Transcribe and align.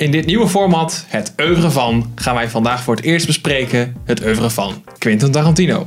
In 0.00 0.10
dit 0.10 0.26
nieuwe 0.26 0.48
format, 0.48 1.04
het 1.08 1.32
oeuvre 1.42 1.70
van, 1.70 2.12
gaan 2.14 2.34
wij 2.34 2.48
vandaag 2.48 2.82
voor 2.82 2.96
het 2.96 3.04
eerst 3.04 3.26
bespreken 3.26 3.96
het 4.04 4.24
oeuvre 4.24 4.50
van 4.50 4.84
Quentin 4.98 5.30
Tarantino. 5.30 5.86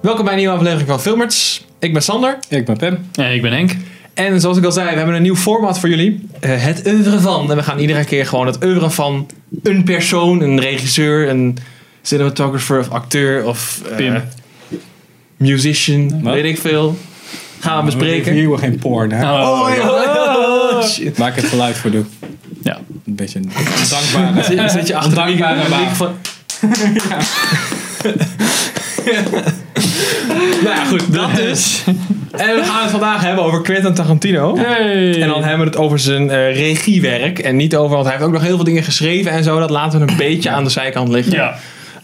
Welkom 0.00 0.24
bij 0.24 0.32
een 0.32 0.38
nieuwe 0.38 0.54
aflevering 0.54 0.88
van 0.88 1.00
Filmers. 1.00 1.64
Ik 1.78 1.92
ben 1.92 2.02
Sander. 2.02 2.38
Ik 2.48 2.64
ben 2.64 2.76
Pim. 2.76 2.98
Ja, 3.12 3.26
ik 3.26 3.42
ben 3.42 3.52
Henk. 3.52 3.76
En 4.14 4.40
zoals 4.40 4.56
ik 4.56 4.64
al 4.64 4.72
zei, 4.72 4.90
we 4.90 4.96
hebben 4.96 5.14
een 5.14 5.22
nieuw 5.22 5.36
format 5.36 5.78
voor 5.78 5.88
jullie. 5.88 6.28
Eh, 6.40 6.62
het 6.62 6.86
oeuvre 6.86 7.20
van. 7.20 7.50
En 7.50 7.56
we 7.56 7.62
gaan 7.62 7.78
iedere 7.78 8.04
keer 8.04 8.26
gewoon 8.26 8.46
het 8.46 8.64
oeuvre 8.64 8.90
van 8.90 9.26
een 9.62 9.84
persoon, 9.84 10.40
een 10.40 10.60
regisseur, 10.60 11.28
een 11.28 11.58
cinematographer 12.02 12.78
of 12.78 12.90
acteur 12.90 13.46
of 13.46 13.82
eh, 13.90 13.96
Pim. 13.96 14.22
musician, 15.36 16.22
Wat? 16.22 16.34
weet 16.34 16.44
ik 16.44 16.58
veel. 16.58 16.96
Gaan 17.64 17.78
we 17.78 17.84
bespreken. 17.84 18.32
Reviewen 18.32 18.58
geen 18.58 18.78
porn, 18.78 19.12
hè? 19.12 19.32
Oh, 19.32 19.60
Oh, 19.60 20.82
shit. 20.82 21.18
Waar 21.18 21.28
ik 21.28 21.34
het 21.36 21.44
geluid 21.44 21.76
voor 21.76 21.90
doe. 21.90 22.04
Ja. 22.62 22.78
Een 23.06 23.14
beetje 23.14 23.38
een 23.38 23.50
dankbare. 23.90 24.42
Zit, 24.42 24.70
zit 24.70 24.86
je 24.86 24.96
achter 24.96 25.14
de 25.14 25.24
micro- 25.24 25.68
baan. 25.70 25.80
microfoon? 25.80 26.12
nou 30.62 30.76
ja, 30.76 30.84
goed, 30.84 31.12
dat 31.12 31.34
dus. 31.36 31.84
En 32.30 32.54
we 32.54 32.62
gaan 32.64 32.82
het 32.82 32.90
vandaag 32.90 33.22
hebben 33.22 33.44
over 33.44 33.60
Quentin 33.62 33.94
Tarantino. 33.94 34.56
Hey. 34.56 35.20
En 35.22 35.28
dan 35.28 35.40
hebben 35.42 35.58
we 35.58 35.64
het 35.64 35.76
over 35.76 35.98
zijn 35.98 36.30
eh, 36.30 36.54
regiewerk. 36.56 37.38
En 37.38 37.56
niet 37.56 37.76
over, 37.76 37.90
want 37.94 38.04
hij 38.04 38.12
heeft 38.14 38.26
ook 38.26 38.32
nog 38.32 38.42
heel 38.42 38.54
veel 38.56 38.64
dingen 38.64 38.82
geschreven 38.82 39.30
en 39.32 39.44
zo. 39.44 39.58
Dat 39.58 39.70
laten 39.70 40.00
we 40.00 40.10
een 40.10 40.16
beetje 40.16 40.50
aan 40.50 40.64
de 40.64 40.70
zijkant 40.70 41.08
liggen. 41.08 41.32
Ja. 41.32 41.54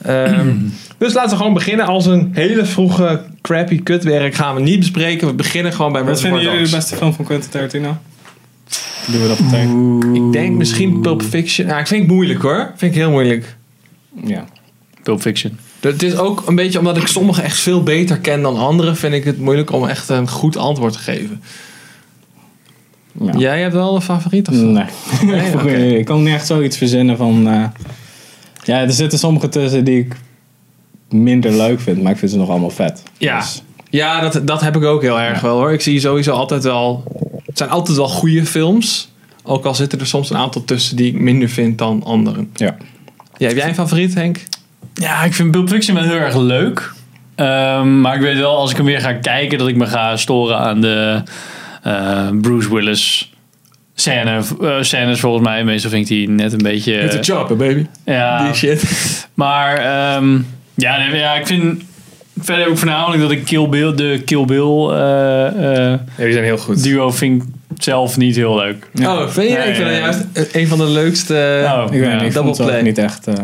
Ehm, 0.03 0.49
dus 1.01 1.15
laten 1.15 1.31
we 1.31 1.37
gewoon 1.37 1.55
beginnen. 1.55 1.87
Als 1.87 2.07
een 2.07 2.31
hele 2.33 2.65
vroege 2.65 3.25
crappy 3.43 3.83
kutwerk 3.83 4.35
gaan 4.35 4.55
we 4.55 4.61
niet 4.61 4.79
bespreken. 4.79 5.27
We 5.27 5.35
beginnen 5.35 5.73
gewoon 5.73 5.93
bij 5.93 6.05
Wat 6.05 6.21
vinden 6.21 6.43
jullie 6.43 6.65
de 6.65 6.71
beste 6.71 6.97
film 6.97 7.13
van 7.13 7.25
Quentin 7.25 7.51
Tarantino? 7.51 7.97
Doen 9.07 9.23
we 9.23 9.29
dat 9.29 9.39
meteen? 9.41 10.03
Ik 10.15 10.33
denk 10.33 10.57
misschien 10.57 11.01
Pulp 11.01 11.23
Fiction. 11.23 11.67
Ja, 11.67 11.79
ik 11.79 11.87
vind 11.87 12.03
het 12.03 12.11
moeilijk 12.13 12.43
hoor. 12.43 12.73
Vind 12.77 12.93
ik 12.93 12.99
heel 12.99 13.11
moeilijk. 13.11 13.57
Ja. 14.25 14.45
Pulp 15.03 15.21
Fiction. 15.21 15.59
Het 15.81 16.03
is 16.03 16.17
ook 16.17 16.47
een 16.47 16.55
beetje 16.55 16.79
omdat 16.79 16.97
ik 16.97 17.07
sommige 17.07 17.43
echt 17.43 17.59
veel 17.59 17.83
beter 17.83 18.19
ken 18.19 18.43
dan 18.43 18.57
anderen, 18.57 18.97
vind 18.97 19.15
ik 19.15 19.25
het 19.25 19.39
moeilijk 19.39 19.73
om 19.73 19.87
echt 19.87 20.09
een 20.09 20.29
goed 20.29 20.57
antwoord 20.57 20.93
te 20.93 20.99
geven. 20.99 21.43
ja. 23.13 23.33
Jij 23.39 23.61
hebt 23.61 23.75
wel 23.75 23.95
een 23.95 24.03
favoriet 24.03 24.49
of 24.49 24.55
zo? 24.55 24.65
Nee. 24.65 25.99
Ik 25.99 26.05
kan 26.05 26.23
niet 26.23 26.35
echt 26.35 26.47
zoiets 26.47 26.77
verzinnen 26.77 27.17
van... 27.17 27.49
eh, 27.49 27.65
ja, 28.65 28.81
er 28.81 28.93
zitten 28.93 29.19
sommige 29.19 29.49
tussen 29.49 29.85
die 29.85 29.99
ik 29.99 30.17
minder 31.13 31.53
leuk 31.57 31.81
vind, 31.81 32.03
maar 32.03 32.13
ik 32.13 32.19
vind 32.19 32.31
ze 32.31 32.37
nog 32.37 32.49
allemaal 32.49 32.71
vet. 32.71 33.03
Ja. 33.19 33.39
Dus, 33.39 33.63
Ja, 33.91 34.21
dat, 34.21 34.41
dat 34.47 34.61
heb 34.61 34.77
ik 34.77 34.85
ook 34.85 35.03
heel 35.03 35.21
erg 35.21 35.41
wel 35.41 35.57
hoor. 35.57 35.73
Ik 35.73 35.81
zie 35.81 36.01
sowieso 36.01 36.33
altijd 36.33 36.63
wel. 36.63 37.05
Het 37.47 37.59
zijn 37.59 37.71
altijd 37.71 37.97
wel 37.97 38.09
goede 38.09 38.47
films. 38.47 39.09
Ook 39.45 39.65
al 39.65 39.75
zitten 39.75 40.01
er 40.01 40.07
soms 40.07 40.31
een 40.31 40.37
aantal 40.37 40.65
tussen 40.65 40.97
die 40.97 41.07
ik 41.07 41.21
minder 41.21 41.49
vind 41.49 41.79
dan 41.79 42.03
anderen. 42.05 42.51
ja. 42.55 42.77
Ja, 43.37 43.47
heb 43.47 43.57
jij 43.57 43.69
een 43.69 43.75
favoriet, 43.75 44.15
Henk? 44.15 44.43
Ja, 44.95 45.23
ik 45.23 45.35
vind 45.35 45.51
Pulp 45.51 45.69
Fiction 45.69 45.97
wel 45.97 46.05
heel 46.05 46.15
erg 46.15 46.37
leuk. 46.37 46.93
Ehm, 47.35 48.01
maar 48.01 48.15
ik 48.15 48.21
weet 48.21 48.37
wel, 48.39 48.57
als 48.57 48.71
ik 48.71 48.77
hem 48.77 48.87
weer 48.87 49.01
ga 49.01 49.13
kijken, 49.13 49.59
dat 49.59 49.69
ik 49.69 49.77
me 49.77 49.87
ga 49.87 50.17
storen 50.17 50.59
aan 50.59 50.81
de 50.81 51.23
eh, 51.83 52.29
Bruce 52.41 52.75
Willis 52.75 53.33
scène, 53.95 54.43
eh, 54.61 54.77
scènes 54.81 55.21
volgens 55.21 55.45
mij. 55.45 55.65
Meestal 55.65 55.91
vind 55.91 56.11
ik 56.11 56.17
die 56.17 56.29
net 56.29 56.53
een 56.53 56.63
beetje... 56.63 57.03
Met 57.03 57.13
de 57.13 57.33
chopper, 57.33 57.57
baby. 57.57 57.87
ja, 58.05 58.45
Die 58.45 58.55
shit. 58.55 58.83
Maar 59.35 59.77
ehm, 59.77 60.39
ja, 60.75 60.97
nee, 60.97 61.17
ja, 61.17 61.35
ik 61.35 61.47
vind 61.47 61.83
verder 62.41 62.69
ook 62.69 62.79
voornamelijk 62.79 63.23
dat 63.23 63.31
ik 63.31 63.45
Kill 63.45 63.69
Bill, 63.69 63.95
de 63.95 64.23
Kill 64.25 64.45
Bill 64.45 64.89
eh, 64.91 65.47
eh, 65.47 65.99
Ja, 66.17 66.25
die 66.25 66.33
zijn 66.33 66.45
heel 66.45 66.59
goed. 66.59 66.83
duo 66.83 67.11
vind 67.11 67.43
ik 67.43 67.49
zelf 67.83 68.17
niet 68.17 68.37
heel 68.37 68.57
leuk. 68.57 68.89
Oh, 69.03 69.29
vind 69.29 69.51
je? 69.51 69.57
Nee, 69.57 69.69
ik 69.69 69.75
vind 69.75 69.89
nee. 69.89 70.01
het 70.03 70.27
juist 70.35 70.55
een 70.55 70.67
van 70.69 70.79
de 70.79 70.85
leukste. 70.87 71.63
Oh, 71.67 71.95
Ik 71.95 72.13
niet, 72.13 72.23
ik 72.23 72.33
double 72.33 72.57
play. 72.65 72.83
niet 72.83 72.99
echt... 72.99 73.27
eh, 73.27 73.35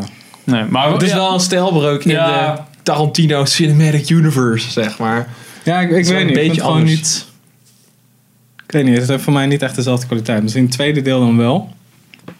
Nee, 0.44 0.64
maar 0.68 0.92
Het 0.92 1.02
is 1.02 1.08
ja, 1.10 1.16
wel 1.16 1.32
een 1.34 1.40
stijlbreuk 1.40 2.04
in 2.04 2.14
de 2.14 2.52
Tarantino 2.82 3.44
Cinematic 3.44 4.08
Universe, 4.10 4.70
zeg 4.70 4.98
maar. 4.98 5.28
Ja, 5.64 5.80
ik, 5.80 5.90
ik 5.90 6.04
weet 6.04 6.20
een 6.20 6.26
niet. 6.26 6.36
Ik 6.36 6.46
beetje 6.46 6.60
gewoon 6.60 6.76
anders. 6.76 6.92
niet... 6.96 7.26
Ik 8.66 8.72
weet 8.72 8.84
niet, 8.84 8.98
het 8.98 9.08
heeft 9.08 9.22
voor 9.22 9.32
mij 9.32 9.46
niet 9.46 9.62
echt 9.62 9.76
dezelfde 9.76 10.06
kwaliteit. 10.06 10.42
Misschien 10.42 10.64
het 10.64 10.72
tweede 10.72 11.02
deel 11.02 11.20
dan 11.20 11.36
wel. 11.36 11.68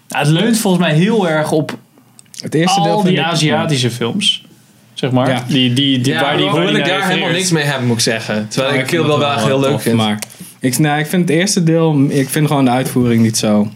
Ja, 0.09 0.19
het 0.19 0.29
leunt 0.29 0.59
volgens 0.59 0.83
mij 0.85 0.95
heel 0.95 1.29
erg 1.29 1.53
op 1.53 1.79
Het 2.41 2.55
eerste 2.55 2.81
deel 2.83 2.93
al 2.93 3.01
vind 3.01 3.15
die 3.15 3.25
ik- 3.25 3.31
Aziatische 3.31 3.91
films. 3.91 4.46
Zeg 4.97 5.11
maar. 5.11 5.29
Ja. 5.29 5.45
Die, 5.49 5.73
die, 5.73 6.01
die, 6.01 6.13
Ja, 6.13 6.21
waar 6.21 6.37
die, 6.37 6.47
waar 6.51 6.75
ik 6.77 6.85
daar 6.87 7.09
helemaal 7.09 7.31
niks 7.31 7.51
mee 7.51 7.65
heb, 7.65 7.81
moet 7.83 7.97
ik 7.97 8.03
zeggen. 8.03 8.49
Terwijl 8.49 8.75
Ja, 8.75 8.81
ik 8.81 8.89
vind 8.89 9.03
Kill 9.03 9.17
wel 9.19 9.33
echt 9.33 9.45
heel 9.45 9.61
leuk 9.61 9.81
vind. 9.81 9.97
Maar 9.97 10.19
ik, 10.61 10.79
nou, 10.79 10.99
ik 10.99 11.07
vind 11.07 11.29
het 11.29 11.39
eerste 11.39 11.63
deel, 11.63 12.07
ik 12.09 12.29
vind 12.29 12.47
gewoon 12.47 12.65
de 12.65 12.71
uitvoering 12.71 13.23
niet 13.23 13.37
zo. 13.37 13.71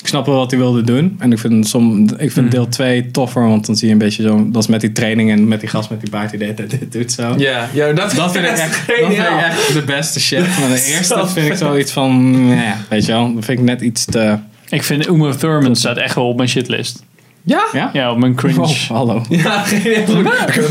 Ik 0.00 0.06
snap 0.12 0.26
wel 0.26 0.36
wat 0.36 0.50
hij 0.50 0.60
wilde 0.60 0.82
doen. 0.82 1.16
En 1.18 1.32
ik 1.32 1.38
vind, 1.38 1.68
som, 1.68 2.02
ik 2.04 2.18
Hmm. 2.18 2.30
vind 2.30 2.50
deel 2.50 2.68
2 2.68 3.10
toffer, 3.10 3.48
want 3.48 3.66
dan 3.66 3.76
zie 3.76 3.86
je 3.86 3.92
een 3.92 3.98
beetje 3.98 4.22
zo. 4.22 4.46
Dat 4.50 4.62
is 4.62 4.68
met 4.68 4.80
die 4.80 4.92
training 4.92 5.30
en 5.30 5.48
met 5.48 5.60
die 5.60 5.68
gast 5.68 5.90
met 5.90 6.00
die 6.00 6.10
baard 6.10 6.30
die 6.30 6.38
dit, 6.38 6.70
dit 6.70 6.92
doet 6.92 7.12
zo. 7.12 7.34
Ja, 7.36 7.68
ja 7.72 7.92
dat, 7.92 8.12
Dat 8.14 8.32
vind, 8.32 8.44
ik 8.44 8.50
echt, 8.50 8.58
dat 8.60 8.74
vind 8.96 8.98
ik 8.98 9.04
geniaal. 9.04 9.38
echt 9.38 9.72
de 9.72 9.82
beste 9.82 10.20
shit. 10.20 10.40
Maar 10.60 10.68
de 10.68 10.84
eerste 10.84 11.26
vind 11.26 11.46
ik 11.46 11.56
zoiets 11.56 11.92
van, 11.92 12.30
nee, 12.48 12.72
weet 12.88 13.06
je 13.06 13.12
wel, 13.12 13.34
dat 13.34 13.44
vind 13.44 13.58
ik 13.58 13.64
net 13.64 13.80
iets 13.80 14.04
te. 14.04 14.36
Ik 14.68 14.82
vind 14.82 15.06
Uma 15.08 15.34
Thurman 15.34 15.76
staat 15.76 15.96
echt 15.96 16.14
wel 16.14 16.28
op 16.28 16.36
mijn 16.36 16.48
shitlist. 16.48 17.02
Ja? 17.46 17.64
Ja? 17.72 17.90
Ja, 17.92 18.10
op 18.10 18.18
mijn 18.18 18.34
cringe. 18.34 18.60
Oh, 18.60 18.68
hallo. 18.88 19.22
Ja, 19.28 19.58
geen 19.62 20.06
goed. 20.06 20.22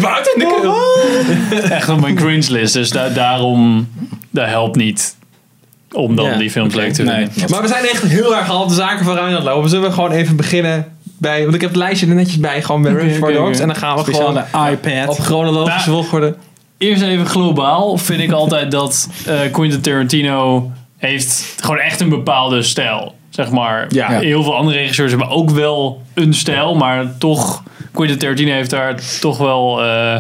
Buiten 0.01 0.39
de 0.39 0.57
keel. 0.61 1.61
Echt 1.71 1.89
op 1.89 2.01
mijn 2.01 2.15
cringe 2.15 2.51
list. 2.51 2.73
Dus 2.73 2.89
da- 2.89 3.09
daarom, 3.09 3.87
dat 4.29 4.47
helpt 4.47 4.75
niet 4.75 5.15
om 5.91 6.15
dan 6.15 6.25
Ja, 6.25 6.37
die 6.37 6.51
films 6.51 6.73
leuk 6.73 6.93
te 6.93 7.03
Nee, 7.03 7.27
vinden. 7.31 7.51
Maar 7.51 7.61
we 7.61 7.67
zijn 7.67 7.83
echt 7.83 8.03
heel 8.03 8.35
erg 8.35 8.49
al 8.49 8.67
de 8.67 8.73
zaken 8.73 9.05
vooruit 9.05 9.27
aan 9.27 9.33
het 9.33 9.43
lopen. 9.43 9.69
Zullen 9.69 9.87
we 9.87 9.93
gewoon 9.93 10.11
even 10.11 10.35
beginnen 10.35 10.85
bij... 11.17 11.41
Want 11.43 11.53
ik 11.55 11.61
heb 11.61 11.69
het 11.69 11.79
lijstje 11.79 12.07
er 12.07 12.15
netjes 12.15 12.39
bij, 12.39 12.61
gewoon 12.61 12.81
bij 12.81 12.91
Oké, 12.91 13.01
Reservoir 13.01 13.31
oké, 13.31 13.41
Dogs. 13.41 13.59
En 13.59 13.67
dan 13.67 13.75
gaan 13.75 13.97
we 13.97 14.03
gewoon 14.13 14.37
iPad. 14.71 15.07
op 15.09 15.19
chronologische 15.19 15.89
Nou, 15.89 16.01
volgorde. 16.01 16.35
Eerst 16.77 17.01
even 17.01 17.25
globaal 17.25 17.97
vind 17.97 18.21
ik 18.21 18.31
altijd 18.31 18.71
dat 18.71 19.09
eh 19.25 19.39
Quentin 19.51 19.81
Tarantino 19.81 20.71
heeft 20.97 21.55
gewoon 21.59 21.79
echt 21.79 21.99
een 21.99 22.09
bepaalde 22.09 22.61
stijl. 22.63 23.14
Zeg 23.35 23.49
maar, 23.51 23.85
Ja. 23.89 24.09
heel 24.19 24.43
veel 24.43 24.55
andere 24.55 24.77
regisseurs 24.77 25.09
hebben 25.09 25.29
ook 25.29 25.49
wel 25.49 26.01
een 26.13 26.33
stijl, 26.33 26.75
maar 26.75 27.17
toch, 27.17 27.63
Quentin 27.91 28.17
Tarantino 28.17 28.51
heeft 28.51 28.69
daar 28.69 28.95
toch 29.19 29.37
wel 29.37 29.83
eh, 29.83 30.19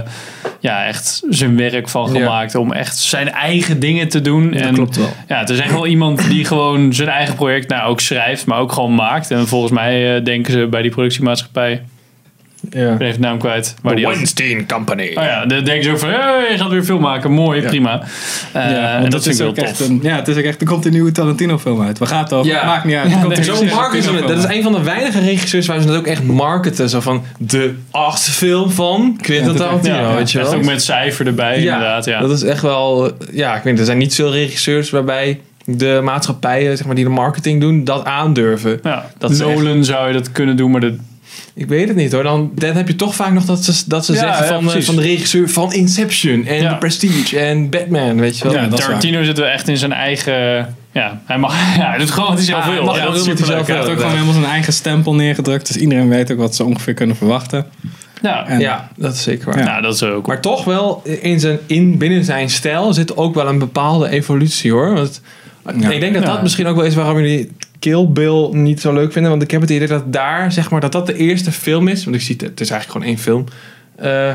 ja, 0.59 0.85
echt 0.85 1.23
zijn 1.29 1.57
werk 1.57 1.89
van 1.89 2.13
Ja. 2.13 2.19
gemaakt 2.19 2.55
om 2.55 2.71
echt 2.71 2.97
zijn 2.97 3.29
eigen 3.31 3.79
dingen 3.79 4.07
te 4.09 4.21
doen. 4.21 4.51
Dat 4.51 4.61
en 4.61 4.73
klopt 4.73 4.95
wel. 4.97 5.09
ja, 5.27 5.39
het 5.39 5.49
is 5.49 5.59
echt 5.59 5.71
wel 5.71 5.87
iemand 5.87 6.29
die 6.29 6.45
gewoon 6.51 6.93
zijn 6.93 7.09
eigen 7.09 7.35
project 7.35 7.69
nou 7.69 7.89
ook 7.89 7.99
schrijft, 7.99 8.45
maar 8.45 8.59
ook 8.59 8.71
gewoon 8.71 8.95
maakt. 8.95 9.31
En 9.31 9.47
volgens 9.47 9.71
mij 9.71 10.15
eh, 10.17 10.23
denken 10.23 10.53
ze 10.53 10.67
bij 10.67 10.81
die 10.81 10.91
productiemaatschappij, 10.91 11.81
Ja. 12.69 12.91
ik 12.91 12.97
ben 12.97 13.07
even 13.07 13.21
de 13.21 13.27
naam 13.27 13.37
kwijt, 13.39 13.75
maar 13.81 13.91
The 13.91 13.97
die 13.97 14.07
ook- 14.07 14.13
Weinstein 14.13 14.67
Company. 14.67 15.07
Oh 15.07 15.23
ja, 15.23 15.45
dan 15.45 15.63
denken 15.63 15.83
ze 15.83 15.91
ook 15.91 15.99
van, 15.99 16.09
hey, 16.09 16.45
je 16.51 16.57
gaat 16.57 16.69
weer 16.69 16.83
film 16.83 17.01
maken, 17.01 17.31
mooi, 17.31 17.61
Ja. 17.61 17.67
prima. 17.67 18.01
Eh, 18.51 18.71
Ja, 18.71 18.93
en 18.93 18.99
want 18.99 19.11
dat 19.11 19.23
vind 19.23 19.35
ik 19.35 19.41
wel 19.41 19.49
ook 19.49 19.57
echt 19.57 19.77
tof. 19.77 19.87
een, 19.89 19.99
ja, 20.03 20.15
het 20.15 20.27
is 20.27 20.37
ook 20.37 20.43
echt, 20.43 20.61
er 20.61 20.67
komt 20.67 20.85
een 20.85 20.91
nieuwe 20.91 21.11
Tarantino 21.11 21.57
film 21.57 21.81
uit. 21.81 21.99
We 21.99 22.05
gaan 22.05 22.23
het 22.23 22.33
over. 22.33 22.51
Ja. 22.51 22.65
Maakt 22.65 22.85
niet 22.85 22.95
uit. 22.95 23.09
Ja, 23.09 23.13
Er 23.15 23.21
komt 23.23 23.37
nee, 23.37 23.49
een 23.49 23.55
Zo 23.69 23.75
marketen. 23.75 24.21
Dat 24.27 24.37
is 24.37 24.43
een 24.55 24.63
van 24.63 24.71
de 24.71 24.81
weinige 24.83 25.19
regisseurs 25.19 25.67
waar 25.67 25.81
ze 25.81 25.87
het 25.87 25.97
ook 25.97 26.07
echt 26.07 26.23
marketen. 26.23 26.89
Zo 26.89 26.99
van 26.99 27.23
de 27.37 27.73
achtste 27.91 28.31
film 28.31 28.69
van 28.71 29.17
Quentin 29.21 29.45
Ja, 29.51 29.57
dat- 29.57 29.67
Tarantino, 29.67 29.95
Ja, 29.95 30.15
weet 30.15 30.31
je 30.31 30.39
echt 30.39 30.49
wel. 30.49 30.57
ook 30.59 30.65
met 30.65 30.83
cijfer 30.83 31.27
erbij, 31.27 31.57
inderdaad. 31.57 32.05
Ja. 32.05 32.19
Dat 32.19 32.31
is 32.31 32.43
echt 32.43 32.61
wel... 32.61 33.11
Ja, 33.31 33.55
ik 33.55 33.63
weet 33.63 33.79
er 33.79 33.85
zijn 33.85 33.97
niet 33.97 34.15
veel 34.15 34.31
regisseurs 34.31 34.89
waarbij 34.89 35.39
de 35.65 35.99
maatschappijen 36.03 36.77
zeg 36.77 36.85
maar, 36.85 36.95
die 36.95 37.03
de 37.03 37.09
marketing 37.09 37.61
doen, 37.61 37.83
dat 37.83 38.05
aandurven. 38.05 38.79
ja. 38.83 39.05
dat 39.17 39.31
is 39.31 39.37
Nolan 39.39 39.83
zou 39.83 40.07
je 40.07 40.13
dat 40.13 40.31
kunnen 40.31 40.57
doen, 40.57 40.71
maar 40.71 40.81
dat, 40.81 40.93
Ik 41.55 41.67
weet 41.67 41.87
het 41.87 41.97
niet 41.97 42.11
hoor. 42.11 42.23
Dan, 42.23 42.51
dan 42.55 42.75
heb 42.75 42.87
je 42.87 42.95
toch 42.95 43.15
vaak 43.15 43.31
nog 43.33 43.45
dat 43.45 43.63
ze, 43.63 43.83
dat 43.87 44.05
ze 44.05 44.13
Ja, 44.13 44.19
zeggen 44.19 44.47
van, 44.47 44.71
eh, 44.73 44.81
van 44.81 44.95
de 44.95 45.01
regisseur 45.01 45.49
van 45.49 45.73
Inception 45.73 46.45
en 46.45 46.61
Ja. 46.61 46.69
The 46.69 46.75
Prestige 46.77 47.39
en 47.39 47.69
Batman, 47.69 48.19
weet 48.19 48.37
je 48.37 48.43
wel. 48.43 48.53
Ja, 48.53 48.67
Tarantino 48.67 49.23
zit 49.23 49.37
wel 49.37 49.47
echt 49.47 49.67
in 49.67 49.77
zijn 49.77 49.93
eigen... 49.93 50.75
Ja, 50.91 51.21
hij, 51.25 51.37
mag, 51.37 51.53
ja, 51.77 51.89
hij 51.89 51.97
doet 51.97 52.11
gewoon 52.11 52.29
wat 52.29 52.37
hij 52.37 52.45
zelf 52.45 52.63
wil. 52.65 52.73
hij 52.73 52.83
mag 52.83 52.97
Ja, 52.97 53.05
dat 53.05 53.15
zelf 53.45 53.67
heeft 53.67 53.87
ook 53.87 53.95
gewoon 53.97 54.11
helemaal 54.11 54.33
zijn 54.33 54.45
eigen 54.45 54.73
stempel 54.73 55.15
neergedrukt. 55.15 55.67
Dus 55.67 55.75
iedereen 55.77 56.09
weet 56.09 56.31
ook 56.31 56.37
wat 56.37 56.55
ze 56.55 56.63
ongeveer 56.63 56.93
kunnen 56.93 57.15
verwachten. 57.15 57.65
Ja, 58.21 58.47
En- 58.47 58.59
Ja, 58.59 58.89
dat 58.97 59.13
is 59.13 59.23
zeker 59.23 59.45
waar. 59.45 59.57
Ja. 59.57 59.65
Nou, 59.65 59.81
dat 59.81 59.93
is 59.93 60.03
ook... 60.03 60.27
Maar 60.27 60.41
toch 60.41 60.63
wel, 60.63 61.01
in 61.21 61.39
zijn, 61.39 61.59
in, 61.65 61.97
binnen 61.97 62.23
zijn 62.23 62.49
stijl 62.49 62.93
zit 62.93 63.17
ook 63.17 63.35
wel 63.35 63.47
een 63.47 63.59
bepaalde 63.59 64.09
evolutie 64.09 64.71
hoor. 64.71 64.93
Want 64.93 65.21
Ja. 65.79 65.89
Ik 65.91 65.99
denk 65.99 66.13
dat 66.13 66.23
Ja. 66.23 66.31
dat 66.33 66.41
misschien 66.41 66.65
ook 66.67 66.75
wel 66.75 66.85
is 66.85 66.95
waarom 66.95 67.17
jullie 67.17 67.51
Kill 67.79 68.07
Bill 68.09 68.49
niet 68.51 68.81
zo 68.81 68.93
leuk 68.93 69.11
vinden. 69.11 69.31
Want 69.31 69.43
ik 69.43 69.51
heb 69.51 69.61
het 69.61 69.69
idee 69.69 69.87
dat 69.87 70.13
daar, 70.13 70.51
zeg 70.51 70.69
maar, 70.69 70.79
dat 70.81 70.91
dat 70.91 71.05
de 71.07 71.15
eerste 71.15 71.51
film 71.51 71.87
is. 71.87 72.03
Want 72.03 72.15
ik 72.15 72.21
zie 72.21 72.35
het, 72.37 72.49
het 72.49 72.59
is 72.61 72.69
eigenlijk 72.69 72.91
gewoon 72.91 73.07
één 73.07 73.23
film. 73.23 73.45
eh, 73.95 74.33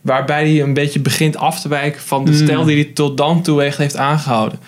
waarbij 0.00 0.48
hij 0.50 0.62
een 0.62 0.74
beetje 0.74 1.00
begint 1.00 1.36
af 1.36 1.60
te 1.60 1.68
wijken 1.68 2.00
van 2.00 2.24
de 2.24 2.30
Mm. 2.30 2.36
stijl 2.36 2.64
die 2.64 2.74
hij 2.84 2.92
tot 2.94 3.16
dan 3.16 3.42
toe 3.42 3.62
echt 3.62 3.78
heeft 3.78 3.96
aangehouden. 3.96 4.58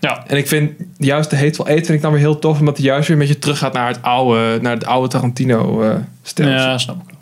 Ja. 0.00 0.24
En 0.26 0.36
ik 0.36 0.48
vind 0.48 0.70
juist 0.98 1.30
de 1.30 1.36
Hateful 1.36 1.66
Eight 1.66 1.84
vind 1.86 1.96
ik 1.98 2.02
dan 2.04 2.12
weer 2.12 2.20
heel 2.20 2.38
tof. 2.38 2.58
Omdat 2.58 2.76
hij 2.76 2.86
juist 2.86 3.08
weer 3.08 3.16
een 3.16 3.22
beetje 3.22 3.38
terug 3.38 3.58
gaat 3.58 3.72
naar 3.72 3.88
het 3.88 4.02
oude, 4.02 4.58
naar 4.62 4.72
het 4.74 4.84
oude 4.86 5.08
Tarantino 5.08 5.82
eh 5.82 5.94
stijl. 6.22 6.48
Ja, 6.48 6.78
snap 6.78 6.96
ik. 7.08 7.14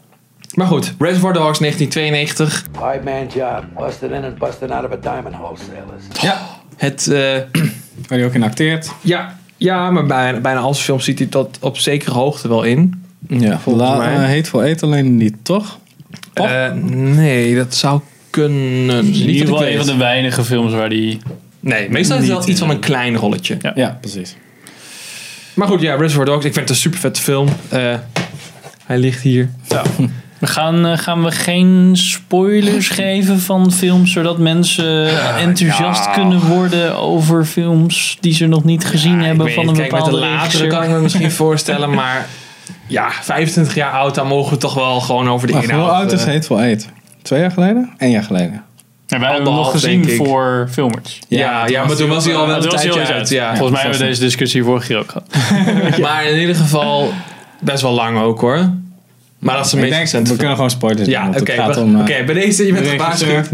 Maar 0.55 0.67
goed, 0.67 0.95
Reservoir 0.99 1.33
Dogs 1.33 1.59
1992. 1.59 2.65
Five 2.73 3.01
man 3.05 3.27
job, 3.35 3.65
busted 3.87 4.11
in 4.11 4.25
and 4.25 4.39
busted 4.39 4.71
out 4.71 4.85
of 4.85 4.93
a 4.93 4.97
diamond 5.13 5.35
wholesalers. 5.35 6.21
Ja. 6.21 6.41
Het, 6.77 7.07
eh, 7.07 7.63
Waar 8.09 8.19
hij 8.19 8.27
ook 8.27 8.35
in 8.35 8.43
acteert. 8.43 8.93
Ja, 9.01 9.39
ja 9.57 9.91
maar 9.91 10.07
bij, 10.07 10.41
bijna 10.41 10.61
al 10.61 10.73
zijn 10.75 10.85
films 10.87 11.05
ziet 11.05 11.19
hij 11.19 11.29
dat 11.29 11.59
op 11.61 11.79
zekere 11.79 12.13
hoogte 12.15 12.49
wel 12.49 12.63
in. 12.63 13.05
Ja, 13.29 13.59
Volgens 13.59 13.85
La, 13.89 13.97
mij. 13.97 14.13
eh, 14.15 14.21
Hateful 14.21 14.63
Eight 14.63 14.83
alleen 14.83 15.17
niet, 15.17 15.35
toch? 15.43 15.79
Eh, 16.35 16.73
nee, 16.93 17.55
dat 17.57 17.75
zou 17.75 18.01
kunnen. 18.31 18.99
In 18.99 19.05
Niet 19.05 19.17
ieder 19.17 19.47
geval 19.47 19.63
ik 19.63 19.69
een 19.73 19.77
van 19.77 19.87
de 19.87 19.97
weinige 19.97 20.45
films 20.45 20.73
waar 20.73 20.89
die... 20.89 21.19
Nee, 21.61 21.91
meestal 21.91 22.17
is 22.19 22.29
het 22.29 22.33
wel 22.39 22.49
iets 22.49 22.61
van 22.61 22.71
een 22.71 22.79
klein 22.81 23.17
rolletje. 23.17 23.57
Ja. 23.61 23.73
Ja, 23.75 23.99
precies. 24.01 24.37
Maar 25.55 25.69
goed, 25.69 25.81
ja, 25.81 25.95
Reservoir 25.95 26.27
Dogs. 26.27 26.45
Ik 26.45 26.53
vind 26.53 26.69
het 26.69 26.77
een 26.77 26.83
super 26.83 26.99
vette 26.99 27.21
film. 27.23 27.49
Eh, 27.69 27.95
hij 28.87 28.99
ligt 28.99 29.23
hier. 29.23 29.51
Ja. 29.69 29.83
We 30.43 30.49
gaan, 30.49 30.87
eh, 30.87 30.99
gaan 30.99 31.23
we 31.25 31.31
geen 31.31 31.91
spoilers 31.93 32.89
geven 33.03 33.41
van 33.41 33.73
films, 33.73 34.13
zodat 34.13 34.39
mensen 34.39 35.09
enthousiast 35.39 36.05
ja. 36.05 36.13
kunnen 36.13 36.41
worden 36.41 36.97
over 36.97 37.45
films 37.45 38.17
die 38.21 38.35
ze 38.35 38.47
nog 38.47 38.65
niet 38.65 38.85
gezien 38.85 39.21
Ja, 39.21 39.27
hebben 39.27 39.53
van 39.53 39.69
een. 39.69 39.75
Kijk, 39.75 39.91
bepaalde 39.91 40.11
met 40.11 40.21
de 40.21 40.27
latere 40.27 40.43
regisseur. 40.45 40.69
kan 40.69 40.83
ik 40.83 40.89
me 40.91 40.99
misschien 41.01 41.31
voorstellen, 41.43 41.91
maar 41.95 42.27
ja, 42.87 43.11
25 43.11 43.75
jaar 43.75 43.93
oud, 43.93 44.15
dan 44.15 44.27
mogen 44.27 44.53
we 44.53 44.59
toch 44.59 44.75
wel 44.75 45.01
gewoon 45.01 45.29
over 45.29 45.47
de 45.47 45.53
Wacht, 45.53 45.65
hoe 45.65 45.75
inhoud. 45.75 45.93
oud 45.95 46.13
is 46.13 46.25
eh, 46.25 46.33
Hateful 46.33 46.61
Eight? 46.61 46.89
Twee 47.23 47.41
jaar 47.41 47.51
geleden? 47.51 47.91
Eén 47.99 48.11
jaar 48.11 48.25
geleden. 48.25 48.63
En 49.09 49.21
wij 49.21 49.29
hebben 49.33 49.49
hem 49.49 49.57
nog 49.57 49.71
gezien 49.71 50.11
voor 50.11 50.69
filmers. 50.71 51.19
Ja, 51.29 51.39
Ja, 51.39 51.67
ja, 51.67 51.85
maar 51.85 51.97
toen 51.97 52.09
was 52.09 52.25
hij 52.25 52.35
al 52.35 52.47
wel 52.47 52.57
een 52.57 52.69
tijdje 52.69 52.99
uit. 52.99 53.11
uit. 53.11 53.29
Ja. 53.29 53.49
Volgens 53.49 53.71
mij 53.71 53.81
hebben 53.81 54.01
we 54.01 54.07
deze 54.07 54.21
discussie 54.21 54.65
vorige 54.65 54.87
keer 54.87 54.99
ook 54.99 55.11
gehad. 55.11 55.27
Maar 56.01 56.25
in 56.25 56.41
ieder 56.41 56.55
geval 56.55 57.13
best 57.61 57.83
wel 57.83 57.93
lang 57.93 58.19
ook 58.19 58.41
hoor. 58.41 58.71
Maar 59.43 59.57
dat 59.57 59.65
is 59.65 59.71
de 59.71 59.77
Ik 59.77 59.91
meest 59.91 60.13
denk, 60.13 60.27
we 60.27 60.37
kunnen 60.37 60.55
gewoon 60.55 60.71
spoilers 60.71 61.09
Ja, 61.09 61.29
oké. 61.29 61.39
het 61.39 61.51
gaat 61.51 61.75
we- 61.75 61.81
om... 61.81 61.95
eh, 61.95 62.01
Oké, 62.01 62.25
bij 62.25 62.35
deze 62.35 62.67
je 62.67 62.73
bent 62.73 62.87
gewaarschuwd. 62.87 63.49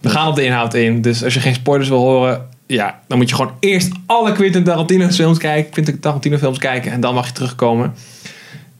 We 0.00 0.08
gaan 0.08 0.28
op 0.28 0.34
de 0.34 0.44
inhoud 0.44 0.74
in. 0.74 1.02
Dus 1.02 1.24
als 1.24 1.34
je 1.34 1.40
geen 1.40 1.54
spoilers 1.54 1.88
wil 1.88 1.98
horen, 1.98 2.46
ja, 2.66 3.00
dan 3.06 3.18
moet 3.18 3.28
je 3.28 3.34
gewoon 3.34 3.52
eerst 3.60 3.90
alle 4.06 4.32
Quentin 4.32 4.64
Tarantino 4.64 5.08
films 5.08 5.38
kijken. 5.38 5.70
Quentin 5.70 5.98
Tarantino 6.00 6.36
films 6.38 6.58
kijken 6.58 6.92
en 6.92 7.00
dan 7.00 7.14
mag 7.14 7.26
je 7.26 7.32
terugkomen. 7.32 7.94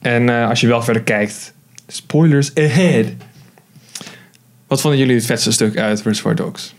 En 0.00 0.28
eh, 0.28 0.48
als 0.48 0.60
je 0.60 0.66
wel 0.66 0.82
verder 0.82 1.02
kijkt, 1.02 1.52
spoilers 1.86 2.54
ahead. 2.54 3.06
Wat 4.66 4.80
vonden 4.80 4.98
jullie 5.00 5.14
het 5.14 5.26
vetste 5.26 5.52
stuk 5.52 5.78
uit 5.78 6.02
Reservoir 6.02 6.34
Dogs? 6.36 6.74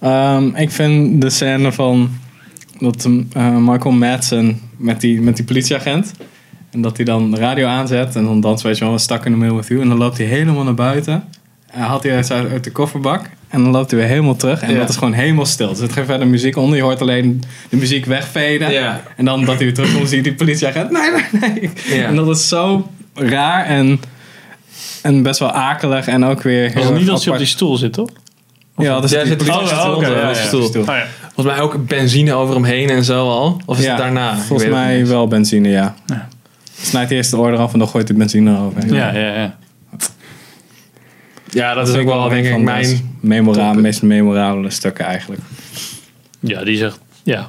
Ehm, 0.00 0.46
ik 0.54 0.70
vind 0.70 1.20
de 1.20 1.30
scène 1.30 1.72
van 1.72 2.10
dat 2.78 3.08
eh, 3.32 3.56
Michael 3.56 3.94
Madsen 3.94 4.60
met 4.76 5.00
die, 5.00 5.20
met 5.20 5.36
die 5.36 5.44
politieagent. 5.44 6.12
En 6.72 6.80
dat 6.82 6.96
hij 6.96 7.04
dan 7.04 7.30
de 7.30 7.36
radio 7.36 7.66
aanzet 7.66 8.16
en 8.16 8.40
dan 8.40 8.58
weet 8.62 8.78
je 8.78 8.84
wel, 8.84 8.98
stak 8.98 9.24
in 9.24 9.32
the 9.32 9.38
middle 9.38 9.56
with 9.56 9.66
you. 9.66 9.80
En 9.80 9.88
dan 9.88 9.98
loopt 9.98 10.18
hij 10.18 10.26
helemaal 10.26 10.64
naar 10.64 10.74
buiten. 10.74 11.24
En 11.70 11.80
haalt 11.80 12.02
hij 12.02 12.24
uit, 12.28 12.64
de 12.64 12.70
kofferbak. 12.72 13.30
En 13.48 13.62
dan 13.62 13.70
loopt 13.72 13.90
hij 13.90 14.00
weer 14.00 14.08
helemaal 14.08 14.36
terug. 14.36 14.62
En 14.62 14.72
Ja. 14.72 14.78
dat 14.78 14.88
is 14.88 14.96
gewoon 14.96 15.12
helemaal 15.12 15.46
stil. 15.46 15.68
Er 15.70 15.76
zit 15.76 15.92
geen 15.92 16.04
verder 16.04 16.26
muziek 16.26 16.56
onder. 16.56 16.76
Je 16.76 16.82
hoort 16.82 17.00
alleen 17.00 17.42
de 17.68 17.76
muziek 17.76 18.04
wegveden. 18.06 18.72
Ja. 18.72 19.02
En 19.16 19.24
dan 19.24 19.40
dat 19.44 19.54
hij 19.56 19.64
weer 19.64 19.74
terugkomt, 19.74 20.08
zie 20.08 20.16
je 20.16 20.22
die 20.22 20.34
politieagent. 20.34 20.90
Nee, 20.90 21.10
nee, 21.10 21.50
nee. 21.50 21.98
Ja. 21.98 22.04
En 22.06 22.16
dat 22.16 22.28
is 22.28 22.48
zo 22.48 22.88
raar 23.14 23.64
en, 23.64 24.00
en 25.02 25.22
best 25.22 25.38
wel 25.38 25.50
akelig. 25.50 26.06
En 26.06 26.24
ook 26.24 26.42
weer 26.42 26.62
heel 26.70 26.74
Was 26.82 26.84
het 26.90 26.98
niet 26.98 27.10
als 27.10 27.24
hij 27.24 27.32
op 27.32 27.38
die 27.38 27.48
stoel 27.48 27.76
zit, 27.76 27.92
toch? 27.92 28.08
Ja, 28.76 28.94
dat 28.94 29.04
is 29.04 29.10
Ja, 29.10 29.18
die 29.24 29.26
zit 29.28 29.40
Oh, 29.40 29.46
ja, 29.46 29.98
de 29.98 30.14
ja. 30.14 30.34
stoel. 30.34 30.62
stoel. 30.62 30.82
Oh, 30.82 30.88
ja. 30.88 31.06
Volgens 31.34 31.54
mij 31.56 31.64
ook 31.64 31.86
benzine 31.86 32.32
over 32.34 32.54
hem 32.54 32.64
heen 32.64 32.90
en 32.90 33.04
zo 33.04 33.28
al. 33.28 33.60
Of 33.66 33.78
is 33.78 33.84
Ja, 33.84 33.90
het 33.90 33.98
daarna? 33.98 34.36
Volgens 34.36 34.62
het 34.62 34.72
mij 34.72 35.06
wel 35.06 35.28
benzine, 35.28 35.68
ja. 35.68 35.94
Ja. 36.82 36.88
Snijdt 36.88 37.10
eerst 37.10 37.30
de 37.30 37.36
order 37.36 37.58
af 37.60 37.72
en 37.72 37.78
dan 37.78 37.88
gooit 37.88 38.08
hij 38.08 38.16
benzine 38.16 38.50
erover. 38.54 38.94
Ja, 38.94 39.14
ja, 39.14 39.34
ja. 39.34 39.56
Ja, 41.50 41.74
dat 41.74 41.88
is 41.88 41.94
ook 41.94 42.04
wel, 42.04 42.24
een 42.24 42.30
denk 42.30 42.44
ik, 42.44 42.50
van 42.50 42.58
de 42.58 42.64
mijn... 42.64 43.16
memora- 43.20 43.72
top. 43.72 43.80
meest 43.80 44.02
memorabele 44.02 44.70
stukken 44.70 45.04
eigenlijk. 45.04 45.40
Ja, 46.40 46.64
die 46.64 46.76
zegt... 46.76 47.00
Ja. 47.22 47.48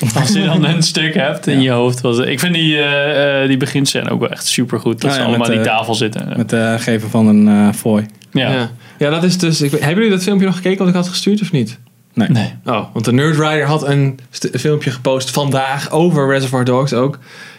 Als 0.20 0.32
je 0.32 0.44
dan 0.44 0.64
een 0.64 0.82
stuk 0.82 1.14
hebt 1.14 1.46
in 1.46 1.60
je 1.62 1.70
hoofd. 1.70 2.00
Was, 2.00 2.18
ik 2.18 2.40
vind 2.40 2.54
die, 2.54 2.76
eh 2.78 3.42
eh 3.42 3.48
die 3.48 3.56
beginscène 3.56 4.10
ook 4.10 4.20
wel 4.20 4.30
echt 4.30 4.46
super 4.46 4.80
goed. 4.80 5.00
Dat 5.00 5.10
Ah, 5.10 5.16
ze 5.16 5.22
ja, 5.22 5.26
allemaal 5.28 5.46
aan 5.46 5.52
die 5.52 5.60
eh, 5.60 5.66
tafel 5.66 5.94
zitten. 5.94 6.32
Met 6.36 6.50
het 6.50 6.80
geven 6.82 7.10
van 7.10 7.26
een 7.26 7.48
eh 7.48 7.72
fooi. 7.74 8.06
ja. 8.32 8.52
Ja. 8.52 8.70
ja, 8.98 9.10
dat 9.10 9.22
is 9.24 9.38
dus... 9.38 9.60
Ik, 9.60 9.70
hebben 9.70 9.94
jullie 9.94 10.10
dat 10.10 10.22
filmpje 10.22 10.46
nog 10.46 10.54
gekeken 10.56 10.78
wat 10.78 10.88
ik 10.88 10.94
had 10.94 11.08
gestuurd 11.08 11.40
of 11.40 11.52
niet? 11.52 11.78
Nee. 12.14 12.28
Nee. 12.28 12.54
Oh, 12.64 12.84
want 12.92 13.04
de 13.04 13.12
Nerd 13.12 13.34
Rider 13.38 13.66
had 13.66 13.86
een 13.86 14.18
filmpje 14.52 14.90
gepost 14.90 15.30
vandaag 15.30 15.90
over 15.90 16.28
Reservoir 16.28 16.64
Dogs 16.64 16.92
ook. 16.92 17.18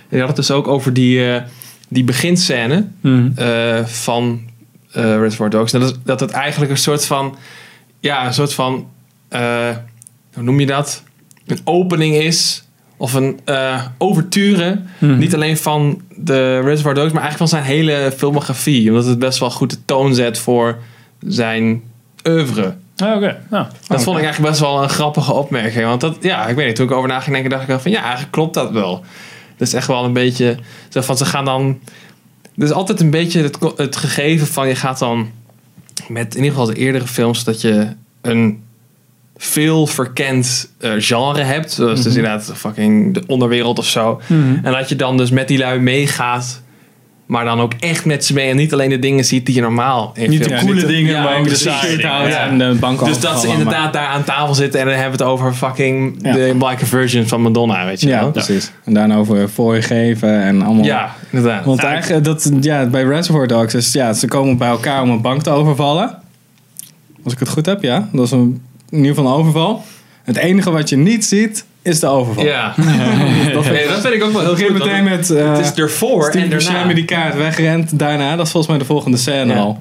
En 0.09 0.15
die 0.17 0.19
had 0.19 0.27
het 0.27 0.35
dus 0.35 0.51
ook 0.51 0.67
over 0.67 0.93
die, 0.93 1.33
eh, 1.33 1.41
die 1.87 2.03
beginscène 2.03 2.87
Mhm. 3.01 3.29
eh, 3.35 3.85
van 3.85 4.41
eh, 4.91 5.03
Reservoir 5.17 5.49
Dogs. 5.49 5.71
Dat, 5.71 5.81
is, 5.83 5.93
dat 6.03 6.19
het 6.19 6.31
eigenlijk 6.31 6.71
een 6.71 6.77
soort 6.77 7.05
van... 7.05 7.35
Ja, 7.99 8.25
een 8.25 8.33
soort 8.33 8.53
van... 8.53 8.87
hoe 10.33 10.43
noem 10.43 10.59
je 10.59 10.65
dat? 10.65 11.03
Een 11.45 11.59
opening 11.63 12.15
is... 12.15 12.63
Of 12.97 13.13
een 13.13 13.39
eh 13.45 13.85
overture. 13.97 14.79
Mhm. 14.97 15.17
Niet 15.17 15.35
alleen 15.35 15.57
van 15.57 16.01
de 16.15 16.59
Reservoir 16.59 16.95
Dogs, 16.95 17.11
maar 17.13 17.21
eigenlijk 17.21 17.37
van 17.37 17.47
zijn 17.47 17.63
hele 17.63 18.13
filmografie. 18.17 18.89
Omdat 18.89 19.05
het 19.05 19.19
best 19.19 19.39
wel 19.39 19.51
goed 19.51 19.69
de 19.69 19.77
toon 19.85 20.15
zet 20.15 20.37
voor 20.37 20.77
zijn 21.27 21.81
oeuvre. 22.27 22.75
Ah, 22.97 23.15
Oké. 23.15 23.37
Nou. 23.49 23.65
Dat 23.87 24.03
vond 24.03 24.17
ik 24.17 24.23
eigenlijk 24.23 24.51
best 24.51 24.59
wel 24.59 24.83
een 24.83 24.89
grappige 24.89 25.33
opmerking. 25.33 25.85
Want 25.85 26.01
dat, 26.01 26.17
ja, 26.21 26.47
ik 26.47 26.55
weet 26.55 26.67
niet, 26.67 26.75
toen 26.75 26.85
ik 26.85 26.91
over 26.91 27.09
na 27.09 27.19
ging 27.19 27.31
denken, 27.31 27.49
dacht 27.49 27.61
ik 27.63 27.67
wel 27.69 27.79
van 27.79 27.91
ja, 27.91 28.01
eigenlijk 28.01 28.31
klopt 28.31 28.53
dat 28.53 28.71
wel. 28.71 29.03
Dat 29.59 29.67
is 29.67 29.73
echt 29.73 29.87
wel 29.87 30.03
een 30.03 30.13
beetje, 30.13 30.57
zo 30.89 31.01
van 31.01 31.17
ze 31.17 31.25
gaan 31.25 31.45
dan, 31.45 31.79
er 32.57 32.63
is 32.63 32.71
altijd 32.71 32.99
een 32.99 33.09
beetje 33.09 33.41
het, 33.41 33.57
het 33.75 33.95
gegeven 33.95 34.47
van 34.47 34.67
je 34.67 34.75
gaat 34.75 34.99
dan 34.99 35.31
met 36.07 36.35
in 36.35 36.43
ieder 36.43 36.57
geval 36.57 36.73
de 36.73 36.79
eerdere 36.79 37.07
films 37.07 37.43
dat 37.43 37.61
je 37.61 37.87
een 38.21 38.63
veel 39.37 39.87
verkend 39.87 40.71
eh, 40.77 40.91
genre 40.97 41.41
hebt. 41.41 41.77
Dus 41.77 42.05
inderdaad 42.05 42.51
fucking 42.55 43.13
de 43.13 43.23
onderwereld 43.27 43.79
of 43.79 43.87
zo. 43.87 44.21
Mhm. 44.27 44.59
En 44.63 44.71
dat 44.71 44.89
je 44.89 44.95
dan 44.95 45.17
dus 45.17 45.29
met 45.29 45.47
die 45.47 45.57
lui 45.57 45.79
meegaat. 45.79 46.61
Maar 47.29 47.45
dan 47.45 47.59
ook 47.61 47.73
echt 47.79 48.05
met 48.05 48.25
ze 48.25 48.33
mee. 48.33 48.49
En 48.49 48.55
niet 48.55 48.73
alleen 48.73 48.89
de 48.89 48.99
dingen 48.99 49.25
ziet 49.25 49.45
die 49.45 49.55
je 49.55 49.61
normaal 49.61 50.11
in 50.13 50.29
Niet 50.29 50.43
de 50.43 50.55
coole 50.65 50.85
dingen, 50.85 51.11
Ja, 51.11 51.23
maar 51.23 51.31
ook 51.37 51.43
de 51.43 51.47
precies. 51.49 51.65
saaie 51.65 51.95
dingen. 51.95 52.11
Hout 52.11 52.27
Ja. 52.29 52.47
en 52.47 52.57
de 52.57 52.75
bank 52.79 53.05
Dus 53.05 53.19
dat 53.19 53.41
ze 53.41 53.47
inderdaad 53.47 53.93
daar 53.93 54.05
aan 54.07 54.23
tafel 54.23 54.55
zitten 54.55 54.79
en 54.79 54.85
dan 54.85 54.95
hebben 54.95 55.17
we 55.17 55.23
het 55.23 55.33
over 55.33 55.53
fucking 55.53 56.19
Ja. 56.21 56.33
de 56.33 56.55
Black 56.57 56.79
Version 56.79 57.27
van 57.27 57.41
Madonna, 57.41 57.85
weet 57.85 58.01
je 58.01 58.07
Ja, 58.07 58.19
wel? 58.19 58.31
precies. 58.31 58.71
En 58.85 58.93
daarna 58.93 59.15
over 59.15 59.47
fooi 59.47 59.81
geven 59.81 60.41
en 60.41 60.61
allemaal... 60.61 60.83
Ja, 60.85 61.15
inderdaad. 61.29 61.65
Want 61.65 61.83
eigenlijk, 61.83 62.23
dat, 62.23 62.51
ja, 62.61 62.85
bij 62.85 63.03
Reservoir 63.03 63.47
Dogs 63.47 63.73
is, 63.73 63.91
ja, 63.91 64.13
ze 64.13 64.27
komen 64.27 64.57
bij 64.57 64.69
elkaar 64.69 65.01
om 65.01 65.09
een 65.09 65.21
bank 65.21 65.41
te 65.43 65.49
overvallen. 65.49 66.17
Als 67.23 67.33
ik 67.33 67.39
het 67.39 67.49
goed 67.49 67.65
heb, 67.65 67.83
ja. 67.83 68.09
Dat 68.11 68.25
is 68.25 68.31
een, 68.31 68.61
in 68.89 68.97
ieder 68.97 69.15
geval 69.15 69.31
een 69.31 69.37
overval. 69.37 69.83
Het 70.23 70.37
enige 70.37 70.71
wat 70.71 70.89
je 70.89 70.97
niet 70.97 71.25
ziet, 71.25 71.65
is 71.81 71.99
de 71.99 72.07
overval. 72.07 72.43
Ja. 72.45 72.73
dat, 73.53 73.65
Nee, 73.69 73.87
dat 73.87 74.01
vind 74.01 74.13
ik 74.13 74.23
ook 74.23 74.31
wel 74.31 74.55
heel 74.55 74.55
goed. 74.67 74.77
meteen 74.77 75.03
met... 75.03 75.29
eh, 75.29 75.51
het 75.51 75.59
is 75.65 75.71
ervoor 75.73 76.23
Steve 76.23 76.39
en 76.43 76.49
daarna. 76.49 76.93
Die 76.93 77.05
kaart 77.05 77.35
wegrent 77.35 77.99
daarna. 77.99 78.35
Dat 78.35 78.45
is 78.45 78.51
volgens 78.51 78.71
mij 78.71 78.81
de 78.81 78.85
volgende 78.93 79.17
scène 79.17 79.53
Ja. 79.53 79.59
al. 79.59 79.77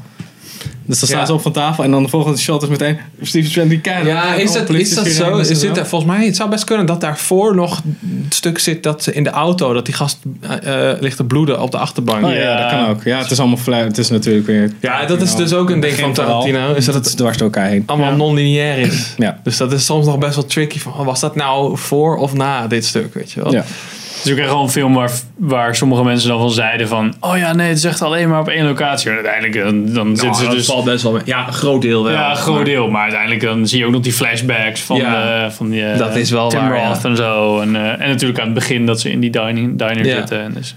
Dus 0.88 0.98
dan 0.98 1.08
staan 1.08 1.26
ze 1.26 1.32
op 1.32 1.40
van 1.42 1.52
tafel 1.52 1.84
en 1.84 1.90
dan 1.90 2.02
de 2.02 2.08
volgende 2.08 2.38
shot 2.38 2.62
is 2.62 2.68
meteen 2.68 2.98
Steve 3.22 3.44
Buscemi 3.44 3.68
die 3.68 3.80
kaart. 3.80 4.06
Ja, 4.06 4.34
is 4.34 4.52
dat, 4.52 4.70
is 4.70 4.94
dat 4.94 5.06
zo? 5.06 5.36
Is 5.36 5.58
dit, 5.60 5.76
er- 5.76 5.86
volgens 5.86 6.10
mij, 6.10 6.26
het 6.26 6.36
zou 6.36 6.50
best 6.50 6.64
kunnen 6.64 6.86
dat 6.86 7.00
daarvoor 7.00 7.54
nog 7.54 7.80
een 8.02 8.26
stuk 8.28 8.58
zit 8.58 8.82
dat 8.82 9.02
ze 9.02 9.12
in 9.12 9.22
de 9.24 9.30
auto, 9.30 9.72
dat 9.72 9.84
die 9.84 9.94
gast 9.94 10.18
eh, 10.40 10.90
ligt 11.00 11.16
te 11.16 11.24
bloeden 11.24 11.60
op 11.62 11.70
de 11.70 11.78
achterbank. 11.78 12.24
Oh, 12.24 12.32
ja, 12.32 12.60
dat 12.62 12.70
kan 12.70 12.88
ook. 12.88 13.02
Ja, 13.04 13.18
het 13.18 13.30
is 13.30 13.38
allemaal 13.38 13.56
fluit. 13.58 13.86
Het 13.86 13.98
is 13.98 14.10
natuurlijk 14.10 14.46
weer... 14.46 14.72
Ja, 14.80 15.04
dat 15.06 15.22
is 15.22 15.34
dus 15.34 15.52
ook 15.52 15.70
een 15.70 15.80
ding 15.80 15.94
van 15.94 16.12
Tarantino. 16.12 16.74
Is 16.74 16.84
dat 16.84 16.94
het 16.94 17.04
het 17.04 17.16
dwars 17.16 17.36
door 17.36 17.46
elkaar 17.46 17.68
heen. 17.68 17.82
allemaal 17.86 18.14
non-lineair 18.16 18.78
is. 18.78 19.14
Ja. 19.16 19.40
Dus 19.42 19.56
dat 19.56 19.72
is 19.72 19.84
soms 19.84 20.06
nog 20.06 20.18
best 20.18 20.34
wel 20.34 20.44
tricky. 20.44 20.78
Van, 20.78 20.92
oh, 20.92 21.04
was 21.04 21.20
dat 21.20 21.36
nou 21.36 21.78
voor 21.78 22.16
of 22.16 22.34
na 22.34 22.66
dit 22.66 22.84
stuk, 22.84 23.14
weet 23.14 23.32
je 23.32 23.42
wel? 23.42 23.52
Ja. 23.52 23.64
Het 24.18 24.26
is 24.26 24.32
ook 24.32 24.38
echt 24.38 24.48
gewoon 24.48 24.62
een 24.64 24.70
film 24.70 24.94
waar, 24.94 25.10
waar 25.36 25.76
sommige 25.76 26.04
mensen 26.04 26.28
dan 26.28 26.38
van 26.38 26.50
zeiden 26.50 26.88
van... 26.88 27.14
Oh 27.20 27.36
ja, 27.36 27.52
nee, 27.52 27.68
het 27.68 27.76
is 27.78 27.84
echt 27.84 28.02
alleen 28.02 28.28
maar 28.28 28.40
op 28.40 28.48
één 28.48 28.64
locatie. 28.64 29.08
En 29.10 29.14
uiteindelijk 29.14 29.64
dan, 29.64 29.92
dan 29.94 30.16
zitten 30.16 30.34
ze 30.34 30.42
dat 30.44 30.52
dus... 30.52 30.66
valt 30.66 30.84
best 30.84 31.02
wel 31.02 31.12
mee. 31.12 31.22
Ja, 31.24 31.46
een 31.46 31.52
groot 31.52 31.82
deel 31.82 32.04
wel. 32.04 32.12
Ja, 32.12 32.30
een 32.30 32.36
groot 32.36 32.64
deel. 32.64 32.88
Maar 32.90 33.02
uiteindelijk 33.02 33.40
dan 33.40 33.66
zie 33.68 33.78
je 33.78 33.86
ook 33.86 33.92
nog 33.92 34.02
die 34.02 34.12
flashbacks 34.12 34.80
van, 34.80 34.96
Ja, 34.96 35.44
eh, 35.44 35.50
van 35.50 35.70
die, 35.70 35.84
eh, 35.86 35.98
dat 35.98 36.16
is 36.16 36.30
wel 36.30 36.48
Tim 36.48 36.60
waar, 36.60 36.86
Roth 36.88 37.02
ja. 37.02 37.08
en 37.08 37.16
zo. 37.16 37.60
En, 37.60 37.76
eh, 37.76 37.90
en 38.00 38.08
natuurlijk 38.08 38.38
aan 38.38 38.44
het 38.44 38.54
begin 38.54 38.86
dat 38.86 39.00
ze 39.00 39.10
in 39.10 39.20
die 39.20 39.30
dining, 39.30 39.78
diner 39.78 40.06
Ja. 40.06 40.16
zitten. 40.16 40.42
En 40.42 40.52
dus, 40.52 40.76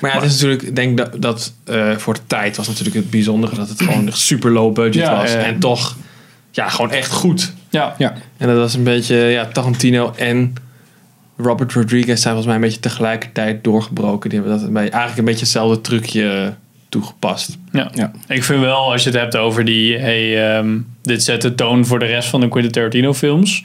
Maar 0.00 0.10
ja, 0.10 0.16
het 0.16 0.26
is 0.26 0.32
natuurlijk, 0.32 0.62
ik 0.62 0.76
denk 0.76 0.96
dat, 0.96 1.10
dat 1.22 1.52
eh, 1.64 1.90
voor 1.96 2.14
de 2.14 2.20
tijd 2.26 2.56
was 2.56 2.68
natuurlijk 2.68 2.96
het 2.96 3.10
bijzondere 3.10 3.56
dat 3.56 3.68
het 3.68 3.82
gewoon 3.82 4.06
echt 4.06 4.18
super 4.18 4.50
low 4.50 4.74
budget 4.74 4.94
Ja, 4.94 5.16
was. 5.16 5.34
En 5.34 5.58
toch, 5.58 5.96
ja, 6.50 6.68
gewoon 6.68 6.90
echt 6.90 7.12
goed. 7.12 7.52
ja. 7.70 7.94
Ja. 7.98 8.12
En 8.38 8.48
dat 8.48 8.56
was 8.56 8.74
een 8.74 8.84
beetje, 8.84 9.16
ja, 9.16 9.46
Tarantino 9.46 10.12
en 10.16 10.54
Robert 11.36 11.72
Rodriguez 11.72 12.20
zijn 12.20 12.34
volgens 12.34 12.46
mij 12.46 12.54
een 12.54 12.60
beetje 12.60 12.80
tegelijkertijd 12.80 13.64
doorgebroken. 13.64 14.30
Die 14.30 14.40
hebben 14.40 14.58
dat 14.58 14.76
eigenlijk 14.76 15.18
een 15.18 15.24
beetje 15.24 15.40
hetzelfde 15.40 15.80
trucje 15.80 16.54
toegepast. 16.88 17.58
Ja. 17.72 17.90
Ja. 17.94 18.12
Ik 18.28 18.44
vind 18.44 18.60
wel, 18.60 18.92
als 18.92 19.02
je 19.02 19.10
het 19.10 19.18
hebt 19.18 19.36
over 19.36 19.64
die... 19.64 19.98
Hey, 19.98 20.48
ehm, 20.56 20.78
dit 21.02 21.22
zet 21.22 21.42
de 21.42 21.54
toon 21.54 21.86
voor 21.86 21.98
de 21.98 22.04
rest 22.04 22.28
van 22.28 22.40
de 22.40 22.48
Quentin 22.48 22.72
Tarantino 22.72 23.14
films. 23.14 23.64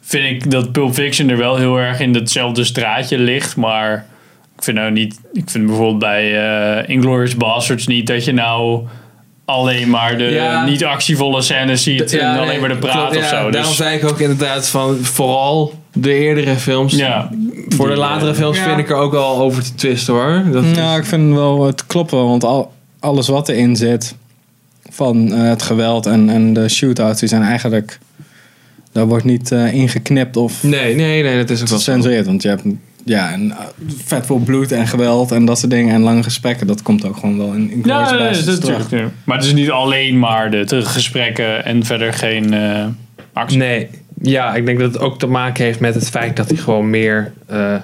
Vind 0.00 0.44
ik 0.44 0.50
dat 0.50 0.72
Pulp 0.72 0.94
Fiction 0.94 1.28
er 1.28 1.36
wel 1.36 1.56
heel 1.56 1.76
erg 1.76 2.00
in 2.00 2.14
hetzelfde 2.14 2.64
straatje 2.64 3.18
ligt. 3.18 3.56
Maar 3.56 4.06
ik 4.56 4.62
vind 4.62 4.76
nou 4.76 4.90
niet... 4.90 5.20
Ik 5.32 5.50
vind 5.50 5.66
bijvoorbeeld 5.66 5.98
bij 5.98 6.48
eh 6.78 6.88
Inglourious 6.88 7.36
Basterds 7.36 7.86
niet 7.86 8.06
dat 8.06 8.24
je 8.24 8.32
nou... 8.32 8.86
alleen 9.44 9.90
maar 9.90 10.18
de 10.18 10.24
Ja. 10.24 10.64
niet 10.64 10.84
actievolle 10.84 11.42
scènes 11.42 11.82
ziet 11.82 12.16
en 12.16 12.38
alleen 12.38 12.60
maar 12.60 12.68
de 12.68 12.76
praat 12.76 12.94
klopt, 12.94 13.16
of 13.16 13.22
ja, 13.22 13.28
zo. 13.28 13.50
Daarom 13.50 13.70
Dus, 13.70 13.76
zei 13.76 13.96
ik 13.96 14.04
ook 14.04 14.20
inderdaad 14.20 14.68
van 14.68 14.96
vooral 14.96 15.77
de 16.00 16.14
eerdere 16.14 16.56
films. 16.56 16.94
ja. 16.94 17.30
Voor 17.68 17.88
de 17.88 17.96
latere 17.96 18.34
films 18.34 18.56
ja. 18.58 18.64
vind 18.64 18.78
ik 18.78 18.90
er 18.90 18.96
ook 18.96 19.12
wel 19.12 19.38
over 19.38 19.62
te 19.62 19.74
twisten 19.74 20.14
hoor. 20.14 20.42
Dat 20.52 20.64
is- 20.64 20.76
Nou, 20.76 20.98
ik 20.98 21.04
vind 21.04 21.34
wel, 21.34 21.66
het 21.66 21.86
klopt 21.86 22.10
wel, 22.10 22.28
want 22.28 22.44
al, 22.44 22.72
alles 23.00 23.28
wat 23.28 23.48
erin 23.48 23.76
zit 23.76 24.14
van 24.90 25.32
eh, 25.32 25.42
het 25.48 25.62
geweld 25.62 26.06
en, 26.06 26.28
en 26.30 26.52
de 26.52 26.68
shootouts, 26.68 27.20
die 27.20 27.28
zijn 27.28 27.42
eigenlijk, 27.42 27.98
daar 28.92 29.06
wordt 29.06 29.24
niet 29.24 29.52
eh, 29.52 29.72
ingeknipt 29.74 30.36
of 30.36 30.62
nee, 30.62 30.94
nee, 30.94 31.22
nee, 31.22 31.36
dat 31.36 31.50
is 31.50 31.60
ook 31.62 31.68
wel. 31.94 32.24
Want 32.24 32.42
je 32.42 32.48
hebt 32.48 32.62
ja, 33.04 33.32
een, 33.34 33.50
eh, 33.52 33.56
vet 34.04 34.26
veel 34.26 34.38
bloed 34.38 34.72
en 34.72 34.86
geweld 34.86 35.32
en 35.32 35.44
dat 35.44 35.58
soort 35.58 35.70
dingen 35.70 35.94
en 35.94 36.00
lange 36.02 36.22
gesprekken, 36.22 36.66
dat 36.66 36.82
komt 36.82 37.06
ook 37.06 37.16
gewoon 37.16 37.38
wel 37.38 37.52
in, 37.52 37.70
in 37.70 37.82
Ja, 37.84 38.10
nee, 38.10 38.18
dat 38.32 38.42
terug. 38.44 38.60
natuurlijk. 38.60 38.90
ja. 38.90 39.10
Maar 39.24 39.36
het 39.36 39.46
is 39.46 39.52
niet 39.52 39.70
alleen 39.70 40.18
maar 40.18 40.50
de 40.50 40.64
te- 40.64 40.82
gesprekken 40.84 41.64
en 41.64 41.84
verder 41.84 42.12
geen 42.12 42.54
eh, 42.54 42.84
actie. 43.32 43.58
Nee, 43.58 43.88
ja, 44.22 44.54
ik 44.54 44.66
denk 44.66 44.78
dat 44.78 44.92
het 44.92 45.02
ook 45.02 45.18
te 45.18 45.26
maken 45.26 45.64
heeft 45.64 45.80
met 45.80 45.94
het 45.94 46.08
feit 46.08 46.36
dat 46.36 46.48
hij 46.48 46.56
gewoon 46.58 46.90
meer, 46.90 47.32
eh, 47.46 47.74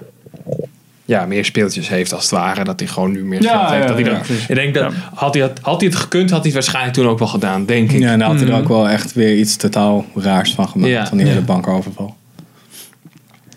ja, 1.05 1.27
meer 1.27 1.45
speeltjes 1.45 1.89
heeft 1.89 2.13
als 2.13 2.23
het 2.23 2.31
ware. 2.31 2.65
Dat 2.65 2.81
hij 2.81 2.89
gewoon 2.89 3.13
nu 3.13 3.25
meer 3.25 3.43
Ja, 3.43 3.49
geld 3.59 3.71
heeft. 3.71 3.83
ja, 3.83 3.87
dat 3.89 3.97
hij 3.99 4.11
ja, 4.13 4.19
precies. 4.19 4.47
ik 4.47 4.55
denk 4.55 4.75
dat, 4.75 4.93
Ja. 4.93 4.99
had, 5.15 5.35
hij 5.35 5.43
het, 5.43 5.59
had 5.63 5.81
hij 5.81 5.89
het 5.91 5.99
gekund, 5.99 6.31
had 6.31 6.39
hij 6.39 6.47
het 6.47 6.55
waarschijnlijk 6.55 6.95
toen 6.95 7.07
ook 7.09 7.19
wel 7.19 7.29
gedaan, 7.29 7.67
denk 7.67 7.93
ik. 7.93 8.01
Ja, 8.01 8.13
en 8.13 8.19
daar 8.19 8.29
had 8.29 8.41
hij 8.41 8.49
er 8.49 8.57
ook 8.57 8.69
wel 8.69 8.89
echt 8.89 9.13
weer 9.13 9.37
iets 9.37 9.57
totaal 9.57 10.05
raars 10.15 10.55
van 10.55 10.69
gemaakt, 10.69 10.91
Ja. 10.93 11.07
van 11.07 11.17
die 11.19 11.27
hele 11.27 11.39
Ja. 11.39 11.45
bankoverval. 11.45 12.17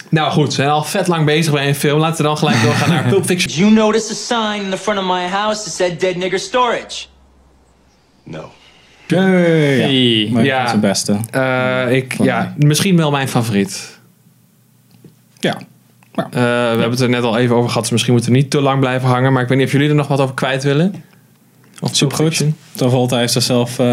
Nou 0.09 0.31
goed, 0.31 0.45
we 0.47 0.51
zijn 0.53 0.69
al 0.69 0.83
vet 0.83 1.07
lang 1.07 1.25
bezig 1.25 1.53
bij 1.53 1.67
een 1.67 1.75
film. 1.75 1.99
Laten 1.99 2.17
we 2.17 2.23
dan 2.23 2.37
gelijk 2.37 2.61
doorgaan 2.63 2.89
naar 2.89 3.03
Pulp 3.09 3.25
Fiction. 3.25 3.47
Did 3.47 3.57
you 3.57 3.71
notice 3.71 4.11
a 4.11 4.15
sign 4.15 4.63
in 4.65 4.69
the 4.71 4.77
front 4.77 4.99
of 4.99 5.05
my 5.05 5.27
house 5.27 5.63
that 5.63 5.73
said 5.73 5.99
dead 5.99 6.15
nigger 6.15 6.39
storage? 6.39 7.05
No. 8.23 8.51
Ja, 9.07 9.21
Hey. 9.21 10.27
Ja. 10.27 10.57
dat 10.57 10.65
is 10.65 10.71
het 10.71 10.81
beste. 10.81 11.17
Eh, 11.31 11.95
ik, 11.95 12.13
Van 12.17 12.25
ja, 12.25 12.53
misschien 12.57 12.97
wel 12.97 13.11
mijn 13.11 13.27
favoriet. 13.27 13.99
Ja. 15.39 15.57
Eh, 16.15 16.23
we 16.31 16.39
hebben 16.39 16.89
het 16.89 16.99
er 16.99 17.09
net 17.09 17.23
al 17.23 17.37
even 17.37 17.55
over 17.55 17.67
gehad, 17.67 17.83
dus 17.83 17.91
misschien 17.91 18.13
moeten 18.13 18.31
we 18.31 18.37
niet 18.37 18.49
te 18.49 18.61
lang 18.61 18.79
blijven 18.79 19.07
hangen. 19.09 19.33
Maar 19.33 19.41
ik 19.41 19.47
weet 19.47 19.57
niet 19.57 19.67
of 19.67 19.73
jullie 19.73 19.89
er 19.89 19.95
nog 19.95 20.07
wat 20.07 20.19
over 20.19 20.35
kwijt 20.35 20.63
willen. 20.63 20.93
Of 21.79 21.95
Supergoed. 21.95 22.45
Travolta 22.75 23.17
heeft 23.17 23.33
zichzelf 23.33 23.79
eh 23.79 23.85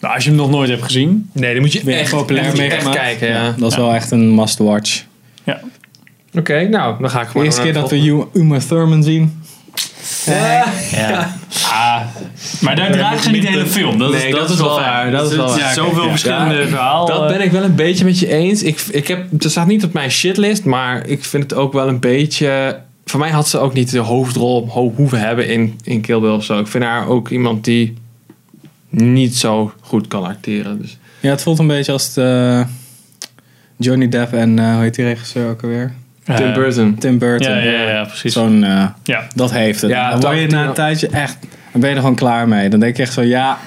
Nou, 0.00 0.14
als 0.14 0.24
je 0.24 0.30
hem 0.30 0.38
nog 0.38 0.50
nooit 0.50 0.68
hebt 0.70 0.82
gezien. 0.82 1.30
Nee, 1.32 1.52
die 1.52 1.60
moet 1.60 1.72
je 1.72 1.92
echt, 1.92 2.10
populair 2.10 2.44
echt 2.46 2.56
meegemaakt. 2.56 2.96
kijken. 2.96 3.28
Ja. 3.28 3.54
Dat 3.58 3.70
is 3.70 3.76
Ja. 3.76 3.82
wel 3.82 3.94
echt 3.94 4.10
een 4.10 4.34
must-watch. 4.34 5.04
Ja. 5.44 5.60
Oké, 6.34 6.68
nou, 6.68 7.00
dan 7.00 7.10
ga 7.10 7.18
ik 7.18 7.24
De 7.24 7.30
gewoon 7.30 7.46
eerste 7.46 7.60
naar 7.62 7.70
keer 7.72 7.80
dat 7.80 7.90
we 7.90 8.26
Uma 8.34 8.58
Thurman 8.58 9.02
zien. 9.02 9.42
Ja. 10.34 10.64
Ja. 10.92 11.36
Ah, 11.70 12.00
maar 12.60 12.76
daar 12.76 12.92
draagt 12.92 13.22
ze 13.22 13.30
niet 13.30 13.42
de 13.42 13.48
hele 13.48 13.66
film. 13.66 13.98
Dat, 13.98 14.12
Nee, 14.12 14.26
is, 14.28 14.34
dat, 14.34 14.50
is 14.50 14.56
wel 14.56 14.74
waar. 14.76 15.10
Dat 15.10 15.30
is 15.30 15.36
wel 15.36 15.46
waar. 15.58 15.72
Zoveel 15.72 16.02
Ja. 16.04 16.10
verschillende 16.10 16.54
Ja, 16.54 16.66
verhalen. 16.66 17.14
Dat 17.18 17.28
ben 17.28 17.40
ik 17.40 17.50
wel 17.50 17.62
een 17.62 17.74
beetje 17.74 18.04
met 18.04 18.18
je 18.18 18.28
eens. 18.28 18.62
Ik, 18.62 18.80
ik 18.90 19.08
heb, 19.08 19.24
het 19.30 19.50
staat 19.50 19.66
niet 19.66 19.84
op 19.84 19.92
mijn 19.92 20.10
shitlist, 20.10 20.64
maar 20.64 21.06
ik 21.06 21.24
vind 21.24 21.42
het 21.42 21.54
ook 21.54 21.72
wel 21.72 21.88
een 21.88 22.00
beetje... 22.00 22.78
Voor 23.04 23.20
mij 23.20 23.30
had 23.30 23.48
ze 23.48 23.58
ook 23.58 23.72
niet 23.72 23.90
de 23.90 23.98
hoofdrol 23.98 24.68
ho- 24.68 24.92
hoeven 24.96 25.20
hebben 25.20 25.48
in, 25.48 25.78
in 25.84 26.00
Kill 26.00 26.20
Bill 26.20 26.30
of 26.30 26.44
zo. 26.44 26.58
Ik 26.58 26.66
vind 26.66 26.84
haar 26.84 27.06
ook 27.08 27.28
iemand 27.28 27.64
die 27.64 27.96
niet 28.90 29.36
zo 29.36 29.72
goed 29.80 30.08
kan 30.08 30.24
acteren. 30.24 30.80
Dus. 30.80 30.96
Ja, 31.20 31.30
het 31.30 31.42
voelt 31.42 31.58
een 31.58 31.66
beetje 31.66 31.92
als 31.92 32.14
de 32.14 32.64
Johnny 33.76 34.08
Depp 34.08 34.32
en 34.32 34.58
eh, 34.58 34.72
hoe 34.72 34.82
heet 34.82 34.94
die 34.94 35.04
regisseur 35.04 35.50
ook 35.50 35.62
alweer? 35.62 35.94
Tim 36.36 36.52
Burton. 36.52 36.94
Tim 36.98 37.18
Burton. 37.18 37.50
Ja, 37.52 37.56
ja, 37.62 37.88
ja, 37.90 38.04
precies. 38.04 38.32
Zo'n, 38.32 38.64
eh, 38.64 38.84
Ja. 39.04 39.26
dat 39.34 39.52
heeft 39.52 39.80
het. 39.80 39.90
Ja, 39.90 40.10
dan 40.10 40.20
word 40.20 40.38
je 40.40 40.46
na 40.46 40.64
een 40.66 40.72
tijdje 40.74 41.08
echt, 41.08 41.36
dan 41.72 41.80
ben 41.80 41.88
je 41.90 41.94
er 41.94 42.00
gewoon 42.00 42.16
klaar 42.16 42.48
mee. 42.48 42.68
Dan 42.68 42.80
denk 42.80 42.96
je 42.96 43.02
echt 43.02 43.12
zo, 43.12 43.22
ja... 43.22 43.58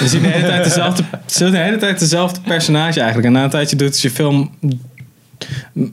Je 0.00 0.08
ziet 0.08 0.22
de 0.22 0.28
hele 0.28 0.46
tijd 0.46 0.64
dezelfde, 0.64 1.02
de 1.38 1.58
hele 1.58 1.76
tijd 1.76 1.98
dezelfde 1.98 2.40
personage 2.40 2.98
eigenlijk. 2.98 3.26
En 3.26 3.32
na 3.32 3.44
een 3.44 3.50
tijdje 3.50 3.76
doet 3.76 3.88
het 3.88 4.00
je 4.00 4.10
film 4.10 4.50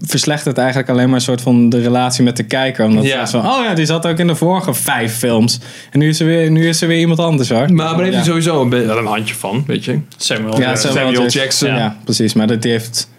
verslechtert 0.02 0.48
het 0.48 0.58
eigenlijk 0.58 0.90
alleen 0.90 1.06
maar 1.06 1.16
een 1.16 1.22
soort 1.22 1.42
van 1.42 1.70
de 1.70 1.82
relatie 1.82 2.24
met 2.24 2.38
de 2.38 2.44
kijker. 2.44 2.86
Omdat 2.86 3.06
Ja. 3.06 3.26
zo, 3.26 3.38
oh 3.38 3.60
ja, 3.64 3.74
die 3.74 3.86
zat 3.86 4.06
ook 4.08 4.18
in 4.20 4.28
de 4.28 4.36
vorige 4.36 4.74
vijf 4.74 5.18
films. 5.18 5.60
En 5.92 6.00
nu 6.00 6.10
is 6.10 6.20
er 6.20 6.26
weer, 6.26 6.52
nu 6.52 6.68
is 6.68 6.82
er 6.82 6.88
weer 6.88 7.00
iemand 7.00 7.20
anders 7.20 7.50
hoor. 7.50 7.74
Maar 7.74 7.86
daar 7.88 7.98
heeft 8.00 8.10
hij 8.10 8.18
ja. 8.18 8.24
sowieso 8.24 8.62
een, 8.62 8.98
een 8.98 9.06
handje 9.06 9.36
van, 9.36 9.64
weet 9.68 9.86
je. 9.86 10.00
Samuel, 10.18 10.60
Ja, 10.60 10.76
Samuel, 10.76 10.98
Samuel 10.98 11.22
Jackson. 11.22 11.42
Jackson. 11.42 11.76
Ja. 11.76 11.98
precies. 12.04 12.34
Maar 12.34 12.48
dat 12.48 12.64
heeft... 12.64 13.10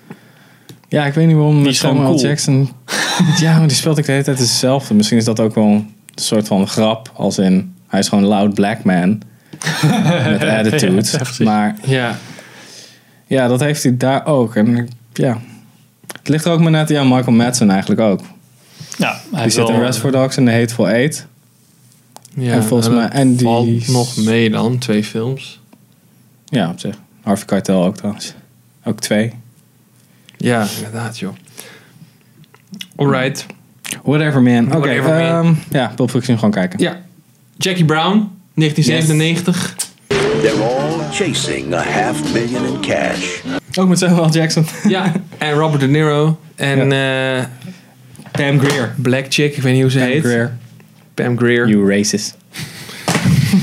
Ja, 0.89 1.07
ik 1.07 1.15
weet 1.15 1.27
niet 1.27 1.37
waarom 1.37 1.59
Die 1.63 1.69
is 1.69 1.79
Samuel 1.79 2.05
cool. 2.05 2.21
Jackson... 2.21 2.71
ja, 3.41 3.59
maar 3.59 3.69
die 3.69 3.77
speelt 3.77 3.99
ook 3.99 4.05
de 4.07 4.13
hele 4.13 4.25
tijd 4.25 4.39
hetzelfde. 4.39 4.95
Misschien 4.95 5.19
is 5.19 5.25
dat 5.25 5.41
ook 5.41 5.55
wel 5.55 5.65
een 5.65 5.91
soort 6.15 6.47
van 6.47 6.69
grap. 6.69 7.11
Als 7.15 7.39
in, 7.39 7.75
hij 7.89 8.01
is 8.01 8.09
gewoon 8.09 8.25
loud 8.25 8.55
black 8.55 8.85
man. 8.85 9.09
met 10.29 10.43
attitude. 10.43 11.03
Ja, 11.39 11.45
maar 11.45 11.77
Ja. 11.85 12.19
ja, 13.27 13.49
dat 13.49 13.61
heeft 13.61 13.83
hij 13.83 13.97
daar 13.97 14.27
ook. 14.27 14.55
En 14.57 14.77
ik- 14.77 14.89
ja... 15.13 15.39
Het 16.19 16.29
ligt 16.29 16.45
er 16.45 16.53
ook 16.53 16.61
maar 16.61 16.71
net... 16.71 16.89
Ja, 16.89 17.03
Michael 17.05 17.33
Madsen 17.37 17.71
eigenlijk 17.71 18.01
ook. 18.01 18.21
Ja, 18.99 19.21
hij 19.33 19.43
Die 19.43 19.53
zit 19.53 19.69
in 19.69 19.75
wel- 19.75 19.85
Reservoir 19.85 20.13
Dogs 20.13 20.37
en 20.37 20.45
The 20.45 20.51
Hateful 20.51 20.89
Eight. 20.89 21.27
ja 22.35 22.53
En 22.53 22.65
volgens 22.65 22.89
mij- 22.95 23.09
en 23.09 23.37
die- 23.37 23.47
valt 23.47 23.89
nog 23.89 24.17
mee 24.17 24.51
dan, 24.51 24.79
twee 24.79 25.05
films. 25.05 25.61
Ja, 26.45 26.69
op 26.71 26.81
zich. 26.81 26.95
Harvey 27.23 27.47
Keitel 27.47 27.85
ook 27.85 27.97
trouwens. 27.97 28.35
Ook 28.85 29.01
twee. 29.01 29.33
Ja, 30.39 30.67
inderdaad 30.77 31.19
joh. 31.19 31.35
Alright. 32.97 33.47
Whatever 34.03 34.43
man. 34.43 34.67
Oké, 34.67 34.79
Whatever, 34.79 35.11
man. 35.11 35.45
ehm, 35.47 35.55
ja, 35.71 35.93
Pulp 35.97 36.11
Fiction 36.11 36.35
gewoon 36.37 36.51
kijken. 36.51 36.79
Ja. 36.81 37.01
Jackie 37.57 37.85
Brown, 37.85 38.31
1997. 38.55 39.75
They're 40.07 40.63
all 40.63 40.99
chasing 41.13 41.75
a 41.75 41.83
half 41.83 42.33
million 42.33 42.65
in 42.65 42.81
cash. 42.81 43.39
Ook 43.79 43.89
met 43.89 43.99
Samuel 43.99 44.31
Jackson. 44.31 44.67
Ja. 44.89 45.13
En 45.39 45.53
Robert 45.53 45.81
De 45.81 45.89
Niro. 45.89 46.41
En 46.57 46.93
eh, 46.93 47.45
Pam 48.31 48.59
Grier. 48.61 48.95
Black 48.97 49.25
Chick, 49.29 49.57
ik 49.57 49.63
weet 49.63 49.73
niet 49.73 49.83
hoe 49.83 49.91
ze 49.91 49.99
Pam 49.99 50.07
heet. 50.09 50.23
Grier. 50.25 50.57
Pam 51.15 51.39
Grier. 51.39 51.69
You 51.69 51.97
racist. 51.97 52.37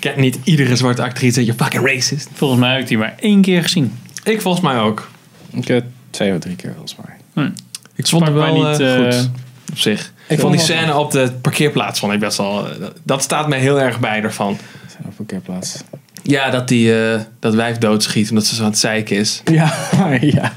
Kent 0.00 0.16
niet 0.16 0.38
iedere 0.44 0.76
zwarte 0.76 1.02
actrice, 1.02 1.44
je 1.44 1.54
fucking 1.54 1.86
racist. 1.86 2.28
Volgens 2.34 2.60
mij 2.60 2.70
heb 2.72 2.80
ik 2.80 2.88
die 2.88 2.98
maar 2.98 3.14
één 3.20 3.40
keer 3.42 3.62
gezien. 3.62 3.92
Ik 4.24 4.40
volgens 4.40 4.64
mij 4.64 4.78
ook. 4.78 5.10
Ik 5.54 5.68
heb 5.68 5.84
twee 6.10 6.32
of 6.32 6.38
drie 6.38 6.56
keer 6.56 6.70
volgens 6.72 6.96
mij. 7.34 7.50
Ik 7.94 8.06
vond 8.06 8.24
het 8.24 8.34
wel 8.34 8.54
niet, 8.68 8.80
eh, 8.80 9.06
eh, 9.08 9.14
goed. 9.14 9.30
Op 9.70 9.78
zich. 9.78 10.12
Ik 10.28 10.38
vond 10.40 10.56
die 10.58 10.66
wel- 10.66 10.76
scène 10.76 10.96
op 10.98 11.10
de 11.10 11.32
parkeerplaats 11.40 12.00
vond 12.00 12.12
ik 12.12 12.18
best 12.20 12.36
wel... 12.36 12.66
eh, 12.68 12.86
dat 13.02 13.22
staat 13.22 13.48
mij 13.48 13.58
heel 13.58 13.80
erg 13.80 14.00
bij 14.00 14.22
ervan. 14.22 14.58
Zijn 14.88 15.02
op 15.06 15.18
een 15.18 15.26
keer 15.26 15.40
plaats. 15.40 15.82
Ja, 16.22 16.50
dat 16.50 16.68
die 16.68 16.98
eh, 17.12 17.20
dat 17.40 17.54
wijf 17.54 17.78
doodschiet 17.78 18.30
omdat 18.30 18.44
ze 18.44 18.54
zo 18.54 18.62
aan 18.62 18.68
het 18.70 18.78
zeiken 18.78 19.16
is. 19.16 19.42
Ja, 19.52 19.72
ja. 20.20 20.52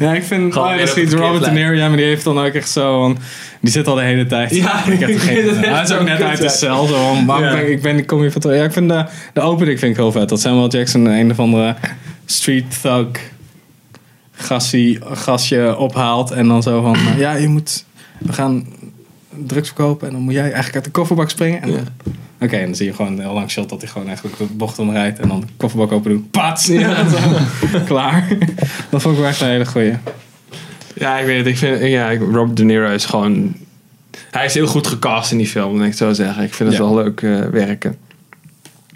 ja, 0.00 0.12
ik 0.14 0.22
vind... 0.22 0.52
Gewoon 0.52 0.68
Oh, 0.74 0.78
het 0.80 1.12
Robert 1.12 1.44
De 1.44 1.50
Niro, 1.50 1.72
ja, 1.72 1.88
maar 1.88 1.96
die 1.96 2.06
heeft 2.06 2.24
dan 2.24 2.38
ook 2.38 2.52
echt 2.52 2.70
zo... 2.70 3.16
die 3.60 3.70
zit 3.72 3.86
al 3.86 3.94
de 3.94 4.02
hele 4.02 4.26
tijd. 4.26 4.54
Ja, 4.54 4.84
ik 4.86 5.00
heb 5.00 5.08
er 5.08 5.20
geen... 5.20 5.54
Hij 5.74 5.82
is 5.82 5.92
ook 5.92 6.02
net 6.04 6.22
uit 6.22 6.40
de 6.40 6.48
cel. 6.48 6.86
Zo, 6.86 7.24
waarom 7.26 7.44
Ja. 7.44 7.52
ben 7.54 7.70
ik, 7.70 7.82
ben, 7.82 7.96
ik 7.98 8.06
kom 8.06 8.20
hier 8.20 8.32
van 8.32 8.40
terug. 8.40 8.56
Ja, 8.56 8.64
ik 8.64 8.72
vind 8.72 8.88
de, 8.88 9.04
de 9.32 9.40
opening 9.40 9.78
vind 9.78 9.90
ik 9.90 9.96
heel 9.96 10.12
vet. 10.12 10.28
Dat 10.28 10.40
Samuel 10.40 10.68
Jackson 10.70 11.04
een 11.06 11.30
of 11.30 11.38
andere 11.38 11.74
street 12.26 12.80
thug 12.82 13.06
gassie, 14.38 14.98
gastje 15.12 15.76
ophaalt. 15.76 16.30
En 16.30 16.48
dan 16.48 16.62
zo 16.62 16.82
van... 16.82 16.94
eh, 16.94 17.18
ja, 17.18 17.32
je 17.34 17.48
moet... 17.48 17.84
We 18.18 18.32
gaan 18.32 18.66
drugs 19.46 19.68
verkopen. 19.68 20.06
En 20.06 20.12
dan 20.12 20.22
moet 20.22 20.32
jij 20.32 20.42
eigenlijk 20.42 20.74
uit 20.74 20.84
de 20.84 20.90
kofferbak 20.90 21.30
springen. 21.30 21.62
En 21.62 21.70
dan- 21.70 21.86
Oké, 22.40 22.56
en 22.56 22.64
dan 22.64 22.74
zie 22.74 22.86
je 22.86 22.94
gewoon 22.94 23.12
een 23.12 23.20
heel 23.20 23.32
lang 23.32 23.50
shot 23.50 23.68
dat 23.68 23.80
hij 23.80 23.90
gewoon 23.90 24.08
echt 24.08 24.22
de 24.22 24.44
bocht 24.52 24.78
omrijdt. 24.78 25.18
En 25.18 25.28
dan 25.28 25.40
de 25.40 25.46
kofferbak 25.56 25.92
open 25.92 26.10
doet. 26.10 26.30
Pats! 26.30 26.66
Ja. 26.66 27.04
Klaar. 27.86 28.28
Dat 28.90 29.02
vond 29.02 29.14
ik 29.14 29.20
wel 29.20 29.28
echt 29.30 29.40
een 29.40 29.48
hele 29.48 29.66
goeie. 29.66 29.92
Ja, 30.94 31.18
ik 31.18 31.26
weet 31.26 31.38
het. 31.38 31.46
Ik 31.46 31.58
vind, 31.58 31.82
ja, 31.82 32.10
ik- 32.10 32.20
Robert 32.20 32.56
De 32.56 32.64
Niro 32.64 32.90
is 32.90 33.04
gewoon... 33.04 33.54
Hij 34.30 34.44
is 34.44 34.54
heel 34.54 34.66
goed 34.66 34.86
gecast 34.86 35.32
in 35.32 35.38
die 35.38 35.46
film, 35.46 35.76
moet 35.76 35.86
ik 35.86 35.94
zo 35.94 36.12
zeggen. 36.12 36.42
Ik 36.42 36.54
vind 36.54 36.68
het 36.68 36.78
Ja. 36.78 36.84
wel 36.84 36.94
leuk 36.94 37.22
eh, 37.22 37.40
werken. 37.40 37.96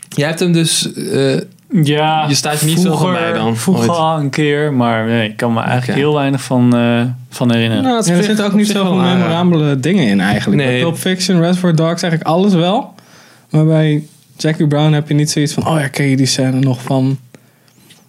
Jij 0.09 0.27
hebt 0.27 0.41
hem 0.41 0.53
dus... 0.53 0.93
eh, 0.95 1.41
Ja, 1.83 2.25
Je 2.29 2.35
staat 2.35 2.61
je 2.61 2.67
niet 2.67 2.81
veel 2.81 2.97
van 2.97 3.13
bij 3.13 3.33
dan, 3.33 3.57
Vroeger 3.57 3.89
ooit. 3.91 3.99
al 3.99 4.19
een 4.19 4.31
keer, 4.31 4.73
maar 4.73 5.07
nee, 5.07 5.29
ik 5.29 5.37
kan 5.37 5.53
me 5.53 5.61
eigenlijk 5.61 5.99
heel 5.99 6.15
weinig 6.15 6.43
van, 6.43 6.77
eh, 6.77 7.01
van 7.31 7.53
herinneren. 7.53 7.85
Nou, 7.85 7.97
het 7.97 8.07
Ja, 8.07 8.15
er 8.15 8.23
zitten 8.23 8.45
ook 8.45 8.53
niet 8.55 8.67
zoveel 8.69 8.95
memorabele 8.95 9.81
dingen 9.81 10.07
in 10.07 10.21
eigenlijk. 10.21 10.63
Nee. 10.63 10.71
Bij 10.71 10.81
Pulp 10.81 10.97
Fiction, 10.97 11.41
Reservoir 11.41 11.75
Dogs, 11.77 12.03
eigenlijk 12.03 12.31
alles 12.33 12.55
wel. 12.55 12.95
Maar 13.51 13.65
bij 13.67 14.03
Jackie 14.37 14.67
Brown 14.67 14.93
heb 14.93 15.09
je 15.09 15.15
niet 15.15 15.31
zoiets 15.31 15.53
van... 15.53 15.67
Oh 15.69 15.81
ja, 15.81 15.89
ken 15.89 16.07
je 16.07 16.17
die 16.17 16.27
scène 16.27 16.59
nog 16.59 16.83
van... 16.83 17.19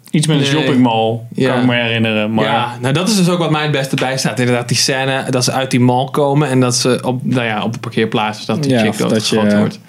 Iets 0.09 0.27
met 0.27 0.35
een 0.35 0.41
Nee. 0.43 0.51
shoppingmall, 0.51 1.19
Ja. 1.33 1.51
kan 1.51 1.61
ik 1.61 1.67
me 1.67 1.75
herinneren. 1.75 2.33
Maar 2.33 2.45
Ja, 2.45 2.77
nou 2.81 2.93
dat 2.93 3.07
is 3.09 3.15
dus 3.15 3.29
ook 3.29 3.39
wat 3.39 3.51
mij 3.51 3.61
het 3.61 3.71
beste 3.71 3.95
bijstaat. 3.95 4.39
Inderdaad, 4.39 4.67
die 4.67 4.77
scène 4.77 5.25
dat 5.29 5.43
ze 5.43 5.51
uit 5.51 5.71
die 5.71 5.79
mall 5.79 6.07
komen 6.11 6.49
en 6.49 6.59
dat 6.59 6.75
ze 6.75 6.99
op, 7.05 7.19
nou 7.25 7.45
ja, 7.45 7.63
op 7.63 7.73
de 7.73 7.79
parkeerplaats 7.79 8.45
dat 8.45 8.63
die 8.63 8.71
Ja, 8.71 8.79
chick 8.79 8.97
dat 8.97 9.29
wordt. 9.29 9.79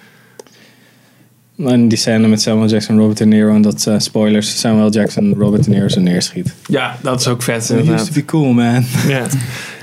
En 1.57 1.89
die 1.89 1.99
scène 1.99 2.29
met 2.29 2.43
Samuel 2.43 2.69
Jackson, 2.69 2.99
Robert 2.99 3.19
De 3.19 3.27
Niro... 3.27 3.55
En 3.55 3.63
dat, 3.63 3.87
eh, 3.87 3.99
spoilers, 3.99 4.59
Samuel 4.61 4.91
Jackson, 4.91 5.35
Robert 5.39 5.65
De 5.65 5.71
Niro 5.71 5.89
zo 5.89 6.01
neerschiet. 6.01 6.55
Ja, 6.67 6.97
dat 7.03 7.21
is 7.21 7.29
ook 7.29 7.43
vet. 7.43 7.71
It 7.71 7.89
used 7.89 8.07
to 8.07 8.13
be 8.13 8.25
cool, 8.25 8.53
man. 8.53 8.85
Ja. 9.09 9.27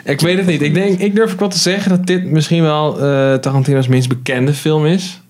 Ik 0.03 0.19
weet 0.19 0.37
het 0.37 0.47
niet. 0.47 0.61
Ik, 0.61 0.73
denk, 0.73 0.99
ik 0.99 1.15
durf 1.15 1.31
ook 1.33 1.39
wel 1.39 1.49
te 1.49 1.59
zeggen 1.59 1.89
dat 1.89 2.07
dit 2.07 2.25
misschien 2.25 2.61
wel 2.61 2.93
eh, 3.01 3.33
Tarantino's 3.33 3.87
minst 3.87 4.09
bekende 4.09 4.53
film 4.53 4.85
is. 4.85 5.21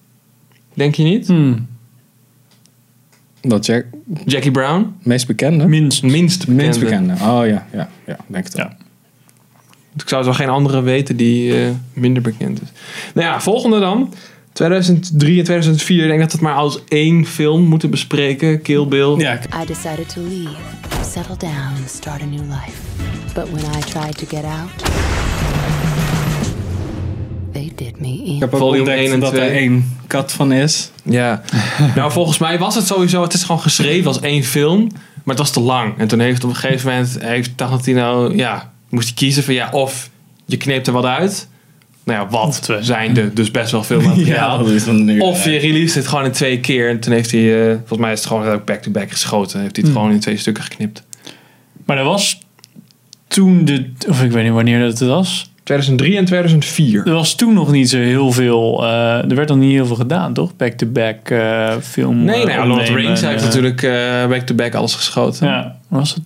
Denk 0.73 0.95
je 0.95 1.03
niet? 1.03 1.27
Hmm. 1.27 1.67
Dat 3.41 3.65
Jack, 3.65 3.85
Jackie 4.25 4.51
Brown? 4.51 4.95
meest 5.03 5.27
bekende? 5.27 5.67
Minst. 5.67 6.03
Minst 6.03 6.39
bekende. 6.39 6.63
Minst 6.63 6.79
bekende. 6.79 7.13
Oh 7.13 7.47
ja, 7.47 7.67
ja, 7.73 7.89
ja, 8.05 8.17
denk 8.27 8.43
het 8.43 8.53
wel. 8.53 8.65
Ja. 8.65 8.77
Ik 9.95 10.09
zou 10.09 10.23
zo 10.23 10.33
geen 10.33 10.49
andere 10.49 10.81
weten 10.81 11.15
die 11.15 11.57
eh, 11.57 11.69
minder 11.93 12.21
bekend 12.23 12.61
is. 12.61 12.67
Nou 13.13 13.27
ja, 13.27 13.41
volgende 13.41 13.79
dan. 13.79 14.13
2003 14.53 15.37
en 15.37 15.43
2004. 15.43 16.01
Ik 16.01 16.07
denk 16.07 16.19
dat 16.19 16.31
we 16.31 16.37
het 16.37 16.45
maar 16.47 16.55
als 16.55 16.79
één 16.87 17.25
film 17.25 17.63
moeten 17.63 17.89
bespreken. 17.89 18.61
Kill 18.61 18.87
Bill. 18.87 19.15
Ja, 19.17 19.39
I 19.61 19.65
decided 19.65 20.09
to 20.09 20.21
leave, 20.21 20.55
settle 21.11 21.37
down, 21.37 21.75
and 21.77 21.89
start 21.89 22.21
a 22.21 22.25
new 22.25 22.43
life. 22.49 22.77
But 23.33 23.49
when 23.51 23.63
I 23.63 23.79
tried 23.79 24.17
to 24.17 24.25
get 24.27 24.43
out, 24.43 24.69
they 27.51 27.71
did 27.75 27.99
me 27.99 28.23
in. 28.25 28.33
ik 28.35 28.39
heb 28.39 28.53
ook 28.53 28.59
Volume 28.59 28.77
ontdekt 28.77 28.99
1 28.99 29.11
en 29.13 29.19
dat 29.19 29.31
er 29.31 29.37
2. 29.37 29.49
één 29.49 29.97
kat 30.07 30.31
van 30.31 30.51
is. 30.51 30.91
Ja. 31.03 31.41
nou, 31.95 32.11
volgens 32.11 32.37
mij 32.37 32.59
was 32.59 32.75
het 32.75 32.87
sowieso... 32.87 33.21
Het 33.21 33.33
is 33.33 33.43
gewoon 33.43 33.61
geschreven 33.61 34.07
als 34.07 34.19
één 34.19 34.43
film. 34.43 34.89
Maar 35.23 35.35
het 35.35 35.37
was 35.37 35.51
te 35.51 35.59
lang. 35.59 35.97
En 35.97 36.07
toen 36.07 36.19
heeft 36.19 36.43
op 36.43 36.49
een 36.49 36.55
gegeven 36.55 36.89
moment... 36.89 37.17
Heeft 37.19 37.57
Tarantino... 37.57 38.31
Ja, 38.35 38.71
moest 38.89 39.07
hij 39.07 39.15
kiezen 39.15 39.43
van... 39.43 39.53
Ja, 39.53 39.69
of 39.71 40.09
je 40.45 40.57
knipt 40.57 40.87
er 40.87 40.93
wat 40.93 41.05
uit. 41.05 41.47
Nou 42.03 42.19
ja, 42.19 42.27
wat 42.29 42.61
twee. 42.61 42.83
zijn 42.83 43.17
er 43.17 43.33
dus 43.33 43.51
best 43.51 43.71
wel 43.71 43.83
veel 43.83 44.01
materiaal. 44.01 44.57
dat 44.63 44.67
is 44.69 44.85
dan 44.85 45.05
nu. 45.05 45.19
Of 45.19 45.45
je 45.45 45.57
release 45.57 45.97
het 45.97 46.07
gewoon 46.07 46.25
in 46.25 46.31
twee 46.31 46.59
keer. 46.59 46.89
En 46.89 46.99
toen 46.99 47.13
heeft 47.13 47.31
hij... 47.31 47.61
eh, 47.69 47.75
volgens 47.77 47.99
mij 47.99 48.11
is 48.11 48.17
het 48.19 48.27
gewoon 48.27 48.47
ook 48.47 48.65
back-to-back 48.65 49.11
geschoten. 49.11 49.59
Heeft 49.61 49.75
hij 49.75 49.85
het 49.85 49.93
gewoon 49.93 50.11
in 50.11 50.19
twee 50.19 50.37
stukken 50.37 50.63
geknipt. 50.63 51.03
Maar 51.85 51.97
er 51.97 52.03
was 52.03 52.39
toen 53.27 53.65
de... 53.65 53.91
Of 54.09 54.23
ik 54.23 54.31
weet 54.31 54.43
niet 54.43 54.53
wanneer 54.53 54.79
dat 54.79 54.99
het 54.99 55.09
was. 55.09 55.49
2003 55.63 56.17
en 56.17 56.25
2004. 56.25 57.07
Er 57.07 57.13
was 57.13 57.35
toen 57.35 57.53
nog 57.53 57.71
niet 57.71 57.89
zo 57.89 57.97
heel 57.97 58.31
veel... 58.31 58.83
eh, 58.83 59.29
er 59.29 59.35
werd 59.35 59.49
nog 59.49 59.57
niet 59.57 59.71
heel 59.71 59.85
veel 59.85 59.95
gedaan, 59.95 60.33
toch? 60.33 60.55
Back-to-back 60.55 61.29
eh, 61.29 61.73
film 61.81 62.23
Nee, 62.23 62.41
eh, 62.47 62.57
nee, 62.57 62.67
Lord 62.67 62.79
of 62.81 62.85
the 62.85 62.93
Rings 62.93 63.21
heeft 63.21 63.39
eh, 63.39 63.45
natuurlijk 63.45 63.83
eh, 63.83 64.27
back-to-back 64.27 64.73
alles 64.75 64.95
geschoten. 64.95 65.47
Ja, 65.47 65.77
was 65.87 66.13
het 66.13 66.23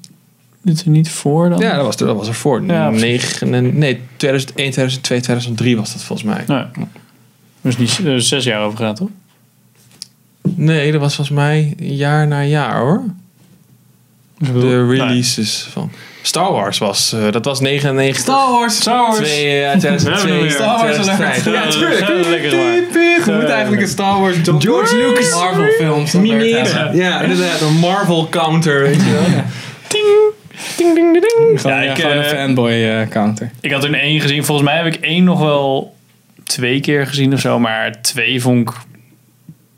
dit 0.65 0.81
er 0.81 0.89
niet 0.89 1.09
voor 1.09 1.49
dan? 1.49 1.59
Ja, 1.59 1.75
dat 1.75 1.85
was, 1.85 1.97
dat 1.97 2.15
was 2.17 2.27
ervoor. 2.27 2.63
Ja, 2.65 2.87
precies. 2.89 3.01
Negen, 3.05 3.53
en- 3.53 3.77
nee, 3.77 4.01
2001, 4.15 4.71
2002, 4.71 5.19
2003 5.21 5.77
was 5.77 5.93
dat 5.93 6.03
volgens 6.03 6.27
mij. 6.27 6.43
Nee. 6.47 6.85
Er 7.61 7.69
is 7.69 7.77
niet 7.77 7.97
er 8.05 8.15
is 8.15 8.27
zes 8.27 8.43
jaar 8.43 8.61
over 8.63 8.77
gegaan, 8.77 8.95
toch? 8.95 9.09
Nee, 10.55 10.91
dat 10.91 11.01
was 11.01 11.15
volgens 11.15 11.37
mij 11.37 11.73
jaar 11.77 12.27
na 12.27 12.43
jaar 12.43 12.79
hoor. 12.79 13.03
De 14.37 14.87
releases 14.87 15.67
van. 15.71 15.91
Star 16.21 16.51
Wars 16.51 16.77
was, 16.77 17.13
eh, 17.13 17.31
dat 17.31 17.45
was 17.45 17.59
99. 17.59 18.21
Star 18.21 18.51
Wars! 18.51 18.75
Star 18.75 18.97
Wars. 19.07 19.17
Twee, 19.17 19.61
eh, 19.61 19.77
2002, 19.77 20.43
Ja, 20.43 20.49
Star 20.49 20.65
Wars 20.77 20.93
2005. 20.95 21.47
alert. 21.47 21.73
Ja, 21.73 21.79
tuurlijk. 21.79 21.99
lekker. 22.29 22.51
Je 22.51 23.31
moet 23.39 23.49
eigenlijk 23.49 23.81
een 23.81 23.87
Star 23.87 24.19
Wars 24.19 24.37
George 24.59 24.95
Lucas. 24.95 25.31
Marvel 25.31 25.65
films. 25.79 26.11
Ja, 26.11 27.21
inderdaad. 27.21 27.61
Een 27.61 27.73
Marvel 27.79 28.27
counter, 28.29 28.81
weet 28.81 28.95
je 28.95 29.11
wel. 29.11 29.43
Gewoon, 30.55 31.13
Ja, 31.63 31.81
ja, 31.81 31.91
ik, 31.91 31.99
gewoon 31.99 32.17
een 32.17 32.23
eh, 32.23 32.29
fanboy 32.29 32.71
eh, 32.71 33.07
counter. 33.07 33.51
Ik 33.61 33.71
had 33.71 33.83
er 33.83 33.93
één 33.93 34.21
gezien. 34.21 34.45
Volgens 34.45 34.67
mij 34.67 34.77
heb 34.77 34.85
ik 34.85 34.95
één 34.95 35.23
nog 35.23 35.39
wel 35.39 35.95
twee 36.43 36.79
keer 36.79 37.07
gezien 37.07 37.33
of 37.33 37.39
zo. 37.39 37.59
Maar 37.59 38.01
twee 38.01 38.41
vond 38.41 38.69
ik... 38.69 38.75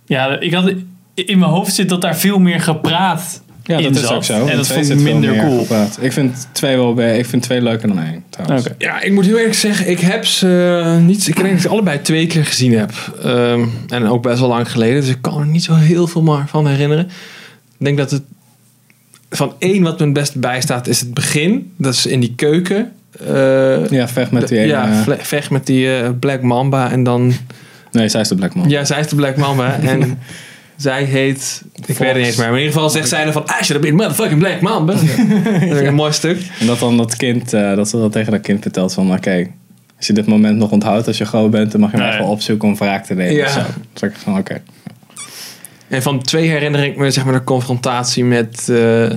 Ja, 0.06 0.40
ik 0.40 0.54
had... 0.54 0.74
In 1.14 1.40
mijn 1.40 1.52
hoofd 1.52 1.74
zit 1.74 1.90
dat 1.90 2.02
daar 2.02 2.18
veel 2.18 2.40
meer 2.40 2.62
gepraat 2.62 3.42
Ja, 3.64 3.78
in 3.78 3.84
dat 3.94 4.04
is 4.04 4.10
ook 4.10 4.24
zo. 4.24 4.46
En 4.46 4.58
dat 4.58 4.68
vond 4.68 4.90
ik 4.90 5.00
minder 5.00 5.38
cool. 5.38 5.60
gepraat. 5.60 5.98
Ik 6.02 6.14
vind 6.14 6.48
twee 6.52 6.76
wel 6.76 6.94
bij, 6.94 7.18
ik 7.18 7.26
vind 7.26 7.42
twee 7.42 7.62
leuker 7.62 7.88
dan 7.88 8.00
één. 8.00 8.24
Trouwens. 8.30 8.68
Ja, 8.78 9.02
ik 9.02 9.12
moet 9.12 9.26
heel 9.26 9.38
eerlijk 9.38 9.56
zeggen, 9.56 9.90
ik 9.90 10.00
heb 10.00 10.26
ze 10.26 10.82
eh, 10.86 10.98
niet. 10.98 11.28
Ik 11.28 11.36
denk 11.36 11.48
dat 11.48 11.56
ik 11.56 11.62
ze 11.62 11.70
allebei 11.70 12.02
twee 12.02 12.28
keer 12.28 12.46
gezien 12.46 12.78
heb. 12.78 12.92
Ehm, 13.24 13.66
en 13.88 14.08
ook 14.08 14.22
best 14.22 14.40
wel 14.40 14.50
lang 14.50 14.72
geleden. 14.72 15.02
Dus 15.02 15.10
ik 15.10 15.22
kan 15.22 15.40
er 15.40 15.46
niet 15.46 15.64
zo 15.64 15.74
heel 15.74 16.08
veel 16.08 16.22
maar 16.22 16.48
van 16.48 16.68
herinneren. 16.68 17.06
Ik 17.78 17.86
denk 17.86 17.98
dat 17.98 18.12
het. 18.12 18.22
Van 19.30 19.54
één 19.60 19.84
wat 19.84 20.00
me 20.00 20.06
het 20.06 20.14
beste 20.14 20.40
bijstaat 20.40 20.88
is 20.88 21.00
het 21.00 21.14
begin. 21.14 21.72
Dat 21.78 21.94
is 21.94 22.06
in 22.06 22.20
die 22.20 22.34
keuken. 22.36 22.92
Eh, 23.28 23.90
Ja, 23.90 24.08
vecht 24.08 24.32
met 24.32 24.48
die 24.48 24.60
ja, 24.60 25.04
eh, 25.08 25.14
vecht 25.20 25.50
met 25.50 25.66
die 25.66 25.98
eh, 25.98 26.10
Black 26.20 26.42
Mamba. 26.42 26.92
En 26.92 27.04
dan. 27.04 27.34
nee, 27.92 28.10
zij 28.10 28.22
is 28.22 28.28
de 28.28 28.36
Black 28.36 28.56
Man. 28.56 28.70
Ja, 28.70 28.86
zij 28.86 29.00
is 29.00 29.08
de 29.08 29.16
Black 29.16 29.38
Mamba. 29.38 29.80
en 29.82 30.20
zij 30.76 31.04
heet. 31.04 31.62
Ik 31.86 31.98
weet 31.98 32.08
het 32.08 32.18
niet 32.18 32.26
eens 32.26 32.36
meer. 32.36 32.46
Maar 32.46 32.56
in 32.58 32.62
ieder 32.64 32.74
geval 32.74 32.90
zegt 32.90 33.08
zij 33.10 33.24
dan 33.24 33.34
van. 33.34 33.44
Should 33.48 33.68
have 33.68 33.80
been 33.80 33.96
motherfucking 33.96 34.40
Black 34.40 34.62
Mamba. 34.62 34.94
dat 35.68 35.78
is 35.78 35.88
een 35.88 35.94
mooi 35.94 36.12
stuk. 36.12 36.38
En 36.60 36.68
dat 36.68 36.80
dan 36.80 36.98
dat 36.98 37.16
kind, 37.16 37.50
dat 37.50 37.90
ze 37.90 37.98
dat 37.98 38.12
tegen 38.12 38.32
dat 38.32 38.42
kind 38.42 38.62
vertelt 38.62 38.94
van, 38.94 39.12
oké, 39.14 39.48
als 39.98 40.08
je 40.08 40.14
dit 40.14 40.26
moment 40.28 40.58
nog 40.58 40.72
onthoudt 40.72 41.08
als 41.08 41.18
je 41.18 41.26
groot 41.26 41.52
bent, 41.52 41.72
dan 41.72 41.82
mag 41.82 41.92
je 41.92 41.98
Nee. 41.98 42.12
even 42.14 42.26
opzoeken 42.26 42.68
om 42.68 42.76
wraak 42.78 43.06
te 43.06 43.14
nemen. 43.14 43.34
Ja. 43.36 43.50
zo. 43.50 43.60
Dan 43.60 43.68
zeg 43.94 44.10
ik 44.10 44.16
van, 44.18 44.38
oké. 44.38 44.62
En 45.88 46.02
van 46.02 46.22
twee 46.22 46.48
herinner 46.48 46.84
ik 46.84 46.98
me 46.98 47.12
zeg 47.12 47.24
maar 47.26 47.34
de 47.34 47.44
confrontatie 47.44 48.24
met. 48.24 48.70
eh 48.70 49.12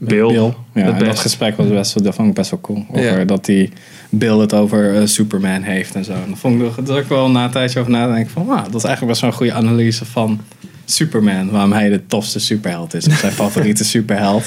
Bill. 0.00 0.32
Ja, 0.32 0.84
Dat 0.84 0.94
en 0.94 1.04
dat 1.04 1.18
gesprek 1.18 1.56
was 1.56 1.68
best, 1.68 1.94
wel- 1.94 2.04
dat 2.04 2.14
vond 2.14 2.28
ik 2.28 2.34
best 2.34 2.50
wel 2.50 2.60
cool. 2.60 2.84
Over 2.90 3.18
Ja. 3.18 3.24
dat 3.24 3.44
die 3.44 3.72
Bill 4.10 4.38
het 4.38 4.54
over 4.54 4.96
eh, 4.96 5.06
Superman 5.06 5.62
heeft 5.62 5.94
en 5.94 6.04
zo. 6.04 6.12
En 6.12 6.24
dat 6.28 6.38
vond 6.38 6.62
ik 6.62 6.86
dat 6.86 6.98
ik 6.98 7.06
wel 7.08 7.30
na 7.30 7.44
een 7.44 7.50
tijdje 7.50 7.80
over 7.80 7.92
nadenken 7.92 8.30
van, 8.30 8.46
wauw, 8.46 8.62
dat 8.62 8.74
is 8.74 8.84
eigenlijk 8.84 9.06
best 9.06 9.20
wel 9.20 9.30
een 9.30 9.36
goede 9.36 9.52
analyse 9.52 10.04
van 10.04 10.40
Superman. 10.84 11.50
Waarom 11.50 11.72
hij 11.72 11.88
de 11.88 12.06
tofste 12.06 12.38
superheld 12.38 12.94
is. 12.94 13.06
Of 13.06 13.18
zijn 13.18 13.32
favoriete 13.42 13.84
superheld. 13.84 14.44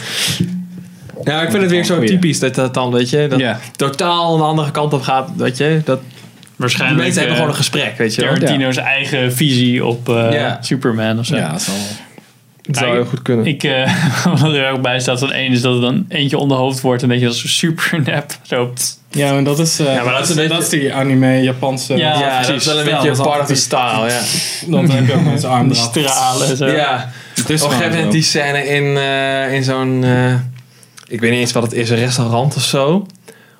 Ja, 1.23 1.41
ik 1.41 1.49
vind 1.49 1.61
het 1.61 1.71
weer 1.71 1.85
zo 1.85 2.03
typisch 2.03 2.39
dat 2.39 2.55
dat 2.55 2.73
dan, 2.73 2.91
weet 2.91 3.09
je, 3.09 3.27
dat 3.29 3.41
totaal 3.75 4.35
een 4.35 4.41
andere 4.41 4.71
kant 4.71 4.93
op 4.93 5.01
gaat, 5.01 5.29
weet 5.37 5.57
je. 5.57 5.81
Dat, 5.85 5.99
Waarschijnlijk 6.61 7.01
mensen 7.01 7.19
hebben 7.19 7.37
eh, 7.37 7.41
gewoon 7.43 7.49
een 7.57 7.63
gesprek, 7.63 7.97
weet 7.97 8.15
je 8.15 8.21
wel. 8.21 8.33
Tarantino's 8.33 8.77
eigen 8.77 9.33
visie 9.33 9.85
op 9.85 10.09
eh, 10.09 10.27
Ja. 10.31 10.57
Superman 10.61 11.19
of 11.19 11.25
zo. 11.25 11.35
Ja, 11.35 11.51
dat. 11.51 11.69
Dat 12.65 12.77
zou 12.77 12.91
heel 12.91 13.05
goed 13.05 13.21
kunnen. 13.21 13.45
Ik, 13.45 13.63
eh, 13.63 13.93
wat 14.41 14.53
er 14.53 14.71
ook 14.71 14.81
bij 14.81 14.99
staat 14.99 15.19
van 15.19 15.31
één 15.31 15.51
is 15.51 15.61
dat 15.61 15.75
er 15.75 15.81
dan 15.81 16.05
eentje 16.09 16.37
onder 16.37 16.57
hoofd 16.57 16.81
wordt 16.81 17.03
en 17.03 17.09
dat 17.09 17.19
je 17.19 17.25
dat 17.25 17.35
zo 17.35 17.47
super 17.47 18.01
nep. 18.05 18.31
Zo, 18.41 18.73
Ja, 19.11 19.33
maar 19.33 19.43
dat 19.43 19.59
is, 19.59 19.79
eh, 19.79 19.93
Ja, 19.95 20.03
maar 20.03 20.13
dat 20.13 20.23
is 20.23 20.29
een 20.29 20.35
beetje- 20.35 20.49
dat 20.53 20.61
is 20.61 20.69
die 20.69 20.93
anime 20.93 21.41
Japanse. 21.41 21.95
Ja, 21.97 22.19
ja, 22.19 22.29
dat 22.31 22.39
is 22.41 22.45
precies. 22.47 22.65
wel 22.65 22.77
een 22.79 22.83
beetje 22.85 23.07
dat 23.07 23.17
is 23.17 23.23
part 23.23 23.27
of 23.29 23.33
altijd 23.39 23.47
the 23.47 23.55
style, 23.63 24.09
ja. 24.09 24.19
Dan 24.67 24.89
heb 24.89 25.07
je 25.07 25.13
ook 25.13 25.23
met 25.23 25.41
zijn 25.41 25.53
arm 25.53 25.67
die 25.67 25.77
stralen 25.77 26.47
en 26.49 26.57
zo. 26.57 26.67
Ja, 26.67 27.11
Het 27.35 27.49
is 27.49 27.61
op 27.61 27.69
een 27.69 27.75
gegeven 27.75 27.95
moment 27.95 28.11
die 28.13 28.23
scène 28.23 28.67
in, 28.67 28.97
eh, 28.97 29.53
in 29.53 29.63
zo'n, 29.63 30.03
eh, 30.03 30.33
ik 31.07 31.19
weet 31.19 31.31
niet 31.31 31.39
eens 31.39 31.51
wat 31.51 31.63
het 31.63 31.73
is, 31.73 31.89
een 31.89 31.97
restaurant 31.97 32.55
of 32.55 32.63
zo. 32.63 33.05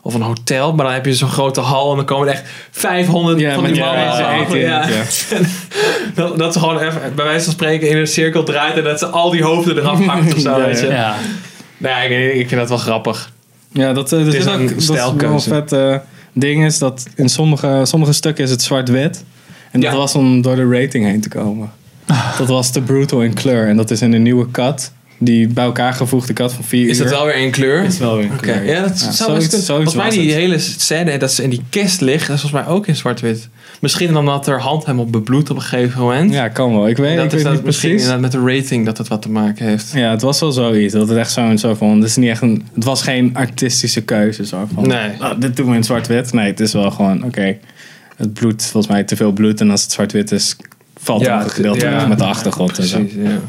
Of 0.04 0.14
een 0.14 0.22
hotel, 0.22 0.74
maar 0.74 0.86
dan 0.86 0.94
heb 0.94 1.06
je 1.06 1.14
zo'n 1.14 1.30
grote 1.30 1.60
hal 1.62 1.90
en 1.90 1.96
dan 1.96 2.06
komen 2.06 2.28
er 2.28 2.34
echt 2.34 2.44
500 2.72 3.40
Ja, 3.40 3.54
van 3.54 3.64
die 3.64 3.80
mannen 3.80 4.30
eten 4.40 4.60
Ja. 4.60 4.88
ja. 4.88 5.04
Dat, 6.16 6.38
dat 6.38 6.54
ze 6.54 6.60
gewoon 6.60 6.80
even, 6.80 7.16
bij 7.16 7.26
wijze 7.26 7.44
van 7.44 7.54
spreken, 7.54 7.90
in 7.90 7.98
een 7.98 8.08
cirkel 8.08 8.44
draait 8.44 8.78
en 8.78 8.84
dat 8.84 9.00
ze 9.00 9.06
al 9.08 9.30
die 9.30 9.44
hoofden 9.44 9.78
eraf 9.78 10.06
hakt 10.06 10.34
of 10.34 10.40
zo, 10.40 10.50
Ja, 10.60 10.66
weet 10.66 10.80
je. 10.80 10.88
Ja. 10.88 11.16
Nou, 11.78 11.96
ja, 11.96 12.02
ik, 12.18 12.34
ik 12.34 12.48
vind 12.48 12.60
dat 12.60 12.70
wel 12.70 12.78
grappig. 12.78 13.32
Ja, 13.72 13.94
dat, 13.94 14.12
eh, 14.14 14.28
er 14.28 14.36
is 14.36 14.48
ook, 14.48 14.68
dat 14.70 14.78
is 14.78 14.88
wel 15.22 15.40
vet 15.40 15.72
eh, 15.72 15.96
ding 16.34 16.66
is 16.66 16.78
dat 16.80 17.08
in 17.16 17.30
sommige, 17.30 17.82
sommige 17.84 18.14
stukken 18.14 18.44
is 18.44 18.50
het 18.50 18.62
zwart-wit. 18.62 19.24
En 19.72 19.80
dat 19.82 19.92
Ja. 19.92 19.98
was 19.98 20.16
om 20.16 20.42
door 20.42 20.56
de 20.56 20.70
rating 20.82 21.06
heen 21.06 21.22
te 21.22 21.30
komen. 21.30 21.72
Dat 22.38 22.48
was 22.48 22.72
te 22.72 22.82
brutal 22.82 23.22
in 23.22 23.34
kleur. 23.34 23.68
En 23.68 23.78
dat 23.78 23.92
is 23.92 24.02
in 24.02 24.14
een 24.14 24.24
nieuwe 24.24 24.52
cut. 24.52 24.92
Die 25.24 25.48
bij 25.48 25.64
elkaar 25.64 25.94
gevoegde 25.94 26.34
cut 26.34 26.54
van 26.54 26.64
4 26.64 26.84
uur. 26.84 26.90
Is 26.90 26.98
dat 26.98 27.10
wel 27.10 27.26
weer 27.26 27.36
in 27.36 27.52
kleur? 27.52 27.84
Is 27.84 27.98
wel 27.98 28.16
weer 28.16 28.26
in 28.26 28.32
Oké, 28.32 28.42
kleur. 28.42 28.66
ja, 28.66 28.82
dat 28.82 28.98
zou 29.00 29.30
zoiets- 29.42 29.66
Volgens 29.66 29.96
mij 29.96 30.10
die 30.10 30.20
het. 30.30 30.36
hele 30.40 30.60
scène 30.60 31.18
dat 31.18 31.32
ze 31.34 31.44
in 31.44 31.50
die 31.50 31.62
kist 31.70 32.02
ligt, 32.02 32.28
dat 32.28 32.36
is 32.36 32.42
volgens 32.42 32.64
mij 32.66 32.74
ook 32.74 32.88
in 32.88 32.96
zwart-wit. 32.96 33.50
Misschien 33.82 34.18
omdat 34.18 34.48
er 34.48 34.60
hand 34.62 34.86
helemaal 34.86 35.06
bebloedt 35.06 35.50
op 35.50 35.56
een 35.56 35.62
gegeven 35.62 36.02
moment. 36.02 36.34
Ja, 36.34 36.48
kan 36.48 36.72
wel. 36.72 36.88
Ik 36.88 36.98
weet, 36.98 37.16
dat 37.16 37.26
ik 37.26 37.32
is 37.32 37.36
weet 37.36 37.44
dat 37.44 37.54
niet 37.54 37.64
misschien 37.66 37.90
precies. 37.90 38.08
inderdaad 38.12 38.32
met 38.34 38.42
de 38.44 38.54
rating 38.58 38.86
dat 38.86 38.98
het 38.98 39.08
wat 39.08 39.22
te 39.22 39.30
maken 39.30 39.66
heeft. 39.66 39.92
Ja, 39.96 40.12
het 40.12 40.22
was 40.22 40.40
wel 40.40 40.52
zoiets. 40.52 40.94
Dat 40.94 41.10
het 41.10 41.18
echt 41.18 41.32
zo, 41.32 41.56
zo 41.56 41.74
van. 41.74 41.96
Het, 41.96 42.04
is 42.10 42.16
niet 42.16 42.30
echt 42.30 42.42
een, 42.42 42.66
het 42.76 42.84
was 42.84 43.02
geen 43.02 43.36
artistische 43.36 44.02
keuze. 44.02 44.46
Zo 44.46 44.68
van, 44.74 44.88
Nee. 44.88 45.10
"Ah, 45.20 45.40
dit 45.42 45.56
doen 45.56 45.70
we 45.70 45.76
in 45.76 45.84
zwart-wit. 45.84 46.34
Nee, 46.34 46.48
het 46.48 46.60
is 46.60 46.74
wel 46.74 46.92
gewoon. 46.92 47.24
Oké, 47.24 47.58
het 48.18 48.34
bloed, 48.34 48.64
volgens 48.64 48.94
mij 48.94 49.04
te 49.04 49.16
veel 49.16 49.32
bloed. 49.32 49.60
En 49.62 49.70
als 49.72 49.82
het 49.82 49.92
zwart-wit 49.92 50.32
is, 50.32 50.56
valt 50.98 51.22
Ja, 51.22 51.44
het 51.44 51.52
gedeelte 51.52 51.86
ja. 51.86 51.92
weg 51.96 52.08
met 52.08 52.18
de 52.18 52.24
achtergrond. 52.26 52.78
en 52.78 52.84
zo. 52.84 52.98
Precies, 53.00 53.18
ja. 53.24 53.40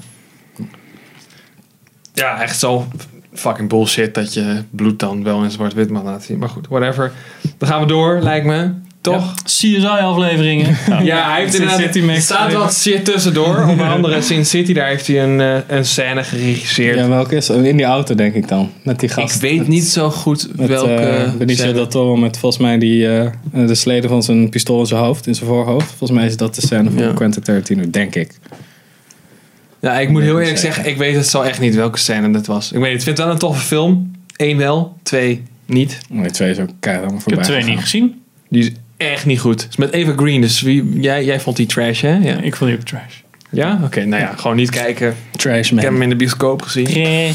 Ja, 2.14 2.42
echt 2.42 2.58
zo 2.58 2.86
fucking 3.34 3.68
bullshit 3.68 4.14
dat 4.14 4.34
je 4.34 4.62
bloed 4.70 4.98
dan 4.98 5.22
wel 5.24 5.42
in 5.42 5.50
zwart-wit 5.50 5.90
mag 5.90 6.02
laten 6.02 6.22
zien. 6.26 6.38
Maar 6.38 6.48
goed, 6.48 6.66
whatever. 6.68 7.12
Dan 7.58 7.68
gaan 7.68 7.80
we 7.80 7.86
door, 7.86 8.18
lijkt 8.22 8.46
me. 8.46 8.70
Toch? 9.00 9.34
CSI-afleveringen. 9.44 10.76
Ja, 11.04 11.30
hij 11.30 11.40
heeft 11.40 11.52
Sin 11.52 11.62
inderdaad... 11.62 11.94
Er 11.96 12.20
staat 12.22 12.52
wat 12.52 12.74
shit 12.74 13.04
tussendoor. 13.04 13.64
Onder 13.68 13.86
andere 13.90 14.22
Sin 14.22 14.46
City, 14.46 14.72
daar 14.72 14.86
heeft 14.88 15.06
hij 15.06 15.22
een, 15.22 15.40
eh, 15.40 15.76
een 15.76 15.84
scène 15.84 16.24
geregisseerd. 16.24 16.96
Ja, 16.98 17.08
welke 17.08 17.36
is 17.36 17.50
In 17.50 17.76
die 17.76 17.86
auto, 17.86 18.14
denk 18.14 18.34
ik 18.34 18.48
dan. 18.48 18.70
Met 18.82 19.00
die 19.00 19.08
ik 19.08 19.14
gast. 19.14 19.40
weet 19.40 19.58
met, 19.58 19.68
niet 19.68 19.84
zo 19.84 20.10
goed 20.10 20.48
Met, 20.56 20.68
welke... 20.68 20.94
eh, 20.94 21.32
Benicio 21.32 21.72
del 21.72 21.86
Toro 21.86 22.16
met 22.16 22.38
volgens 22.38 22.62
mij 22.62 22.78
die, 22.78 23.16
eh, 23.16 23.30
de 23.66 23.74
sleden 23.74 24.10
van 24.10 24.22
zijn 24.22 24.48
pistool 24.48 24.80
in 24.80 24.86
zijn 24.86 25.00
hoofd, 25.00 25.26
in 25.26 25.34
zijn 25.34 25.48
voorhoofd. 25.48 25.86
Volgens 25.88 26.10
mij 26.18 26.26
is 26.26 26.36
dat 26.36 26.54
de 26.54 26.60
scène 26.60 26.90
van 26.90 27.02
Ja. 27.02 27.12
Quentin 27.12 27.42
Tarantino, 27.42 27.90
denk 27.90 28.14
ik. 28.14 28.38
Ja, 29.82 29.98
ik 29.98 30.08
moet 30.08 30.22
heel 30.22 30.40
eerlijk 30.40 30.58
zeggen. 30.58 30.86
ik 30.86 30.96
weet 30.96 31.14
het 31.14 31.28
zo 31.28 31.40
echt 31.40 31.60
niet 31.60 31.74
welke 31.74 31.98
scène 31.98 32.30
dat 32.30 32.46
was. 32.46 32.72
Ik 32.72 32.78
weet 32.78 32.94
ik 32.94 33.02
vind 33.02 33.16
het 33.16 33.26
wel 33.26 33.34
een 33.34 33.38
toffe 33.38 33.66
film. 33.66 34.10
Eén 34.36 34.56
wel, 34.56 34.96
twee 35.02 35.42
niet. 35.66 35.98
Nee, 36.08 36.30
twee 36.30 36.50
is 36.50 36.58
ook 36.58 36.68
keihard 36.80 37.06
allemaal 37.08 37.22
Ik 37.26 37.34
heb 37.34 37.44
voorbij 37.44 37.60
twee 37.60 37.74
niet 37.74 37.82
gezien. 37.82 38.22
Die 38.48 38.62
is 38.62 38.70
echt 38.96 39.26
niet 39.26 39.40
goed. 39.40 39.60
Het 39.62 39.70
is 39.70 39.76
met 39.76 39.92
Eva 39.92 40.12
Green, 40.16 40.40
dus 40.40 40.60
wie, 40.60 41.00
jij, 41.00 41.24
jij 41.24 41.40
vond 41.40 41.56
die 41.56 41.66
trash, 41.66 42.00
hè? 42.00 42.16
Ja. 42.16 42.36
Ik 42.36 42.56
vond 42.56 42.70
die 42.70 42.78
ook 42.78 42.86
trash. 42.86 43.14
Ja? 43.50 43.80
Oké, 43.84 44.04
nou 44.04 44.22
ja, 44.22 44.34
gewoon 44.36 44.56
niet 44.56 44.70
kijken. 44.70 45.16
Trash 45.36 45.70
Ik 45.70 45.76
heb 45.76 45.84
hem 45.84 45.92
man. 45.92 46.02
in 46.02 46.08
de 46.08 46.16
bioscoop 46.16 46.62
gezien. 46.62 46.86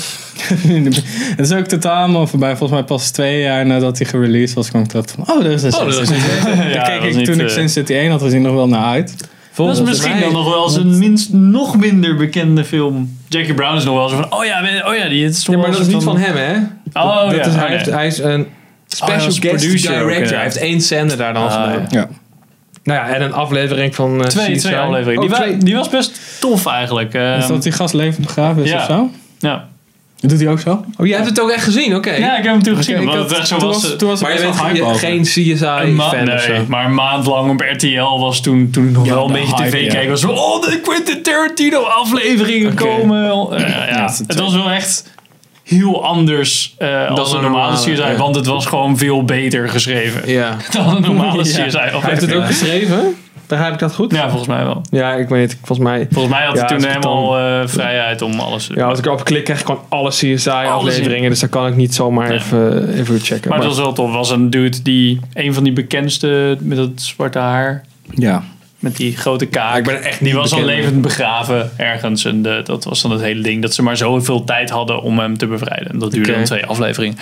Het 1.38 1.40
is 1.40 1.52
ook 1.52 1.66
totaal 1.66 2.04
allemaal 2.04 2.28
voorbij. 2.28 2.50
Volgens 2.50 2.80
mij 2.80 2.84
pas 2.88 3.12
twee 3.12 3.42
jaar 3.42 3.66
nadat 3.66 3.98
hij 3.98 4.08
gereleased 4.08 4.56
was, 4.56 4.70
kwam 4.70 4.84
ik 4.84 4.92
dat 4.92 5.12
van, 5.12 5.36
oh, 5.36 5.46
er 5.46 5.52
is 5.52 5.64
een 5.64 5.74
Oh, 5.74 5.86
dat 5.86 5.94
Sin 5.94 6.02
is 6.02 6.08
City. 6.08 6.50
Ja, 6.74 6.84
keek 6.84 7.00
dat 7.00 7.10
ik 7.10 7.16
niet, 7.16 7.26
toen 7.26 7.40
ik 7.40 7.48
eh, 7.48 7.54
Sin 7.54 7.70
City 7.70 7.94
1 7.94 8.12
had 8.12 8.22
gezien 8.22 8.42
nog 8.42 8.54
wel 8.54 8.68
naar 8.68 8.86
uit. 8.86 9.16
Dat 9.58 9.68
is 9.68 9.76
Volgens 9.78 9.90
misschien 9.90 10.12
mij- 10.12 10.22
dan 10.22 10.32
nog 10.44 10.54
wel 10.54 10.64
eens 10.64 10.76
een 10.76 10.98
minst 10.98 11.34
nog 11.34 11.78
minder 11.78 12.16
bekende 12.16 12.64
film. 12.66 13.18
Jackie 13.28 13.54
Brown 13.54 13.76
is 13.78 13.84
nog 13.84 13.96
wel 13.96 14.10
zo 14.10 14.16
van, 14.16 14.34
oh 14.34 14.46
ja, 14.46 14.60
oh 14.86 14.96
ja, 14.96 15.08
die 15.10 15.26
is 15.26 15.44
toch 15.44 15.56
Ja, 15.56 15.62
maar 15.62 15.70
wel 15.70 15.78
dat 15.80 15.88
is 15.88 15.94
niet 15.94 16.04
van 16.04 16.18
hem, 16.18 16.36
hè? 16.36 16.54
Oh 17.02 17.22
dat 17.30 17.36
ja, 17.36 17.42
is, 17.42 17.48
oh, 17.48 17.56
hij, 17.60 17.70
heeft, 17.70 17.86
hij 17.86 18.08
is 18.08 18.18
een 18.18 18.48
special 18.88 19.26
als 19.26 19.40
guest 19.40 19.66
ook, 19.90 19.98
director. 19.98 20.34
hij 20.36 20.44
heeft 20.44 20.58
één 20.58 20.82
scène 20.82 21.16
daar 21.16 21.34
dan 21.34 21.44
Ah, 21.48 21.52
gedaan. 21.64 21.86
Ja. 21.90 22.08
Nou 22.84 23.00
ja, 23.10 23.16
en 23.16 23.22
een 23.22 23.34
aflevering 23.34 23.96
van 23.96 24.22
eh, 24.22 24.28
Twee, 24.28 24.52
CSI. 24.52 24.60
twee 24.60 24.78
afleveringen. 24.78 25.24
Oh, 25.24 25.28
die, 25.30 25.38
wa- 25.38 25.44
twee. 25.44 25.58
die 25.58 25.76
was 25.76 25.90
best 25.90 26.20
tof 26.40 26.66
eigenlijk. 26.66 27.14
Ehm, 27.14 27.38
Is 27.40 27.48
dat 27.48 27.64
die 27.64 27.72
gast 27.72 27.94
levend 27.94 28.26
begraven 28.26 28.64
is 28.64 28.70
ja. 28.70 28.78
of 28.78 28.84
zo? 28.86 29.10
ja. 29.40 29.68
Doet 30.22 30.40
hij 30.40 30.50
ook 30.50 30.60
zo? 30.60 30.84
Oh, 30.98 31.06
jij 31.06 31.16
hebt 31.16 31.30
het 31.30 31.42
ook 31.42 31.50
echt 31.50 31.64
gezien? 31.64 31.96
Oké. 31.96 32.12
ja, 32.12 32.38
ik 32.38 32.44
heb 32.44 32.54
hem 32.54 32.64
toen 32.64 32.76
gezien. 32.76 32.96
Oké, 32.96 33.04
ik 33.04 33.10
omdat 33.10 33.22
had- 33.22 33.30
het 33.30 33.40
echt 33.40 33.48
zo 33.48 33.58
toen 33.58 33.68
was. 33.68 33.92
eh, 33.92 33.98
toen 33.98 34.10
was 34.10 34.22
Maar 34.22 34.32
er 34.32 34.38
je 34.76 34.84
bent 34.84 34.98
geen 34.98 35.22
CSI 35.22 35.44
een 35.66 35.96
ma- 35.96 36.10
fan 36.10 36.20
of 36.22 36.48
nee, 36.48 36.56
zo? 36.58 36.64
maar 36.68 36.86
een 36.86 36.94
maand 36.94 37.26
lang 37.26 37.52
op 37.52 37.62
RTL 37.72 38.20
was 38.20 38.42
toen, 38.42 38.70
toen 38.72 38.92
nog 38.92 39.06
Ja, 39.06 39.14
wel 39.14 39.26
een 39.26 39.32
beetje 39.34 39.56
hype, 39.56 39.70
tv 39.70 39.84
ja. 39.86 39.92
kijken. 39.92 40.10
Was 40.10 40.20
zo, 40.22 40.30
oh, 40.30 40.62
de 40.62 40.80
Quentin 40.80 41.22
Tarantino 41.22 41.82
afleveringen 41.82 42.72
Oké. 42.72 42.84
komen. 42.84 43.24
Eh, 43.58 43.90
ja, 43.90 44.02
dat 44.02 44.10
is 44.12 44.18
het 44.28 44.40
was 44.40 44.54
wel 44.54 44.70
echt 44.70 45.04
heel 45.68 46.06
anders 46.06 46.76
eh, 46.78 47.10
als 47.10 47.34
een 47.34 47.42
normale 47.42 47.72
normale, 47.72 47.76
CSI. 47.78 47.92
ja. 47.92 48.16
Want 48.16 48.36
het 48.36 48.46
was 48.46 48.66
gewoon 48.66 48.98
veel 48.98 49.24
beter 49.24 49.70
geschreven 49.70 50.30
Ja. 50.32 50.56
dan 50.72 50.96
een 50.96 51.02
normale 51.02 51.38
Ja. 51.38 51.66
CSI 51.66 51.78
Hij 51.78 51.92
heeft 52.02 52.22
het 52.22 52.34
ook 52.34 52.46
geschreven? 52.46 53.16
Begrijp 53.48 53.74
ik 53.74 53.80
dat 53.80 53.94
goed? 53.96 54.12
Ja, 54.12 54.28
volgens 54.30 54.48
mij 54.48 54.64
wel. 54.64 54.82
Ja, 54.90 55.14
ik 55.14 55.30
weet 55.30 55.52
het. 55.52 55.60
Volgens 55.64 55.88
mij... 55.88 56.08
Volgens 56.12 56.34
mij 56.34 56.46
had 56.46 56.54
hij 56.54 56.62
Ja, 56.62 56.68
toen 56.68 56.78
het 56.78 56.88
helemaal 56.88 57.38
eh, 57.38 57.68
vrijheid 57.68 58.22
om 58.22 58.40
alles 58.40 58.66
te 58.68 58.74
doen. 58.74 58.84
Ja, 58.84 58.90
als 58.90 59.00
ik 59.00 59.06
erop 59.06 59.24
klik, 59.24 59.44
krijg 59.44 59.60
ik 59.60 59.66
gewoon 59.66 59.82
alle 59.90 60.10
CSI-afleveringen. 60.10 61.30
Dus 61.30 61.40
dan 61.40 61.50
kan 61.50 61.68
ik 61.68 61.76
niet 61.76 61.96
zomaar 61.96 62.28
Nee. 62.28 62.38
even, 62.38 62.94
even 62.94 63.20
checken. 63.20 63.50
Maar 63.50 63.60
het 63.60 63.68
was 63.68 63.78
wel 63.78 63.94
tof. 63.94 64.06
Het 64.06 64.16
was 64.16 64.30
een 64.32 64.50
dude 64.50 64.82
die, 64.82 65.20
een 65.34 65.54
van 65.54 65.64
die 65.64 65.74
bekendste 65.74 66.58
met 66.60 66.78
dat 66.78 66.90
zwarte 66.96 67.40
haar, 67.40 67.84
Ja. 68.10 68.44
Met 68.88 68.98
die 68.98 69.18
grote 69.18 69.46
kaak. 69.46 69.78
ik 69.78 69.84
ben 69.84 70.04
echt 70.04 70.24
die 70.24 70.34
was 70.34 70.54
al 70.54 70.64
levend 70.64 71.02
begraven 71.02 71.72
ergens. 71.78 72.26
En 72.26 72.42
de, 72.42 72.62
dat 72.64 72.84
was 72.84 73.02
dan 73.02 73.12
het 73.12 73.22
hele 73.22 73.42
ding. 73.42 73.62
Dat 73.62 73.74
ze 73.74 73.84
maar 73.84 73.98
zoveel 73.98 74.44
tijd 74.44 74.70
hadden 74.70 75.02
om 75.02 75.20
hem 75.20 75.38
te 75.38 75.48
bevrijden. 75.48 75.92
En 75.92 76.00
dat 76.00 76.12
duurde 76.12 76.32
dan 76.34 76.44
twee 76.44 76.66
afleveringen. 76.66 77.18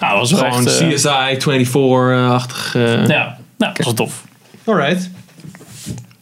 Nou, 0.00 0.12
dat 0.12 0.30
was 0.30 0.40
wel 0.40 0.50
gewoon 0.50 0.66
echt... 0.66 0.94
CSI 0.94 1.66
24-achtig. 1.66 2.74
eh 2.74 3.06
ja, 3.06 3.38
nou, 3.58 3.72
dat 3.74 3.76
was 3.76 3.86
wel 3.86 3.94
tof. 3.94 4.24
Alright. 4.64 5.10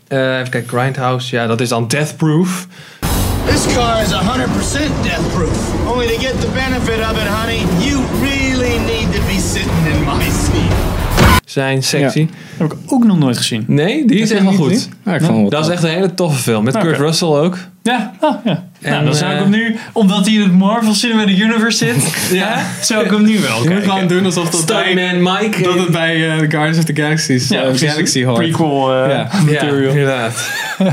Eh, 0.09 0.39
even 0.39 0.51
kijken, 0.51 0.79
Grindhouse. 0.79 1.37
Ja, 1.37 1.47
dat 1.47 1.61
is 1.61 1.69
dan 1.69 1.89
Death 1.89 2.17
Proof. 2.17 2.67
This 3.47 3.75
car 3.75 4.03
is 4.03 4.13
100% 4.13 4.17
death 5.03 5.33
proof. 5.35 5.87
Only 5.93 6.07
to 6.07 6.19
get 6.19 6.41
the 6.41 6.49
benefit 6.55 7.01
of 7.11 7.23
it, 7.23 7.29
honey, 7.29 7.63
you 7.87 8.03
really 8.23 8.79
need 8.79 9.13
to 9.15 9.21
be 9.27 9.39
sitting 9.39 9.87
in 9.93 10.05
my 10.05 10.23
seat. 10.23 11.04
Zijn 11.45 11.83
sexy. 11.83 12.29
Heb 12.57 12.73
ik 12.73 12.79
ook 12.89 13.05
nog 13.05 13.19
nooit 13.19 13.37
gezien. 13.37 13.65
Nee, 13.67 14.07
die 14.07 14.19
is 14.19 14.31
echt 14.31 14.43
wel 14.43 14.53
goed. 14.53 14.89
Ja, 15.05 15.15
ik 15.15 15.21
vond 15.23 15.31
het 15.33 15.41
wel 15.41 15.51
Dat 15.51 15.65
is 15.67 15.73
echt 15.73 15.83
een 15.83 15.89
hele 15.91 16.15
toffe 16.15 16.43
film. 16.43 16.65
Met 16.65 16.75
Oké. 16.75 16.85
Kurt 16.85 16.99
Russell 16.99 17.29
ook. 17.29 17.59
Ja, 17.83 18.13
oh, 18.21 18.35
ja. 18.45 18.65
nou, 18.81 18.95
En, 18.97 19.05
dan 19.05 19.15
zou 19.15 19.31
ik 19.31 19.37
eh, 19.37 19.43
hem 19.43 19.51
nu, 19.53 19.77
omdat 19.93 20.25
hij 20.27 20.35
in 20.35 20.41
het 20.41 20.53
Marvel 20.53 20.95
Cinematic 20.95 21.39
Universe 21.39 21.77
zit, 21.79 22.15
ja, 22.41 22.63
zou 22.83 23.05
ik 23.05 23.11
hem 23.11 23.25
nu 23.25 23.39
wel 23.41 23.63
Je 23.63 23.71
moet 23.71 23.83
gewoon 23.83 24.07
doen 24.09 24.25
alsof 24.25 24.51
dat 24.51 24.67
bij, 24.67 25.15
Mike. 25.21 25.63
dat 25.63 25.75
het 25.79 25.91
bij 25.91 26.29
eh, 26.31 26.37
Guardians 26.39 26.79
of 26.79 26.85
the 26.85 26.95
Galaxy's, 26.95 27.49
Ja, 27.49 27.61
eh, 27.61 27.69
precies. 27.69 27.91
Galaxy 27.91 28.25
hoort. 28.25 28.39
Prequel 28.39 28.93
eh, 28.93 29.09
Ja. 29.11 29.17
Ja, 29.17 29.41
material. 29.45 29.91
inderdaad. 29.91 30.49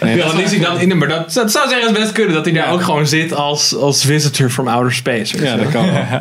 Nee, 0.00 0.16
Ja, 0.16 0.22
dat 0.22 0.32
dan 0.32 0.40
is- 0.40 0.44
is 0.52 0.56
hij 0.56 0.66
dan 0.70 0.80
in 0.80 0.88
de, 0.88 0.94
maar 0.94 1.08
dat, 1.08 1.32
dat 1.32 1.52
zou 1.52 1.68
zeggen 1.68 1.92
best 1.92 2.12
kunnen 2.12 2.34
dat 2.34 2.44
hij 2.44 2.54
daar 2.54 2.66
Ja. 2.66 2.72
ook 2.72 2.82
gewoon 2.82 3.06
zit 3.06 3.34
als, 3.34 3.76
als 3.76 4.04
visitor 4.04 4.50
from 4.50 4.68
outer 4.68 4.92
space. 4.92 5.42
ja, 5.44 5.56
dat 5.56 5.68
kan 5.70 5.92
wel. 5.92 6.02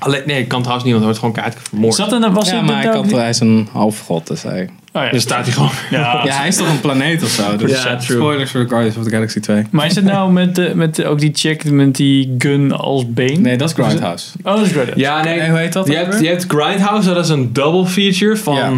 Alleen, 0.00 0.22
nee, 0.26 0.46
kan 0.46 0.60
trouwens 0.60 0.84
niet, 0.88 0.94
want 1.00 1.06
er 1.06 1.12
wordt 1.12 1.18
gewoon 1.18 1.34
kaart 1.34 1.56
vermoord. 1.68 1.94
Zat 1.94 2.12
er, 2.12 2.32
was 2.32 2.50
Ja, 2.50 2.60
maar 2.60 2.82
hij, 2.82 2.92
kan, 2.92 3.08
hij 3.14 3.28
is 3.28 3.40
een 3.40 3.68
halfgod, 3.72 4.26
dus 4.26 4.42
hij... 4.42 4.68
Oh, 4.92 5.02
ja. 5.04 5.10
Dus 5.10 5.22
staat 5.22 5.44
hij 5.44 5.52
gewoon. 5.52 5.70
ja. 5.90 5.98
Ja, 6.24 6.34
hij 6.38 6.48
is 6.48 6.56
toch 6.56 6.68
een 6.68 6.80
planeet 6.80 7.22
of 7.22 7.28
zo? 7.28 7.56
Dus 7.56 7.82
Ja, 7.82 7.96
true. 7.96 8.16
spoilers 8.18 8.50
voor 8.50 8.66
Guardians 8.68 8.96
of 8.96 9.04
the 9.04 9.10
Galaxy 9.10 9.40
2. 9.40 9.62
Maar 9.70 9.86
is 9.86 9.94
het 9.94 10.04
nou 10.04 10.32
met, 10.32 10.54
de, 10.54 10.72
met 10.74 10.94
de- 10.94 11.06
ook 11.06 11.18
die 11.18 11.30
chick 11.34 11.70
met 11.70 11.96
die 11.96 12.34
gun 12.38 12.72
als 12.72 13.12
been? 13.12 13.42
Nee, 13.42 13.56
dat 13.56 13.68
is 13.68 13.74
Grindhouse. 13.84 14.28
Oh, 14.42 14.54
dat 14.54 14.66
is 14.66 14.70
Grindhouse. 14.72 14.98
Ja, 15.00 15.22
nee. 15.24 15.38
Nee, 15.38 15.48
hoe 15.50 15.58
heet 15.58 15.72
dat 15.72 15.86
Je 15.86 15.94
hebt, 15.94 16.20
je 16.20 16.26
hebt 16.26 16.44
Grindhouse, 16.48 17.14
dat 17.14 17.24
is 17.24 17.30
een 17.30 17.52
double 17.52 17.86
feature 17.86 18.36
van 18.36 18.54
Ja. 18.56 18.72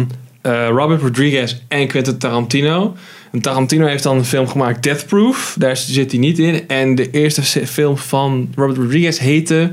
eh, 0.51 0.67
Robert 0.67 1.01
Rodriguez 1.01 1.55
en 1.67 1.87
Quentin 1.87 2.17
Tarantino. 2.17 2.95
En 3.31 3.41
Tarantino 3.41 3.85
heeft 3.85 4.03
dan 4.03 4.17
een 4.17 4.25
film 4.25 4.47
gemaakt, 4.47 4.83
Death 4.83 5.05
Proof. 5.05 5.55
Daar 5.59 5.77
zit 5.77 6.11
hij 6.11 6.19
niet 6.19 6.39
in. 6.39 6.67
En 6.67 6.95
de 6.95 7.11
eerste 7.11 7.41
film 7.65 7.97
van 7.97 8.49
Robert 8.55 8.77
Rodriguez 8.77 9.17
heette... 9.19 9.71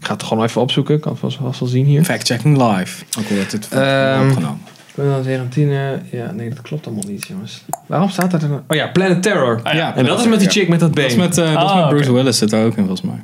Ik 0.00 0.06
ga 0.06 0.12
het 0.12 0.22
gewoon 0.22 0.44
even 0.44 0.60
opzoeken. 0.60 0.94
Ik 0.94 1.00
kan 1.00 1.12
het 1.12 1.20
vast, 1.20 1.38
wel 1.60 1.68
zien 1.68 1.84
hier. 1.86 2.04
Fact-checking 2.04 2.56
live. 2.56 3.04
Ook 3.18 3.28
al 3.30 3.34
wordt 3.36 3.52
het 3.52 3.68
Ehm, 3.68 4.26
opgenomen. 4.28 4.60
Tarantino... 5.24 5.98
Ja, 6.10 6.30
nee, 6.32 6.48
dat 6.48 6.60
klopt 6.60 6.86
allemaal 6.86 7.04
niet, 7.08 7.26
jongens. 7.26 7.64
Waarom 7.86 8.08
staat 8.10 8.30
dat 8.30 8.42
er 8.42 8.48
nou? 8.48 8.60
Oh 8.68 8.76
ja, 8.76 8.86
Planet 8.86 9.22
Terror. 9.22 9.60
Ah, 9.62 9.74
ja. 9.74 9.96
En 9.96 10.04
dat 10.04 10.18
is 10.20 10.26
met 10.26 10.38
die 10.38 10.48
Ja. 10.48 10.54
chick 10.54 10.68
met 10.68 10.80
dat 10.80 10.94
been. 10.94 11.02
Dat 11.02 11.12
is 11.12 11.18
met, 11.18 11.38
eh, 11.38 11.44
dat 11.54 11.62
is 11.64 11.70
Ah, 11.70 11.76
met 11.80 11.88
Bruce. 11.88 12.12
Willis 12.12 12.38
zit 12.38 12.52
er 12.52 12.64
ook 12.64 12.76
in, 12.76 12.86
volgens 12.86 13.00
mij. 13.02 13.22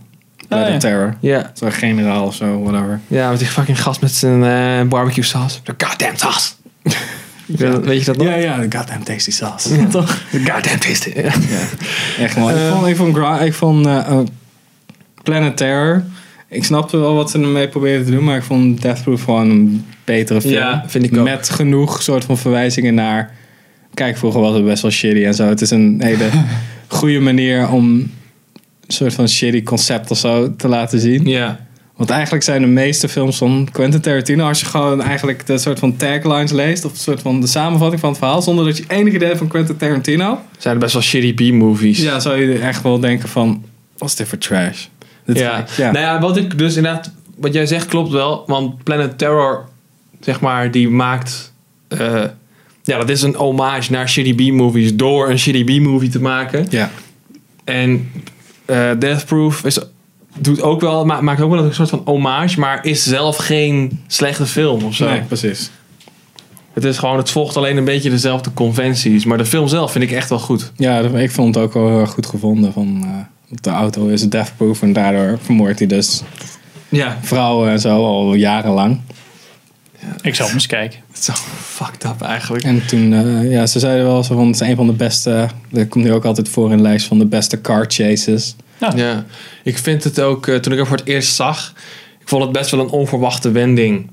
Planet 0.49 0.73
ja. 0.73 0.79
Terror. 0.79 1.15
Ja, 1.21 1.51
Zo'n 1.55 1.73
generaal 1.73 2.25
of 2.27 2.35
zo, 2.35 2.62
whatever. 2.62 3.01
ja, 3.07 3.31
met 3.31 3.39
die 3.39 3.49
fucking 3.49 3.83
gast 3.83 4.01
met 4.01 4.12
zijn 4.12 4.45
eh, 4.45 4.89
barbecue 4.89 5.25
saus. 5.25 5.61
De 5.65 5.75
goddamn 5.87 6.17
sauce. 6.17 6.53
Weet 7.87 7.99
je 7.99 8.05
dat 8.05 8.17
nog? 8.17 8.27
Ja, 8.27 8.35
ja, 8.35 8.59
de 8.59 8.77
goddamn 8.79 9.05
tasty 9.05 9.31
sauce. 9.31 9.87
Toch? 9.89 10.23
De 10.31 10.39
goddamn 10.39 10.79
taste. 10.79 11.11
Ja. 11.23 11.33
Echt 12.19 12.37
mooi. 12.37 12.55
ik 12.55 12.71
vond, 12.73 12.87
ik 12.87 12.97
vond, 12.97 13.41
ik 13.41 13.55
vond 13.55 13.89
Planet 15.23 15.57
Terror... 15.57 16.05
Ik 16.49 16.65
snapte 16.65 16.97
wel 16.97 17.15
wat 17.15 17.31
ze 17.31 17.39
ermee 17.39 17.69
probeerden 17.69 18.05
te 18.07 18.11
doen, 18.13 18.25
maar 18.25 18.37
ik 18.37 18.43
vond 18.43 18.83
Death 18.83 19.03
Proof 19.03 19.23
gewoon 19.23 19.51
een 19.51 19.85
betere 20.05 20.41
film. 20.41 20.53
Ja, 20.55 20.85
vind 20.87 21.05
ik 21.05 21.17
ook. 21.17 21.25
Met 21.25 21.49
genoeg 21.49 22.03
soort 22.03 22.25
van 22.25 22.39
verwijzingen 22.39 22.95
naar... 22.95 23.35
Kijk, 23.95 24.17
vroeger 24.17 24.41
was 24.41 24.55
het 24.55 24.65
best 24.65 24.83
wel 24.83 24.91
shitty 24.91 25.25
en 25.25 25.35
zo. 25.35 25.49
Het 25.49 25.61
is 25.61 25.71
een 25.71 26.01
hele 26.03 26.29
goede 26.89 27.21
manier 27.21 27.69
om 27.69 27.85
een 27.95 28.11
soort 28.87 29.15
van 29.15 29.29
shitty 29.29 29.63
concept 29.63 30.11
of 30.11 30.19
zo 30.19 30.57
te 30.57 30.69
laten 30.69 31.01
zien. 31.01 31.27
ja. 31.27 31.65
Want 31.97 32.11
eigenlijk 32.11 32.45
zijn 32.45 32.61
de 32.61 32.67
meeste 32.69 33.09
films 33.09 33.37
van 33.39 33.69
Quentin 33.73 34.01
Tarantino, 34.01 34.49
als 34.49 34.61
je 34.61 34.67
gewoon 34.67 35.03
eigenlijk 35.03 35.47
de 35.47 35.59
soort 35.59 35.79
van 35.79 35.97
taglines 35.97 36.53
leest, 36.53 36.85
of 36.85 36.91
een 36.93 36.97
soort 36.99 37.21
van 37.21 37.41
de 37.41 37.47
samenvatting 37.47 38.01
van 38.01 38.09
het 38.11 38.19
verhaal, 38.19 38.43
zonder 38.43 38.65
dat 38.65 38.77
je 38.77 38.85
enig 38.89 39.15
idee 39.15 39.27
hebt 39.27 39.39
van 39.39 39.49
Quentin 39.49 39.77
Tarantino, 39.77 40.41
Zijn 40.59 40.75
er 40.75 40.81
best 40.81 40.93
wel 40.93 41.03
shitty 41.03 41.35
B-movies. 41.51 42.01
ja, 42.03 42.21
zou 42.21 42.41
je 42.41 42.59
echt 42.59 42.83
wel 42.83 42.99
denken 43.01 43.29
van, 43.29 43.65
wat 43.99 44.09
is 44.09 44.15
dit 44.15 44.29
voor 44.29 44.39
trash? 44.39 44.87
Ja. 45.27 45.65
ja. 45.77 45.91
Nou 45.91 46.05
ja, 46.05 46.21
wat 46.21 46.37
ik 46.37 46.59
dus 46.59 46.77
inderdaad, 46.77 47.11
wat 47.37 47.53
jij 47.53 47.67
zegt 47.67 47.87
klopt 47.87 48.11
wel. 48.11 48.45
Want 48.47 48.83
Planet 48.83 49.19
Terror, 49.19 49.69
zeg 50.21 50.41
maar, 50.41 50.71
die 50.71 50.89
maakt. 50.89 51.53
eh, 51.89 52.23
ja, 52.83 52.99
dat 52.99 53.09
is 53.09 53.23
een 53.23 53.35
hommage 53.35 53.93
naar 53.93 54.09
shitty 54.09 54.35
B-movies 54.35 54.97
door 54.97 55.31
een 55.31 55.39
shitty 55.39 55.65
B-movie 55.65 56.09
te 56.11 56.21
maken. 56.21 56.67
ja. 56.71 56.91
En 57.65 58.11
eh, 58.65 58.91
Death 58.99 59.25
Proof 59.27 59.65
is, 59.65 59.79
doet 60.39 60.62
ook 60.62 60.81
wel, 60.81 61.05
ma- 61.05 61.21
maakt 61.21 61.41
ook 61.41 61.51
wel 61.51 61.65
een 61.65 61.75
soort 61.75 61.89
van 61.89 62.03
hommage, 62.05 62.61
maar 62.61 62.85
is 62.85 63.03
zelf 63.03 63.37
geen 63.37 64.01
slechte 64.07 64.47
film 64.47 64.83
of 64.85 64.95
zo. 64.95 65.09
Nee, 65.09 65.21
precies. 65.21 65.71
Het 66.73 66.85
is 66.85 66.99
gewoon, 66.99 67.17
het 67.17 67.31
volgt 67.31 67.57
alleen 67.57 67.77
een 67.77 67.85
beetje 67.85 68.11
dezelfde 68.11 68.53
conventies. 68.55 69.25
Maar 69.25 69.39
de 69.39 69.45
film 69.47 69.69
zelf 69.69 69.93
vind 69.93 70.05
ik 70.05 70.11
echt 70.11 70.29
wel 70.29 70.39
goed. 70.39 70.73
Ja, 70.77 70.99
ik 70.99 71.31
vond 71.31 71.55
het 71.55 71.65
ook 71.65 71.73
wel 71.73 71.89
heel 71.89 72.01
erg 72.01 72.11
goed 72.11 72.27
gevonden. 72.27 72.73
Van, 72.73 73.01
eh, 73.03 73.11
de 73.49 73.71
auto 73.71 74.07
is 74.07 74.29
deathproof 74.29 74.83
en 74.83 74.93
daardoor 74.93 75.39
vermoordt 75.43 75.79
hij 75.79 75.89
dus 75.89 76.23
Ja, 76.89 77.19
vrouwen 77.23 77.71
en 77.71 77.81
zo 77.81 78.05
al 78.05 78.35
jarenlang. 78.35 79.01
Ik 80.21 80.35
zal 80.35 80.47
hem 80.47 80.55
eens 80.55 80.67
kijken. 80.67 81.01
het 81.09 81.19
is 81.19 81.25
zo 81.25 81.33
fucked 81.85 82.05
up 82.05 82.23
eigenlijk. 82.23 82.65
En 82.65 82.87
toen, 82.87 83.13
eh, 83.13 83.51
ja, 83.51 83.67
ze 83.67 83.79
zeiden 83.79 84.05
wel 84.05 84.23
zo 84.23 84.35
van, 84.35 84.47
het 84.47 84.61
is 84.61 84.69
een 84.69 84.77
van 84.77 84.87
de 84.87 84.93
beste, 84.93 85.49
dat 85.71 85.89
komt 85.89 86.05
nu 86.05 86.13
ook 86.13 86.25
altijd 86.25 86.49
voor 86.49 86.71
in 86.71 86.77
de 86.77 86.83
lijst 86.83 87.07
van 87.07 87.19
de 87.19 87.27
beste 87.27 87.61
car 87.61 87.85
chases. 87.89 88.57
Ja, 88.95 89.25
ik 89.65 89.79
vind 89.79 90.05
het 90.05 90.21
ook, 90.21 90.47
eh, 90.47 90.57
toen 90.57 90.73
ik 90.73 90.79
hem 90.79 90.87
voor 90.87 90.97
het 90.97 91.07
eerst 91.07 91.35
zag, 91.35 91.73
ik 92.21 92.29
vond 92.29 92.43
het 92.43 92.53
best 92.53 92.71
wel 92.71 92.81
een 92.81 92.91
onverwachte 92.91 93.51
wending. 93.51 94.11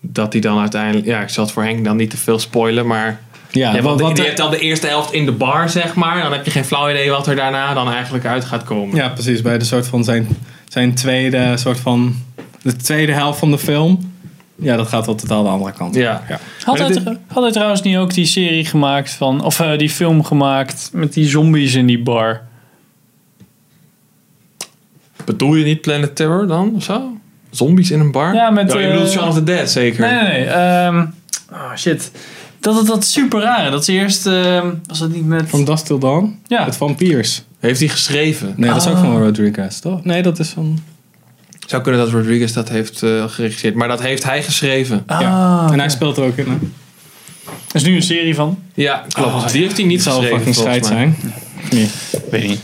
Dat 0.00 0.32
hij 0.32 0.40
dan 0.40 0.58
uiteindelijk, 0.58 1.06
ja, 1.06 1.22
ik 1.22 1.28
zal 1.28 1.44
het 1.44 1.52
voor 1.52 1.62
Henk 1.64 1.84
dan 1.84 1.96
niet 1.96 2.10
te 2.10 2.16
veel 2.16 2.38
spoilen, 2.38 2.86
maar 2.86 3.20
Ja, 3.54 3.74
ja, 3.74 3.82
want 3.82 4.00
wat, 4.00 4.16
je 4.16 4.24
hebt 4.24 4.36
dan 4.36 4.50
de 4.50 4.58
eerste 4.58 4.86
helft 4.86 5.12
in 5.12 5.24
de 5.24 5.32
bar, 5.32 5.70
zeg 5.70 5.94
maar. 5.94 6.22
Dan 6.22 6.32
heb 6.32 6.44
je 6.44 6.50
geen 6.50 6.64
flauw 6.64 6.90
idee 6.90 7.10
wat 7.10 7.26
er 7.26 7.36
daarna 7.36 7.74
dan 7.74 7.92
eigenlijk 7.92 8.24
uit 8.24 8.44
gaat 8.44 8.64
komen. 8.64 8.96
ja, 8.96 9.08
precies. 9.08 9.42
Bij 9.42 9.58
de 9.58 9.64
soort 9.64 9.86
van 9.86 10.04
zijn, 10.04 10.28
zijn 10.68 10.94
tweede 10.94 11.56
soort 11.56 11.80
van, 11.80 12.14
de 12.62 12.76
tweede 12.76 13.12
helft 13.12 13.38
van 13.38 13.50
de 13.50 13.58
film. 13.58 14.12
Ja, 14.56 14.76
dat 14.76 14.88
gaat 14.88 15.06
wel 15.06 15.14
totaal 15.14 15.42
de 15.42 15.48
andere 15.48 15.72
kant. 15.72 15.94
op. 15.94 16.02
Ja. 16.02 16.22
ja. 16.28 16.38
Had 16.64 16.78
hij, 16.78 17.18
had 17.26 17.42
hij 17.42 17.52
trouwens 17.52 17.82
niet 17.82 17.96
ook 17.96 18.14
die 18.14 18.26
serie 18.26 18.64
gemaakt 18.64 19.10
van, 19.10 19.44
of 19.44 19.60
eh, 19.60 19.78
die 19.78 19.90
film 19.90 20.24
gemaakt 20.24 20.90
met 20.92 21.12
die 21.12 21.28
zombies 21.28 21.74
in 21.74 21.86
die 21.86 22.02
bar? 22.02 22.42
Bedoel 25.24 25.54
je 25.54 25.64
niet 25.64 25.80
Planet 25.80 26.16
Terror 26.16 26.46
dan, 26.46 26.72
of 26.74 26.82
zo? 26.82 27.16
Zombies 27.50 27.90
in 27.90 28.00
een 28.00 28.12
bar? 28.12 28.34
Ja, 28.34 28.50
met, 28.50 28.74
Oh, 28.74 28.80
je 28.80 28.86
eh, 28.86 28.92
bedoelt 28.92 29.10
Shaun 29.10 29.28
of 29.28 29.34
the 29.34 29.44
Dead, 29.44 29.70
zeker? 29.70 30.00
Nee, 30.00 30.22
nee, 30.22 30.32
nee. 30.32 30.44
ehm, 30.44 31.06
oh 31.52 31.76
shit. 31.76 32.10
Dat 32.64 32.76
het 32.76 32.86
dat 32.86 33.04
super 33.04 33.40
rare. 33.40 33.70
Dat 33.70 33.84
ze 33.84 33.92
eerst... 33.92 34.26
eh, 34.26 34.62
was 34.86 34.98
dat 34.98 35.10
niet 35.12 35.26
met... 35.26 35.48
From 35.48 35.64
Dusk 35.64 35.84
Till 35.84 35.98
Dawn? 35.98 36.38
Ja. 36.46 36.64
Het 36.64 36.76
vampiers. 36.76 37.42
Heeft 37.60 37.80
hij 37.80 37.88
geschreven? 37.88 38.54
Nee, 38.56 38.70
dat 38.70 38.80
is 38.82 38.86
ook 38.88 38.94
Ah. 38.94 39.00
van 39.00 39.22
Rodriguez, 39.22 39.78
toch? 39.78 40.04
Nee, 40.04 40.22
dat 40.22 40.38
is 40.38 40.48
van... 40.48 40.78
Zou 41.66 41.82
kunnen 41.82 42.00
dat 42.00 42.10
Rodriguez 42.10 42.52
dat 42.52 42.68
heeft 42.68 43.02
eh, 43.02 43.24
geregisseerd. 43.28 43.74
Maar 43.74 43.88
dat 43.88 44.02
heeft 44.02 44.24
hij 44.24 44.42
geschreven. 44.42 45.02
Ah, 45.06 45.20
ja. 45.20 45.68
En 45.72 45.78
hij 45.78 45.88
speelt 45.88 46.16
er 46.16 46.24
ook 46.24 46.36
in. 46.36 46.44
hè? 46.46 46.52
Er 47.44 47.74
is 47.74 47.82
nu 47.84 47.94
een 47.96 48.02
serie 48.02 48.34
van. 48.34 48.58
Ja, 48.74 49.04
klopt. 49.08 49.28
Oh, 49.34 49.46
die 49.48 49.62
heeft 49.62 49.76
hij 49.76 49.86
niet 49.86 50.02
zal 50.02 50.22
fucking 50.22 50.54
scheid 50.54 50.86
zijn. 50.86 51.16
Niet? 51.70 51.90
Weet 52.30 52.42
ik 52.42 52.48
niet. 52.48 52.60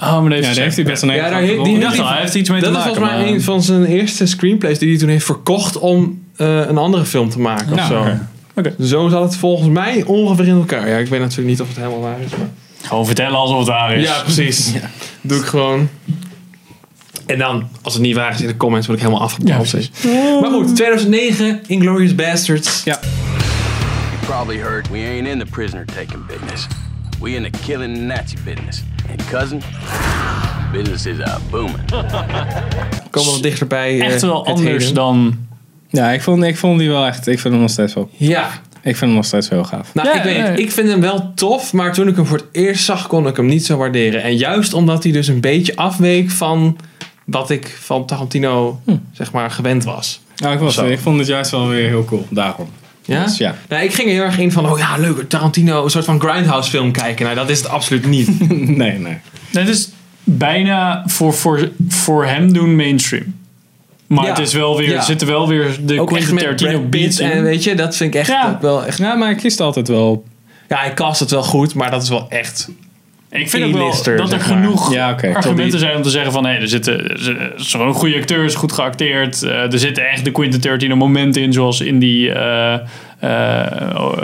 Oh, 0.00 0.22
maar 0.22 0.34
Ja, 0.36 0.40
daar 0.40 0.54
heeft 0.54 0.76
hij 0.76 0.84
best 0.84 1.02
een 1.02 1.08
Ja, 1.08 1.14
hele 1.14 1.30
daar 1.30 1.40
heeft- 1.40 1.64
die 1.64 1.78
dacht 1.78 1.98
al, 1.98 2.08
hij 2.08 2.20
heeft 2.20 2.34
iets 2.34 2.50
mee 2.50 2.60
Dat 2.60 2.72
te 2.72 2.78
is 2.78 2.84
maken. 2.84 2.96
volgens 2.96 3.16
mij 3.16 3.24
maar- 3.24 3.34
een 3.34 3.42
van 3.42 3.62
zijn 3.62 3.84
eerste 3.84 4.26
screenplays 4.26 4.78
die 4.78 4.88
hij 4.88 4.98
toen 4.98 5.08
heeft 5.08 5.24
verkocht 5.24 5.78
om 5.78 6.22
eh, 6.36 6.56
een 6.68 6.78
andere 6.78 7.04
film 7.04 7.30
te 7.30 7.38
maken 7.40 7.68
of 7.72 7.76
Nou, 7.76 7.88
zo. 7.92 8.00
oké. 8.00 8.28
Oké. 8.54 8.74
Zo 8.84 9.08
zat 9.08 9.22
het 9.22 9.36
volgens 9.36 9.68
mij 9.68 10.04
ongeveer 10.04 10.46
in 10.48 10.54
elkaar. 10.54 10.88
Ja, 10.88 10.96
ik 10.96 11.06
weet 11.08 11.20
natuurlijk 11.20 11.48
niet 11.48 11.60
of 11.60 11.68
het 11.68 11.76
helemaal 11.76 12.00
waar 12.00 12.20
is. 12.20 12.30
Maar... 12.30 12.48
Gewoon 12.82 13.06
vertellen 13.06 13.38
alsof 13.38 13.58
het 13.58 13.68
waar 13.68 13.96
is. 13.96 14.04
Ja, 14.04 14.22
precies. 14.22 14.72
Doe 15.20 15.38
ik 15.38 15.44
gewoon. 15.44 15.88
En 17.26 17.38
dan, 17.38 17.68
als 17.82 17.92
het 17.94 18.02
niet 18.02 18.14
waar 18.14 18.34
is 18.34 18.40
in 18.40 18.46
de 18.46 18.56
comments, 18.56 18.86
word 18.86 18.98
ik 18.98 19.04
helemaal 19.04 19.24
afgebrand. 19.26 19.70
Ja, 20.02 20.40
maar 20.40 20.50
goed, 20.50 20.74
2009, 20.76 21.60
Inglourious 21.66 22.14
Bastards. 22.14 22.82
Ja. 22.84 22.98
You 23.00 24.26
probably 24.26 24.58
heard 24.58 24.90
we 24.90 24.98
ain't 24.98 25.26
in 25.26 25.38
the 25.38 25.46
prisoner 25.50 25.84
taking 25.84 26.26
business. 26.26 26.66
We 27.20 27.30
in 27.34 27.42
the 27.42 27.58
killing 27.66 27.96
Nazi 28.06 28.36
business. 28.44 28.82
And 29.10 29.28
cousin, 29.28 29.62
business 30.72 31.06
is 31.06 31.20
a 31.20 31.38
booming. 31.50 31.90
Komen 33.10 33.30
wat 33.32 33.42
dichterbij. 33.42 34.00
eh, 34.00 34.06
Echt 34.06 34.22
wel 34.22 34.38
het 34.38 34.46
anders 34.48 34.78
heden. 34.78 34.94
dan... 34.94 35.48
Ja, 35.90 36.10
ik 36.10 36.22
vond, 36.22 36.44
ik 36.44 36.56
vond 36.56 36.78
die 36.78 36.88
wel 36.88 37.06
echt... 37.06 37.26
Ik 37.26 37.38
vind 37.38 37.54
hem 37.54 37.62
nog 37.62 37.70
steeds 37.70 37.94
wel... 37.94 38.10
Ja, 38.16 38.50
Ik 38.82 38.96
vind 38.96 39.00
hem 39.00 39.14
nog 39.14 39.24
steeds 39.24 39.48
heel 39.48 39.64
gaaf. 39.64 39.94
nou 39.94 40.08
Ja, 40.08 40.14
ik 40.14 40.22
weet 40.22 40.36
ja, 40.36 40.44
ja. 40.44 40.50
Ik 40.50 40.70
vind 40.70 40.88
hem 40.88 41.00
wel 41.00 41.32
tof, 41.34 41.72
maar 41.72 41.92
toen 41.92 42.08
ik 42.08 42.16
hem 42.16 42.26
voor 42.26 42.36
het 42.36 42.46
eerst 42.52 42.84
zag, 42.84 43.06
kon 43.06 43.26
ik 43.26 43.36
hem 43.36 43.46
niet 43.46 43.66
zo 43.66 43.76
waarderen. 43.76 44.22
En 44.22 44.36
juist 44.36 44.74
omdat 44.74 45.02
hij 45.02 45.12
dus 45.12 45.28
een 45.28 45.40
beetje 45.40 45.76
afweek 45.76 46.30
van 46.30 46.76
wat 47.24 47.50
ik 47.50 47.76
van 47.80 48.06
Tarantino, 48.06 48.80
zeg 49.12 49.32
maar, 49.32 49.50
gewend 49.50 49.84
was. 49.84 50.20
Nou, 50.36 50.54
ik, 50.54 50.60
was, 50.60 50.74
Zo. 50.74 50.86
ik 50.86 50.98
vond 50.98 51.18
het 51.18 51.26
juist 51.26 51.50
wel 51.50 51.68
weer 51.68 51.88
heel 51.88 52.04
cool. 52.04 52.26
Daarom. 52.30 52.68
Ja? 53.04 53.24
Dus 53.24 53.36
ja. 53.36 53.54
Nou, 53.68 53.82
ik 53.84 53.94
ging 53.94 54.08
er 54.08 54.14
heel 54.14 54.22
erg 54.22 54.38
in 54.38 54.52
van, 54.52 54.70
oh 54.70 54.78
ja, 54.78 54.96
leuk, 54.96 55.28
Tarantino, 55.28 55.84
een 55.84 55.90
soort 55.90 56.04
van 56.04 56.20
Grindhouse 56.20 56.70
film 56.70 56.92
kijken. 56.92 57.24
Nou, 57.24 57.36
dat 57.36 57.50
is 57.50 57.58
het 57.58 57.68
absoluut 57.68 58.06
niet. 58.06 58.48
nee, 58.76 58.98
nee. 58.98 59.18
Het 59.50 59.68
is 59.68 59.88
bijna 60.24 61.02
voor, 61.06 61.34
voor, 61.34 61.70
voor 61.88 62.26
hem 62.26 62.52
doen 62.52 62.76
mainstream. 62.76 63.34
Maar 64.10 64.24
Ja. 64.24 64.30
het 64.30 64.38
is 64.38 64.52
wel 64.52 64.76
weer, 64.76 64.88
Ja. 64.88 64.96
er 64.96 65.02
zitten 65.02 65.26
wel 65.26 65.48
weer 65.48 65.76
de 65.82 66.00
Ook 66.00 66.08
Quentin 66.08 66.36
Tarantino 66.36 66.80
beats 66.80 67.20
in. 67.20 67.30
en 67.30 67.42
weet 67.42 67.64
je, 67.64 67.74
dat 67.74 67.96
vind 67.96 68.14
ik 68.14 68.20
echt 68.20 68.28
Ja. 68.28 68.50
ook 68.54 68.60
wel 68.62 68.84
echt... 68.84 68.98
Ja, 68.98 69.14
maar 69.14 69.30
ik 69.30 69.36
kiest 69.36 69.60
altijd 69.60 69.88
wel... 69.88 70.24
Ja, 70.68 70.76
hij 70.76 70.94
cast 70.94 71.20
het 71.20 71.30
wel 71.30 71.42
goed, 71.42 71.74
maar 71.74 71.90
dat 71.90 72.02
is 72.02 72.08
wel 72.08 72.26
echt... 72.28 72.68
Ik 73.30 73.50
vind 73.50 73.64
ook 73.64 73.72
wel 73.72 73.90
dat 73.90 74.06
er 74.06 74.28
zeg 74.28 74.48
maar. 74.48 74.56
genoeg 74.58 74.92
Ja, 74.92 75.16
argumenten 75.34 75.78
zijn 75.78 75.96
om 75.96 76.02
te 76.02 76.10
zeggen 76.10 76.32
van... 76.32 76.46
hé, 76.46 76.52
er 76.52 76.68
zitten 76.68 77.00
gewoon 77.56 77.94
goede 77.94 78.16
acteurs, 78.16 78.54
goed 78.54 78.72
geacteerd. 78.72 79.42
eh, 79.42 79.72
er 79.72 79.78
zitten 79.78 80.08
echt 80.10 80.24
de 80.24 80.30
Quentin 80.30 80.60
Tarantino 80.60 80.96
momenten 80.96 81.42
in, 81.42 81.52
zoals 81.52 81.80
in 81.80 81.98
die... 81.98 82.32
eh, 82.32 82.72
eh, 83.18 83.96
oh, 83.96 84.16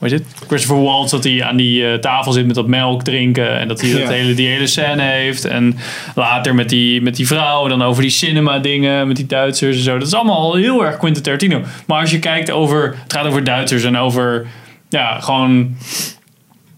heet 0.00 0.10
het? 0.10 0.22
Christopher 0.46 0.82
Waltz, 0.84 1.10
dat 1.10 1.24
hij 1.24 1.44
aan 1.44 1.56
die 1.56 1.86
eh, 1.90 1.94
tafel 1.98 2.32
zit 2.32 2.46
met 2.46 2.54
dat 2.54 2.66
melk 2.66 3.02
drinken. 3.02 3.58
En 3.58 3.68
dat 3.68 3.80
hij 3.80 3.90
dat 3.92 4.00
Ja. 4.00 4.08
hele, 4.08 4.34
die 4.34 4.48
hele 4.48 4.66
scène 4.66 5.02
heeft. 5.02 5.44
En 5.44 5.76
later 6.14 6.54
met 6.54 6.68
die, 6.68 7.02
met 7.02 7.16
die 7.16 7.26
vrouw, 7.26 7.68
dan 7.68 7.82
over 7.82 8.02
die 8.02 8.10
cinema 8.10 8.58
dingen, 8.58 9.06
met 9.06 9.16
die 9.16 9.26
Duitsers 9.26 9.76
en 9.76 9.82
zo. 9.82 9.98
Dat 9.98 10.06
is 10.06 10.14
allemaal 10.14 10.54
heel 10.54 10.84
erg 10.84 10.96
Quentin 10.96 11.22
Tarantino. 11.22 11.62
Maar 11.86 12.00
als 12.00 12.10
je 12.10 12.18
kijkt 12.18 12.50
over... 12.50 12.94
Het 13.02 13.12
gaat 13.12 13.26
over 13.26 13.44
Duitsers 13.44 13.84
en 13.84 13.96
over... 13.96 14.46
Ja, 14.88 15.20
gewoon 15.20 15.76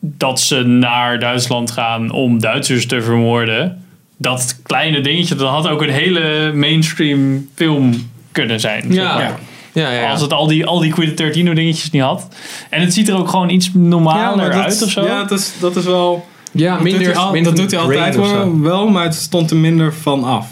dat 0.00 0.40
ze 0.40 0.62
naar 0.62 1.18
Duitsland 1.18 1.70
gaan 1.70 2.11
om 2.11 2.40
Duitsers 2.40 2.87
te 2.87 3.02
vermoorden. 3.02 3.85
Dat 4.16 4.61
kleine 4.62 5.00
dingetje, 5.00 5.35
dat 5.35 5.48
had 5.48 5.68
ook 5.68 5.83
een 5.83 5.90
hele 5.90 6.52
mainstream 6.54 7.48
film 7.54 8.11
kunnen 8.33 8.61
zijn. 8.61 8.83
zeg 8.88 8.94
Ja. 9.04 9.14
maar. 9.14 9.22
Ja. 9.22 9.38
Ja, 9.72 9.90
ja, 9.90 10.11
Als 10.11 10.20
het 10.20 10.33
al 10.33 10.46
die, 10.46 10.66
al 10.66 10.78
die 10.80 10.92
Quentin 10.92 11.16
Tarantino 11.16 11.52
dingetjes 11.54 11.90
niet 11.90 12.02
had. 12.02 12.28
En 12.70 12.80
het 12.80 12.94
ziet 12.94 13.09
er 13.09 13.16
ook 13.16 13.28
gewoon 13.28 13.48
iets 13.48 13.70
normaler 13.74 14.50
dat, 14.50 14.62
uit 14.64 14.83
of 14.83 14.90
zo. 14.90 15.04
Ja, 15.04 15.24
dat 15.24 15.38
is, 15.38 15.52
dat 15.61 15.76
is 15.76 15.85
wel... 15.85 16.26
ja 16.52 16.70
dat 16.76 16.85
doet 16.85 17.06
hij 17.06 17.16
al- 17.16 17.33
minder 17.33 17.52
dat 17.54 17.61
doet 17.62 17.70
hij 17.70 17.80
altijd 17.80 18.14
wel, 18.16 18.61
wel, 18.61 18.88
maar 18.88 19.04
het 19.04 19.14
stond 19.14 19.50
er 19.50 19.56
minder 19.56 19.94
van 19.94 20.24
af. 20.24 20.48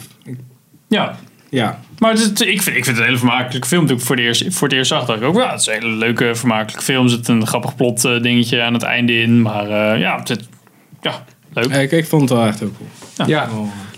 ja. 0.88 1.16
Ja. 1.50 1.78
Maar 1.98 2.11
het 2.12 2.20
is- 2.40 2.46
ik, 2.46 2.62
vind, 2.62 2.76
ik 2.76 2.85
vind 2.85 2.87
het 2.87 2.96
een 2.98 3.04
hele 3.04 3.16
vermakelijke 3.18 3.68
film. 3.68 3.87
Toen 3.87 3.96
ik 3.96 4.02
voor, 4.02 4.16
de 4.16 4.22
eerst, 4.22 4.44
voor 4.48 4.68
het 4.68 4.76
eerst 4.76 4.88
zag, 4.90 5.04
dacht 5.04 5.20
ik 5.20 5.26
ook... 5.26 5.37
Ja, 5.37 5.50
het 5.50 5.61
is 5.61 5.66
een 5.66 5.72
hele 5.72 5.88
leuke, 5.88 6.35
vermakelijke 6.35 6.83
film. 6.83 7.04
Er 7.04 7.11
zit 7.11 7.28
een 7.28 7.46
grappig 7.46 7.74
plot 7.76 8.04
eh, 8.04 8.20
dingetje 8.22 8.62
aan 8.62 8.72
het 8.72 8.83
einde 8.83 9.20
in. 9.20 9.42
Maar 9.42 9.64
eh, 9.92 10.00
ja, 10.00 10.18
het 10.18 10.28
zit, 10.28 10.48
ja, 11.00 11.24
leuk. 11.52 11.64
Ik, 11.70 11.90
ik 11.92 12.07
vond 12.07 12.22
het 12.28 12.38
wel 12.38 12.46
echt 12.46 12.59
heel 12.59 12.72
cool. 12.78 13.28
Ja. 13.28 13.48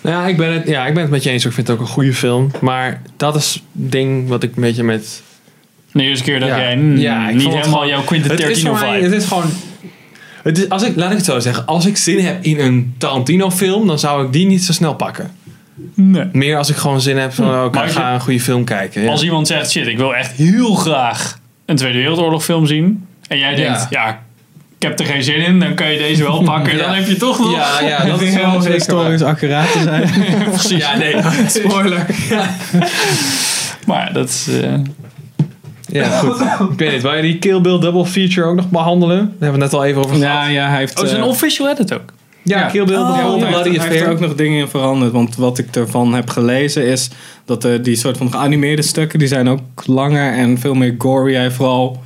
Nou 0.01 0.17
ja, 0.23 0.27
ik 0.27 0.37
ben 0.37 0.53
het, 0.53 0.67
ja, 0.69 0.87
ik 0.87 0.93
ben 0.95 1.03
het 1.03 1.11
met 1.13 1.23
je 1.23 1.31
eens. 1.31 1.45
Ik 1.45 1.53
vind 1.53 1.67
het 1.67 1.77
ook 1.77 1.83
een 1.83 1.93
goede 1.93 2.15
film. 2.15 2.51
Maar 2.61 3.03
dat 3.17 3.37
is 3.37 3.53
het 3.55 3.63
ding 3.93 4.29
wat 4.29 4.43
ik 4.43 4.57
een 4.57 4.63
beetje 4.63 4.83
met... 4.83 5.23
De 5.93 6.03
eerste 6.03 6.25
keer 6.25 6.41
dat 6.41 6.49
Ja. 6.49 6.59
jij 6.59 6.79
Ja, 6.79 7.29
ik 7.29 7.35
niet 7.35 7.43
helemaal 7.45 7.63
gewoon- 7.63 7.89
jouw 7.89 8.03
Quentin 8.03 8.37
Tarantino 8.37 8.73
mij, 8.73 8.93
vibe. 8.95 9.05
het 9.05 9.23
is 9.23 9.29
gewoon... 9.29 9.45
Het 10.43 10.59
is, 10.59 10.69
als 10.69 10.83
ik, 10.83 10.97
laat 10.97 11.11
ik 11.11 11.17
het 11.17 11.27
zo 11.27 11.39
zeggen. 11.39 11.67
Als 11.67 11.87
ik 11.87 11.97
zin 11.97 12.25
heb 12.25 12.45
in 12.45 12.59
een 12.61 12.95
Tarantino 12.99 13.51
film, 13.51 13.87
dan 13.87 13.99
zou 13.99 14.27
ik 14.27 14.33
die 14.33 14.47
niet 14.47 14.63
zo 14.65 14.73
snel 14.73 14.95
pakken. 14.95 15.31
Nee. 15.95 16.25
Meer 16.33 16.57
als 16.57 16.71
ik 16.71 16.77
gewoon 16.77 17.01
zin 17.01 17.17
heb 17.17 17.33
van, 17.33 17.45
oh, 17.55 17.65
ik 17.65 17.73
Maar 17.73 17.83
als 17.83 17.93
ga 17.93 18.09
je- 18.09 18.15
een 18.15 18.21
goede 18.21 18.41
film 18.41 18.65
kijken. 18.65 19.03
Ja. 19.03 19.11
Als 19.11 19.23
iemand 19.23 19.47
zegt, 19.47 19.71
shit, 19.71 19.87
ik 19.87 19.97
wil 19.97 20.15
echt 20.15 20.33
heel 20.33 20.75
graag 20.75 21.39
een 21.67 21.77
Tweede 21.77 21.99
Wereldoorlog 21.99 22.45
film 22.45 22.67
zien. 22.67 23.07
En 23.29 23.39
jij 23.39 23.55
denkt, 23.55 23.87
ja, 23.91 24.23
ik 24.81 24.89
heb 24.89 24.99
er 24.99 25.07
geen 25.07 25.23
zin 25.23 25.35
in. 25.37 25.59
Dan 25.59 25.75
kan 25.75 25.91
je 25.93 25.99
deze 25.99 26.23
wel 26.23 26.43
pakken. 26.43 26.73
Ja. 26.77 26.83
Dan 26.87 26.95
heb 26.95 27.07
je 27.07 27.17
toch 27.17 27.39
nog... 27.39 27.53
Ja, 27.53 27.81
ja, 27.89 28.05
dat 28.11 28.21
is 28.21 28.29
is 28.29 28.35
wel 28.35 28.65
historisch 28.65 29.23
accuraat 29.23 29.73
te 29.73 29.81
zijn. 29.83 30.09
Ja, 30.81 30.97
nee, 30.97 31.15
spoiler. 31.47 32.07
Ja, 32.29 32.51
Maar 33.87 34.13
dat 34.13 34.29
is... 34.29 34.49
eh, 34.63 34.73
ja 35.87 36.09
goed. 36.19 36.41
Ik 36.71 36.79
weet 36.79 36.93
niet, 36.93 37.03
wil 37.03 37.15
je 37.15 37.23
die 37.23 37.39
Kill 37.39 37.61
Bill 37.61 37.79
double 37.79 38.07
feature 38.07 38.47
ook 38.47 38.57
nog 38.57 38.69
behandelen? 38.69 39.17
Daar 39.19 39.27
hebben 39.51 39.53
we 39.59 39.65
net 39.65 39.73
al 39.75 39.85
even 39.85 40.05
over 40.05 40.17
gehad. 40.17 40.33
ja, 40.45 40.49
ja, 40.49 40.69
hij 40.69 40.79
heeft... 40.79 40.93
oh, 40.97 40.99
het 41.03 41.11
is 41.11 41.17
een 41.17 41.23
eh, 41.23 41.29
official 41.29 41.69
edit 41.71 41.95
ook. 41.95 42.13
Ja, 42.43 42.63
Kill 42.67 42.85
Bill 42.85 42.97
Ja, 42.99 43.13
bijvoorbeeld, 43.13 43.41
hij 43.41 43.49
heeft- 43.51 43.63
Bloody 43.63 43.79
hij 43.79 43.89
heeft 43.89 44.05
er 44.05 44.11
ook 44.11 44.21
nog 44.21 44.35
dingen 44.35 44.59
in 44.61 44.69
veranderd. 44.69 45.13
Want 45.13 45.37
wat 45.37 45.59
ik 45.59 45.77
ervan 45.77 46.15
heb 46.15 46.31
gelezen 46.31 46.87
is 46.87 47.11
dat 47.45 47.65
eh, 47.65 47.73
die 47.83 47.97
soort 47.97 48.17
van 48.17 48.31
geanimeerde 48.31 48.83
stukken, 48.83 49.19
die 49.19 49.29
zijn 49.29 49.49
ook 49.49 49.61
langer 49.87 50.33
en 50.33 50.59
veel 50.59 50.75
meer 50.75 50.95
gory. 50.99 51.35
Hij 51.35 51.51
vooral 51.51 52.03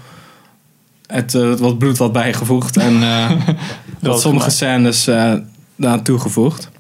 het, 1.07 1.35
eh, 1.35 1.55
wat 1.55 1.79
bloed 1.79 1.99
wat 1.99 2.13
bijgevoegd 2.13 2.77
en 2.77 3.03
eh 3.03 3.31
dat 4.01 4.21
sommige 4.21 4.51
scènes 4.51 5.07
eh 5.07 5.33
daar 5.77 6.03
toegevoegd. 6.03 6.71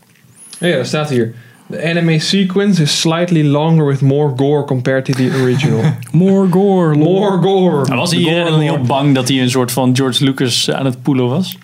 Ja, 0.58 0.70
daar 0.70 0.86
staat 0.86 1.08
hier. 1.08 1.34
The 1.70 1.82
anime 1.82 2.18
sequence 2.18 2.82
is 2.82 3.00
slightly 3.00 3.42
longer 3.42 3.86
with 3.86 4.00
more 4.00 4.32
gore 4.36 4.64
compared 4.64 5.04
to 5.04 5.12
the 5.12 5.30
original. 5.42 5.80
More 6.12 6.50
gore, 6.50 6.94
more 6.94 7.42
gore. 7.42 7.88
Maar 7.88 7.96
was 7.96 8.10
hij 8.10 8.20
The 8.20 8.28
hier 8.28 8.46
gore 8.46 8.72
op 8.72 8.86
bang 8.86 9.14
dat 9.14 9.28
hij 9.28 9.40
een 9.40 9.50
soort 9.50 9.72
van 9.72 9.96
George 9.96 10.24
Lucas 10.24 10.70
aan 10.70 10.84
het 10.84 11.02
poelen 11.02 11.28
was? 11.28 11.56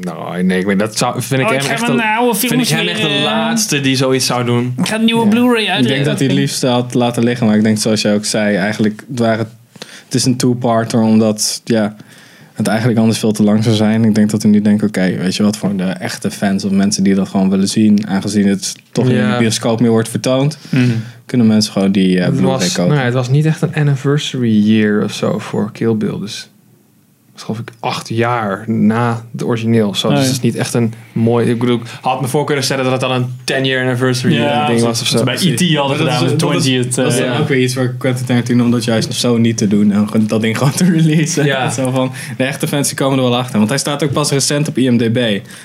Nou, 0.00 0.42
nee, 0.42 0.58
ik 0.58 0.66
weet, 0.66 0.78
dat 0.78 0.96
zou, 0.96 1.22
vind 1.22 1.40
ik 1.40 1.46
Oh, 1.46 1.54
ik 1.54 1.60
hem 1.60 1.70
echt 1.70 1.86
de, 1.86 2.02
oude 2.02 2.38
vind 2.38 2.52
ik 2.52 2.68
hem 2.68 2.88
echt 2.88 3.02
de 3.02 3.08
eh, 3.08 3.22
laatste 3.22 3.80
die 3.80 3.96
zoiets 3.96 4.26
zou 4.26 4.44
doen. 4.44 4.74
Ik 4.78 4.88
ga 4.88 4.94
een 4.94 5.04
nieuwe 5.04 5.28
Blu-ray 5.28 5.68
uit. 5.68 5.80
Ik 5.80 5.88
denk 5.88 6.04
dat 6.04 6.18
hij 6.18 6.26
het 6.26 6.36
liefst 6.36 6.62
had 6.62 6.94
laten 6.94 7.24
liggen, 7.24 7.46
maar 7.46 7.56
ik 7.56 7.62
denk 7.62 7.78
zoals 7.78 8.02
jij 8.02 8.14
ook 8.14 8.24
zei, 8.24 8.56
eigenlijk 8.56 9.04
het 9.08 9.18
waren, 9.18 9.50
het 10.14 10.22
is 10.22 10.28
een 10.28 10.36
two-parter 10.36 11.00
omdat 11.00 11.60
ja, 11.64 11.96
het 12.52 12.66
eigenlijk 12.66 12.98
anders 12.98 13.18
veel 13.18 13.32
te 13.32 13.42
lang 13.42 13.62
zou 13.64 13.74
zijn. 13.76 14.04
Ik 14.04 14.14
denk 14.14 14.30
dat 14.30 14.42
hij 14.42 14.50
nu 14.50 14.60
denkt, 14.60 14.82
oké, 14.82 15.16
weet 15.16 15.36
je 15.36 15.42
wat, 15.42 15.56
voor 15.56 15.76
de 15.76 15.82
echte 15.84 16.30
fans 16.30 16.64
of 16.64 16.70
mensen 16.70 17.02
die 17.04 17.14
dat 17.14 17.28
gewoon 17.28 17.50
willen 17.50 17.68
zien, 17.68 18.06
aangezien 18.08 18.46
het 18.48 18.74
toch 18.92 19.04
niet 19.04 19.16
in 19.16 19.30
de 19.30 19.36
bioscoop 19.38 19.80
meer 19.80 19.90
wordt 19.90 20.08
vertoond, 20.08 20.58
Mhm. 20.68 20.90
kunnen 21.26 21.46
mensen 21.46 21.72
gewoon 21.72 21.92
die 21.92 22.16
Blu-ray 22.30 22.42
was, 22.42 22.72
kopen. 22.72 22.92
nou, 22.92 23.04
het 23.04 23.14
was 23.14 23.28
niet 23.28 23.44
echt 23.46 23.62
een 23.62 23.74
anniversary 23.74 24.58
year 24.66 25.04
of 25.04 25.12
zo 25.12 25.38
voor 25.38 25.72
Kill 25.72 25.96
Bill. 25.96 26.18
Dus 26.20 26.48
geloof 27.42 27.58
ik 27.58 27.70
acht 27.80 28.08
jaar 28.08 28.64
na 28.70 29.24
het 29.32 29.44
origineel. 29.44 29.94
Zo. 29.94 30.06
Oh, 30.08 30.12
dus 30.12 30.22
ja. 30.22 30.28
het 30.28 30.36
is 30.36 30.42
niet 30.42 30.56
echt 30.56 30.74
een 30.74 30.94
mooi... 31.12 31.50
Ik 31.50 31.58
bedoel, 31.58 31.76
ik 31.76 31.82
had 32.00 32.20
me 32.20 32.26
voor 32.28 32.44
kunnen 32.44 32.64
stellen 32.64 32.82
dat 32.84 32.92
het 32.92 33.00
dan 33.00 33.10
een 33.12 33.36
10 33.44 33.64
year 33.64 33.82
anniversary 33.82 34.36
eh, 34.44 34.66
ding 34.66 34.80
was 34.80 35.00
of 35.00 35.06
zo. 35.06 35.24
Bij 35.24 35.34
E.T. 35.34 35.74
hadden 35.76 35.98
dat 35.98 36.06
gedaan 36.06 36.20
dat 36.38 36.54
is- 36.54 36.62
20 36.62 36.94
Dat 36.94 37.06
is 37.12 37.18
het. 37.18 37.28
dan 37.28 37.36
ook 37.40 37.48
weer 37.48 37.58
iets 37.62 37.74
waar 37.74 37.88
Quentin 37.88 38.26
Tarantino 38.26 38.64
om 38.64 38.70
dat 38.70 38.84
juist 38.84 39.14
zo 39.14 39.36
niet 39.36 39.56
te 39.56 39.68
doen 39.68 39.92
en 39.92 40.26
dat 40.26 40.40
ding 40.40 40.58
gewoon 40.58 40.72
te 40.72 40.84
releasen. 40.84 41.44
Ja. 41.44 41.70
Zo 41.70 41.90
van, 41.90 42.12
de 42.36 42.44
echte 42.44 42.68
fans 42.68 42.88
die 42.88 42.96
komen 42.96 43.18
er 43.18 43.24
wel 43.24 43.36
achter. 43.36 43.56
Want 43.56 43.68
hij 43.68 43.78
staat 43.78 44.02
ook 44.02 44.12
pas 44.12 44.30
recent 44.30 44.68
op 44.68 44.78
IMDb. 44.78 45.16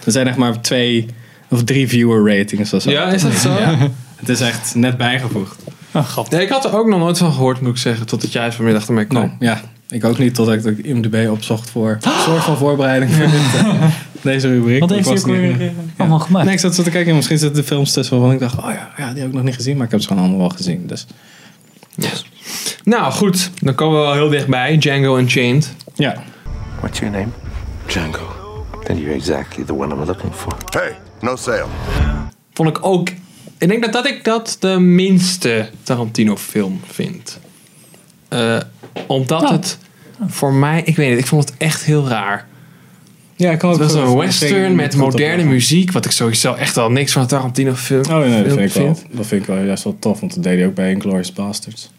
Er 0.06 0.12
zijn 0.12 0.28
echt 0.28 0.38
maar 0.38 0.62
twee 0.62 1.06
of 1.50 1.64
drie 1.64 1.88
viewer 1.88 2.38
ratings 2.38 2.74
of 2.74 2.82
zo. 2.82 2.90
Ja, 2.92 3.12
is 3.12 3.22
dat 3.22 3.34
zo? 3.34 3.50
Ja. 3.60 3.78
Het 4.16 4.30
is 4.30 4.42
echt 4.42 4.76
net 4.76 4.98
bijgevoegd. 4.98 5.64
Oh. 5.94 6.18
Nee, 6.30 6.42
ik 6.42 6.50
had 6.50 6.66
er 6.66 6.78
ook 6.78 6.88
nog 6.88 7.00
nooit 7.00 7.18
van 7.18 7.32
gehoord, 7.32 7.62
moet 7.62 7.72
ik 7.72 7.78
zeggen. 7.78 8.06
Totdat 8.06 8.32
jij 8.32 8.52
vanmiddag 8.52 8.88
ermee 8.88 9.06
kwam. 9.06 9.36
Ja, 9.40 9.62
ik 9.90 10.06
ook 10.06 10.18
niet 10.18 10.36
totdat 10.36 10.56
ik 10.56 10.64
de 10.64 10.84
IMDb 10.84 11.30
opzocht 11.32 11.70
voor 11.70 11.90
een 12.02 12.12
soort 12.24 12.44
van 12.44 12.58
voorbereiding 12.58 13.12
voor 13.12 13.26
dit, 13.26 13.54
eh, 13.56 13.84
deze 14.22 14.48
rubriek. 14.48 14.80
Wat 14.80 14.90
heeft 14.90 15.06
hij 15.06 15.14
was 15.14 15.24
ook 15.24 15.30
weer 15.30 15.62
eh, 15.62 15.70
allemaal 15.98 16.20
gemaakt? 16.20 16.46
Nee, 16.46 16.54
ik 16.54 16.60
zat 16.60 16.76
zo 16.76 16.84
te 16.84 16.90
kijken 16.90 17.10
en 17.10 17.16
misschien 17.16 17.38
zitten 17.38 17.62
de 17.62 17.68
films 17.68 17.92
tussen 17.92 18.16
waarvan 18.18 18.36
ik 18.36 18.40
dacht, 18.40 18.58
oh 18.58 18.72
ja, 18.72 18.92
ja, 18.98 19.12
die 19.12 19.20
heb 19.20 19.30
ik 19.30 19.36
nog 19.36 19.44
niet 19.44 19.56
gezien, 19.56 19.78
maar 19.78 19.86
ik 19.86 19.92
heb 19.92 20.02
ze 20.02 20.08
gewoon 20.08 20.24
allemaal 20.24 20.40
wel 20.40 20.50
gezien. 20.58 20.88
Dus 20.88 21.08
Nou 22.84 23.12
goed, 23.12 23.52
dan 23.62 23.76
komen 23.76 24.00
we 24.00 24.06
wel 24.06 24.14
heel 24.14 24.30
dichtbij. 24.30 24.78
Django 24.78 25.18
Unchained. 25.18 25.74
Ja. 25.96 26.24
What's 26.80 27.00
your 27.00 27.18
name? 27.18 27.28
Django. 27.86 28.38
Then 28.84 28.98
you're 28.98 29.16
exactly 29.16 29.64
the 29.66 29.74
one 29.74 29.94
I'm 29.94 30.06
looking 30.06 30.34
for. 30.34 30.56
Hey, 30.70 30.98
no 31.22 31.36
sale. 31.36 31.66
Vond 32.54 32.70
ik 32.70 32.86
ook... 32.86 33.10
Ik 33.58 33.68
denk 33.68 33.84
dat, 33.84 33.94
dat 33.94 34.08
ik 34.08 34.24
dat 34.24 34.58
de 34.60 34.80
minste 34.80 35.70
Tarantino 35.84 36.38
film 36.38 36.82
vind. 36.88 37.40
Eh, 38.30 38.58
omdat 39.08 39.50
het 39.50 39.78
voor 40.28 40.54
mij... 40.54 40.82
Ik 40.86 40.96
weet 40.96 41.10
niet, 41.10 41.20
ik 41.20 41.26
vond 41.28 41.50
het 41.50 41.58
echt 41.58 41.84
heel 41.84 42.08
raar. 42.08 42.48
Ja, 43.36 43.52
ik 43.52 43.58
kan 43.60 43.70
Het 43.72 43.82
ook 43.82 43.92
was 43.92 44.10
een 44.10 44.18
western 44.18 44.76
met 44.76 44.96
moderne 44.96 45.44
muziek. 45.44 45.92
Wat 45.92 46.06
ik 46.06 46.12
sowieso 46.12 46.54
echt 46.54 46.78
al 46.78 46.92
niks 46.92 47.12
van 47.12 47.28
Tarantino 47.28 47.74
film 47.74 48.04
Oh 48.10 48.18
nee, 48.18 48.44
dat 48.44 48.54
vind 48.58 48.76
ik 48.76 48.82
wel. 48.82 48.98
Dat 49.12 49.26
vind 49.26 49.42
ik 49.42 49.48
wel 49.48 49.64
juist 49.64 49.84
wel 49.84 49.96
tof, 50.00 50.20
want 50.20 50.34
dat 50.34 50.44
deed 50.44 50.58
hij 50.58 50.68
ook 50.68 50.74
bij 50.76 50.92
Inglourious 50.92 51.34
Basterds. 51.34 51.92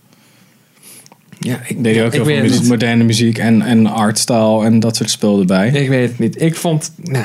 Ja, 1.39 1.61
ik, 1.67 1.83
Deed 1.85 1.95
hij 1.97 2.05
ook 2.07 2.13
heel 2.13 2.25
veel 2.25 2.35
het 2.35 2.43
muziek, 2.45 2.69
moderne 2.69 3.05
muziek 3.05 3.39
en, 3.39 3.63
en 3.63 3.87
artstyle 3.87 4.65
en 4.65 4.81
dat 4.81 4.97
soort 4.97 5.11
spul 5.11 5.41
erbij. 5.41 5.69
Ik 5.69 5.89
weet 5.89 6.09
het 6.09 6.19
niet. 6.19 6.43
Ik 6.43 6.57
vond... 6.57 6.93
Nou, 7.03 7.25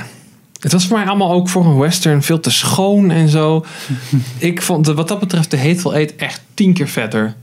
het 0.59 0.71
was 0.71 0.85
voor 0.87 0.97
mij 0.97 1.07
allemaal 1.07 1.31
ook 1.31 1.49
voor 1.49 1.65
een 1.65 1.77
western 1.77 2.23
veel 2.23 2.39
te 2.39 2.51
schoon 2.51 3.11
en 3.11 3.29
zo. 3.29 3.65
ik 4.37 4.61
vond 4.61 4.85
de- 4.85 4.93
wat 4.93 5.07
dat 5.07 5.19
betreft 5.19 5.51
de 5.51 5.57
Hateful 5.57 5.93
Eight 5.95 6.15
echt 6.15 6.41
tien 6.53 6.73
keer 6.73 6.87
vetter. 6.87 7.35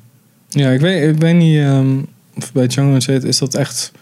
Ja, 0.52 0.70
ik 0.70 0.80
weet, 0.80 1.14
ik 1.14 1.20
weet 1.20 1.34
niet 1.34 1.58
ehm, 1.58 1.98
of 2.36 2.52
bij 2.52 2.66
Django 2.66 2.94
Unchained 2.94 3.24
is 3.24 3.38
dat 3.38 3.54
echt... 3.54 3.92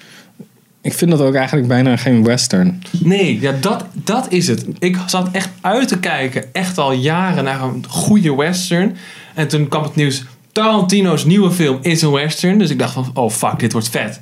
Ik 0.82 0.92
vind 0.92 1.10
dat 1.10 1.20
ook 1.20 1.34
eigenlijk 1.34 1.68
bijna 1.68 1.96
geen 1.96 2.24
western. 2.24 2.82
Nee, 2.90 3.40
ja, 3.40 3.52
dat, 3.60 3.84
dat 3.92 4.32
is 4.32 4.46
het. 4.46 4.66
Ik 4.78 4.98
zat 5.06 5.28
echt 5.32 5.48
uit 5.60 5.88
te 5.88 5.98
kijken, 5.98 6.54
echt 6.54 6.78
al 6.78 6.92
jaren, 6.92 7.44
naar 7.44 7.62
een 7.62 7.84
goede 7.88 8.34
western. 8.34 8.96
En 9.34 9.48
toen 9.48 9.68
kwam 9.68 9.82
het 9.82 9.94
nieuws, 9.94 10.24
Tarantino's 10.52 11.24
nieuwe 11.24 11.50
film 11.50 11.78
is 11.82 12.02
een 12.02 12.10
western. 12.10 12.58
Dus 12.58 12.70
ik 12.70 12.78
dacht 12.78 12.92
van, 12.92 13.10
oh 13.14 13.30
fuck, 13.30 13.58
dit 13.58 13.72
wordt 13.72 13.88
vet. 13.88 14.20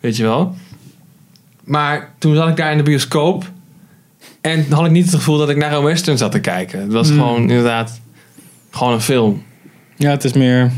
Weet 0.00 0.16
je 0.16 0.22
wel? 0.22 0.54
Maar 1.64 2.14
toen 2.18 2.34
zat 2.34 2.48
ik 2.48 2.56
daar 2.56 2.70
in 2.70 2.76
de 2.76 2.82
bioscoop. 2.82 3.50
En 4.40 4.66
had 4.70 4.84
ik 4.84 4.90
niet 4.90 5.04
het 5.04 5.14
gevoel 5.14 5.38
dat 5.38 5.48
ik 5.48 5.56
naar 5.56 5.72
een 5.72 5.84
western 5.84 6.18
zat 6.18 6.32
te 6.32 6.40
kijken. 6.40 6.80
Het 6.80 6.92
was 6.92 7.08
gewoon 7.08 7.40
inderdaad 7.40 8.00
gewoon 8.70 8.92
een 8.92 9.00
film. 9.00 9.42
Ja, 9.96 10.10
het 10.10 10.24
is 10.24 10.32
meer... 10.32 10.70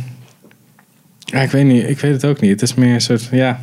Ja, 1.26 1.40
ik 1.40 1.50
weet 1.50 1.64
niet. 1.64 1.88
Ik 1.88 1.98
weet 2.00 2.12
het 2.12 2.24
ook 2.24 2.40
niet. 2.40 2.50
Het 2.50 2.62
is 2.62 2.74
meer 2.74 2.94
een 2.94 3.00
soort... 3.00 3.28
Ja, 3.30 3.58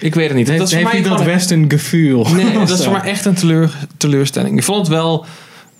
Ik 0.00 0.14
weet 0.14 0.28
het 0.28 0.36
niet. 0.36 0.48
het 0.48 0.58
dat 0.58 0.70
heeft, 0.70 0.82
is 0.82 0.88
voor 0.90 1.00
mij 1.00 1.10
niet 1.10 1.18
dat 1.18 1.26
western 1.34 1.70
gevoel. 1.70 2.26
Nee, 2.34 2.52
dat 2.66 2.70
is 2.78 2.84
voor 2.84 2.92
mij 2.92 3.02
echt 3.02 3.24
een 3.24 3.34
teleur, 3.34 3.70
teleurstelling. 3.96 4.56
Ik 4.56 4.62
vond 4.64 4.78
het 4.78 4.88
wel... 4.88 5.26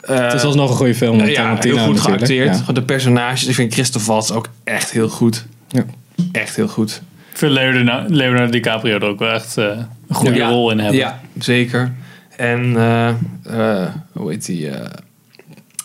eh, 0.00 0.16
Het 0.18 0.32
is 0.32 0.42
alsnog 0.42 0.70
een 0.70 0.76
goede 0.76 0.94
film. 0.94 1.18
ja, 1.18 1.24
heel 1.60 1.78
goed 1.78 1.94
natuurlijk. 1.94 2.04
geacteerd. 2.04 2.62
Ja. 2.66 2.72
De 2.72 2.82
personages, 2.82 3.46
ik 3.46 3.54
vind 3.54 3.72
Christoph 3.72 4.06
Waltz 4.06 4.30
ook 4.30 4.48
echt 4.64 4.90
heel 4.90 5.08
goed. 5.08 5.46
Ja. 5.68 5.84
Echt 6.32 6.56
heel 6.56 6.68
goed. 6.68 7.02
Ik 7.32 7.38
vind 7.38 7.52
Leonardo, 7.52 8.14
Leonardo 8.14 8.50
DiCaprio 8.52 8.94
er 8.98 9.04
ook 9.04 9.18
wel 9.18 9.32
echt 9.32 9.56
eh, 9.56 9.64
een 10.08 10.14
goede 10.14 10.34
Ja. 10.34 10.48
rol 10.48 10.70
in 10.70 10.78
hebben. 10.78 10.96
Ja, 10.98 11.20
zeker. 11.38 11.92
En 12.36 12.76
eh, 12.76 13.08
eh, 13.08 13.88
hoe 14.12 14.30
heet 14.30 14.46
die? 14.46 14.68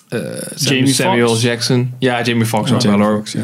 Eh, 0.10 0.20
eh, 0.20 0.42
Jamie 0.56 0.88
Samuel 0.94 1.28
Foxx? 1.28 1.44
Jackson. 1.44 1.94
Ja, 2.00 2.22
Jamie 2.22 2.46
Foxx 2.46 2.72
ook 2.72 2.82
wel 2.82 3.00
hoor. 3.00 3.22
Ja. 3.26 3.42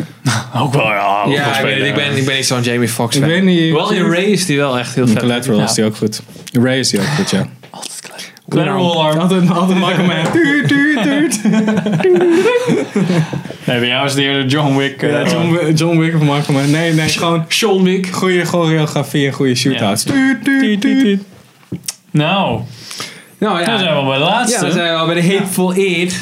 Ook 0.62 0.74
wel, 0.74 0.86
ja. 0.88 1.24
Ja, 1.28 1.58
ik, 1.60 1.76
het, 1.78 1.88
ik, 1.88 1.96
ben, 1.96 2.18
ik 2.18 2.26
ben 2.26 2.36
niet 2.36 2.46
zo'n 2.46 2.62
Jamie 2.62 2.88
Foxx 2.90 3.16
Ik 3.16 3.22
fan. 3.22 3.32
weet 3.32 3.44
niet. 3.44 3.74
Wel 3.74 3.92
in 3.92 4.04
Ray 4.12 4.24
is 4.24 4.46
die 4.46 4.58
wel 4.58 4.80
echt 4.80 4.96
heel 4.96 5.04
In 5.06 5.10
vet. 5.12 5.20
Collateral 5.22 5.62
is 5.62 5.74
die 5.74 5.86
ook 5.86 5.96
goed. 5.96 6.22
Ray 6.54 6.80
is 6.80 6.90
die 6.90 7.00
ook 7.00 7.06
goed, 7.06 7.30
ja. 7.30 7.48
Collateral 8.50 8.92
Alarm. 9.02 9.20
Altijd, 9.20 9.50
altijd 9.52 9.80
Michael 9.80 10.06
Mann. 10.06 10.32
Tuut, 10.32 10.68
tuut, 10.68 11.02
tuut. 11.04 11.42
Nee, 13.66 13.80
bij 13.80 13.88
jou 13.88 14.06
is 14.06 14.12
het 14.12 14.22
eerder 14.22 14.46
John 14.46 14.76
Wick. 14.78 15.02
eh, 15.02 15.12
Ja, 15.12 15.24
John, 15.32 15.52
Wick- 15.52 15.78
John 15.78 15.98
Wick 15.98 16.14
of 16.16 16.22
Michael 16.22 16.44
Mann. 16.60 16.72
Nee, 16.72 16.94
nee, 16.94 17.10
gewoon 17.10 17.46
Sean 17.48 17.84
Wick. 17.84 18.08
goede 18.12 18.46
choreografie 18.46 19.28
en 19.28 19.34
goede 19.34 19.56
shootouts. 19.56 20.04
Ja. 20.04 20.12
Tuut, 20.12 20.44
tuut, 20.44 20.82
tuut. 20.82 21.22
Nou, 22.12 22.60
Nou 23.38 23.60
ja, 23.60 23.66
dan 23.66 23.80
zijn 23.80 23.92
we 23.94 24.00
al 24.00 24.06
bij 24.06 24.18
de 24.18 24.24
ja, 24.24 24.30
laatste. 24.30 24.60
dan 24.62 24.72
zijn 24.72 24.92
we 24.94 25.00
al 25.00 25.06
bij 25.06 25.16
de 25.22 25.34
Hateful 25.34 25.74
Eight. 25.74 26.16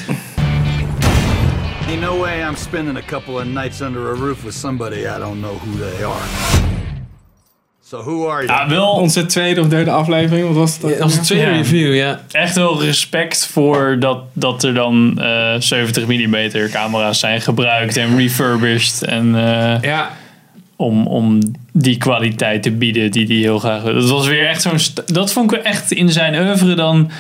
Ain't 1.91 2.01
no 2.01 2.19
way 2.21 2.41
I'm 2.41 2.56
spending 2.56 2.95
a 2.97 3.01
couple 3.01 3.38
of 3.39 3.45
nights 3.45 3.82
under 3.82 4.12
a 4.12 4.13
roof 4.13 4.43
with 4.43 4.54
somebody 4.56 4.99
I 4.99 5.19
don't 5.19 5.39
know 5.41 5.58
who 5.58 5.77
they 5.77 6.04
are. 6.04 6.25
So 7.84 8.01
who 8.01 8.27
are 8.30 8.45
you? 8.45 8.54
ja, 8.54 8.67
wel 8.69 8.89
Onze 8.91 9.25
tweede 9.25 9.62
of 9.62 9.67
derde 9.67 9.91
aflevering, 9.91 10.47
wat 10.47 10.56
was 10.56 10.77
het? 10.82 11.01
Als 11.01 11.15
tweede 11.15 11.45
Ja. 11.45 11.58
review, 11.58 11.95
ja. 11.95 12.21
echt 12.32 12.56
wel 12.56 12.82
respect 12.84 13.47
voor 13.47 13.97
dat, 13.99 14.17
dat 14.34 14.63
er 14.63 14.73
dan 14.73 15.19
eh 15.21 15.56
70 15.60 16.08
mm 16.08 16.69
camera's 16.69 17.19
zijn 17.19 17.41
gebruikt 17.41 17.97
en 17.97 18.17
refurbished. 18.17 19.04
En 19.04 19.36
eh, 19.36 19.82
Ja, 19.82 20.12
om, 20.75 21.08
om 21.08 21.39
die 21.71 21.97
kwaliteit 21.97 22.63
te 22.63 22.71
bieden 22.71 23.12
die 23.12 23.25
hij 23.27 23.36
heel 23.36 23.60
graag 23.60 23.82
wil. 23.82 23.93
Dat 23.93 24.10
was 24.10 24.27
weer 24.27 24.47
echt 24.47 24.62
zo'n... 24.62 24.77
Dat 25.06 25.32
vond 25.32 25.54
ik 25.54 25.62
echt 25.62 25.91
in 25.91 26.10
zijn 26.10 26.36
oeuvre 26.47 26.73
dan... 26.73 27.12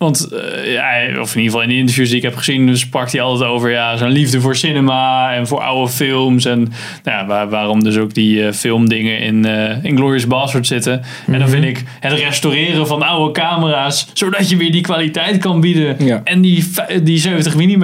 Want, 0.00 0.28
eh, 0.32 0.72
ja, 0.72 1.20
of 1.20 1.34
in 1.34 1.40
ieder 1.40 1.42
geval 1.42 1.62
in 1.62 1.68
de 1.68 1.74
interviews 1.76 2.08
die 2.08 2.16
ik 2.16 2.22
heb 2.22 2.36
gezien, 2.36 2.66
dus 2.66 2.80
sprak 2.80 3.10
hij 3.12 3.20
altijd 3.20 3.50
over 3.50 3.70
ja, 3.70 3.96
zijn 3.96 4.10
liefde 4.10 4.40
voor 4.40 4.56
cinema 4.56 5.32
en 5.34 5.46
voor 5.46 5.60
oude 5.60 5.90
films. 5.92 6.44
En 6.44 6.58
nou 7.04 7.18
ja, 7.18 7.26
waar- 7.26 7.48
waarom 7.48 7.84
dus 7.84 7.96
ook 7.96 8.14
die 8.14 8.46
eh, 8.46 8.52
filmdingen 8.52 9.18
in 9.18 9.44
eh 9.44 9.84
Inglourious 9.84 10.26
Bastard 10.26 10.66
zitten. 10.66 11.02
En 11.26 11.38
dan 11.38 11.48
vind 11.48 11.64
ik 11.64 11.84
het 12.00 12.12
restaureren 12.12 12.86
van 12.86 13.02
oude 13.02 13.40
camera's, 13.40 14.06
zodat 14.12 14.50
je 14.50 14.56
weer 14.56 14.72
die 14.72 14.80
kwaliteit 14.80 15.38
kan 15.38 15.60
bieden. 15.60 15.96
Ja. 16.06 16.20
En 16.24 16.40
die, 16.40 16.70
die 17.02 17.18
70 17.18 17.54
mm 17.56 17.82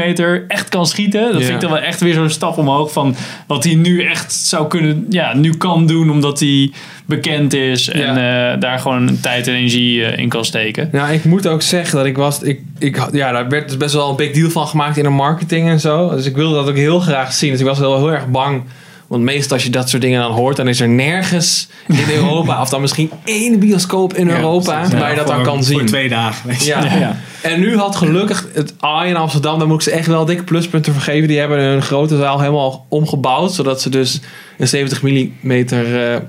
echt 0.48 0.68
kan 0.68 0.86
schieten. 0.86 1.32
Dat 1.32 1.42
vind 1.42 1.54
ik 1.54 1.60
dan 1.60 1.70
wel 1.70 1.80
echt 1.80 2.00
weer 2.00 2.14
zo'n 2.14 2.30
stap 2.30 2.58
omhoog 2.58 2.92
van 2.92 3.16
wat 3.46 3.64
hij 3.64 3.74
nu 3.74 4.02
echt 4.04 4.32
zou 4.32 4.66
kunnen, 4.68 5.06
ja, 5.10 5.34
nu 5.34 5.54
kan 5.56 5.86
doen 5.86 6.10
omdat 6.10 6.40
hij 6.40 6.70
bekend 7.06 7.54
is 7.54 7.88
en 7.88 8.08
eh, 8.08 8.60
daar 8.60 8.78
gewoon 8.78 9.20
tijd 9.20 9.46
en 9.46 9.54
energie 9.54 10.04
eh, 10.04 10.18
in 10.18 10.28
kan 10.28 10.44
steken. 10.44 10.88
Nou, 10.92 11.12
ik 11.12 11.24
moet 11.24 11.48
ook 11.48 11.62
zeggen 11.62 11.96
dat 11.96 12.06
ik 12.06 12.16
was. 12.16 12.42
Ik, 12.42 12.60
ik, 12.78 13.08
ja, 13.12 13.32
daar 13.32 13.48
werd 13.48 13.68
dus 13.68 13.76
best 13.76 13.94
wel 13.94 14.10
een 14.10 14.16
big 14.16 14.32
deal 14.32 14.50
van 14.50 14.66
gemaakt 14.66 14.96
in 14.96 15.02
de 15.02 15.08
marketing 15.08 15.68
en 15.68 15.80
zo. 15.80 16.10
Dus 16.10 16.26
ik 16.26 16.36
wilde 16.36 16.54
dat 16.54 16.68
ook 16.68 16.76
heel 16.76 17.00
graag 17.00 17.32
zien. 17.32 17.50
Dus 17.50 17.60
ik 17.60 17.66
was 17.66 17.78
wel 17.78 17.96
heel 17.96 18.12
erg 18.12 18.28
bang. 18.28 18.62
Want 19.06 19.22
meestal 19.22 19.56
als 19.56 19.64
je 19.64 19.70
dat 19.70 19.88
soort 19.88 20.02
dingen 20.02 20.20
dan 20.20 20.32
hoort, 20.32 20.56
dan 20.56 20.68
is 20.68 20.80
er 20.80 20.88
nergens 20.88 21.68
in 21.88 22.10
Europa, 22.10 22.60
of 22.60 22.68
dan 22.68 22.80
misschien 22.80 23.10
één 23.24 23.58
bioscoop 23.58 24.14
in 24.14 24.30
Europa, 24.30 24.88
waar 24.88 25.10
je 25.10 25.16
dat 25.16 25.26
dan 25.26 25.42
kan 25.42 25.64
zien. 25.64 25.78
Voor 25.78 25.86
twee 25.86 26.08
dagen. 26.08 26.54
Ja. 26.58 26.84
Ja. 26.84 27.16
En 27.42 27.60
nu 27.60 27.76
had 27.76 27.96
gelukkig 27.96 28.48
het 28.54 28.74
AI 28.78 29.08
in 29.08 29.16
Amsterdam, 29.16 29.58
daar 29.58 29.68
moet 29.68 29.76
ik 29.76 29.82
ze 29.82 29.90
echt 29.90 30.06
wel 30.06 30.24
dikke 30.24 30.44
pluspunten 30.44 30.92
voor 30.92 31.02
geven. 31.02 31.28
Die 31.28 31.38
hebben 31.38 31.58
een 31.60 31.82
grote 31.82 32.16
zaal 32.16 32.40
helemaal 32.40 32.86
omgebouwd, 32.88 33.52
zodat 33.52 33.82
ze 33.82 33.90
dus 33.90 34.20
een 34.58 34.68
70 34.68 35.02
mm 35.02 35.64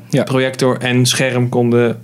Ja. 0.10 0.24
projector 0.24 0.78
en 0.78 1.06
scherm 1.06 1.50
konden 1.50 2.02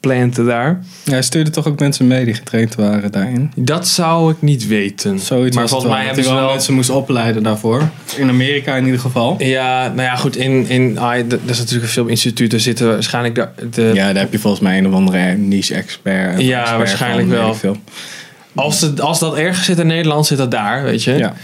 planten 0.00 0.44
daar. 0.44 0.80
Ja, 1.04 1.12
hij 1.12 1.22
stuurde 1.22 1.50
toch 1.50 1.66
ook 1.66 1.80
mensen 1.80 2.06
mee 2.06 2.24
die 2.24 2.34
getraind 2.34 2.74
waren 2.74 3.12
daarin. 3.12 3.52
Dat 3.56 3.88
zou 3.88 4.32
ik 4.32 4.42
niet 4.42 4.66
weten. 4.66 5.18
Zoiets 5.18 5.56
maar 5.56 5.68
volgens 5.68 5.92
mij 5.92 6.04
hebben 6.04 6.24
ze 6.24 6.34
wel... 6.34 6.50
mensen 6.50 6.74
moest 6.74 6.90
opleiden 6.90 7.42
daarvoor. 7.42 7.88
In 8.16 8.28
Amerika 8.28 8.76
in 8.76 8.84
ieder 8.84 9.00
geval. 9.00 9.36
Ja, 9.38 9.86
nou 9.88 10.02
ja, 10.02 10.16
goed. 10.16 10.36
In, 10.36 10.68
in 10.68 10.98
AI, 10.98 11.26
dat 11.26 11.40
is 11.46 11.58
natuurlijk 11.58 11.84
een 11.84 11.92
filminstituut. 11.92 12.52
Er 12.52 12.60
zitten 12.60 12.88
waarschijnlijk 12.88 13.34
de, 13.34 13.48
de 13.70 13.90
Ja, 13.94 14.12
daar 14.12 14.22
heb 14.22 14.32
je 14.32 14.38
volgens 14.38 14.62
mij 14.62 14.78
een 14.78 14.86
of 14.86 14.94
andere 14.94 15.36
niche-expert. 15.36 16.40
Ja, 16.40 16.60
expert 16.60 16.78
waarschijnlijk 16.78 17.28
wel. 17.28 17.56
als, 18.54 18.80
het, 18.80 19.00
als 19.00 19.18
dat 19.18 19.36
ergens 19.36 19.66
zit 19.66 19.78
in 19.78 19.86
Nederland, 19.86 20.26
zit 20.26 20.38
dat 20.38 20.50
daar, 20.50 20.82
weet 20.82 21.04
je. 21.04 21.12
Ja. 21.12 21.34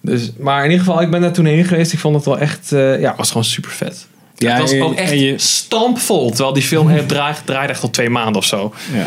Dus, 0.00 0.32
maar 0.38 0.64
in 0.64 0.70
ieder 0.70 0.84
geval, 0.84 1.02
ik 1.02 1.10
ben 1.10 1.20
daar 1.20 1.32
toen 1.32 1.44
heen 1.44 1.64
geweest. 1.64 1.92
Ik 1.92 1.98
vond 1.98 2.14
het 2.14 2.24
wel 2.24 2.38
echt, 2.38 2.72
eh, 2.72 3.00
ja, 3.00 3.08
het 3.08 3.16
was 3.16 3.28
gewoon 3.28 3.44
super 3.44 3.70
vet. 3.70 4.06
Ja, 4.36 4.50
het 4.52 4.60
was 4.60 4.72
en- 4.72 4.82
ook 4.82 4.94
echt 4.94 5.12
je- 5.12 5.38
stampvol. 5.38 6.28
Terwijl 6.30 6.52
die 6.52 6.62
film 6.62 6.90
echt 6.90 7.08
draait, 7.08 7.42
draait 7.44 7.70
echt 7.70 7.82
al 7.82 7.90
twee 7.90 8.10
maanden 8.10 8.36
of 8.36 8.44
zo. 8.44 8.74
Ja. 8.92 9.06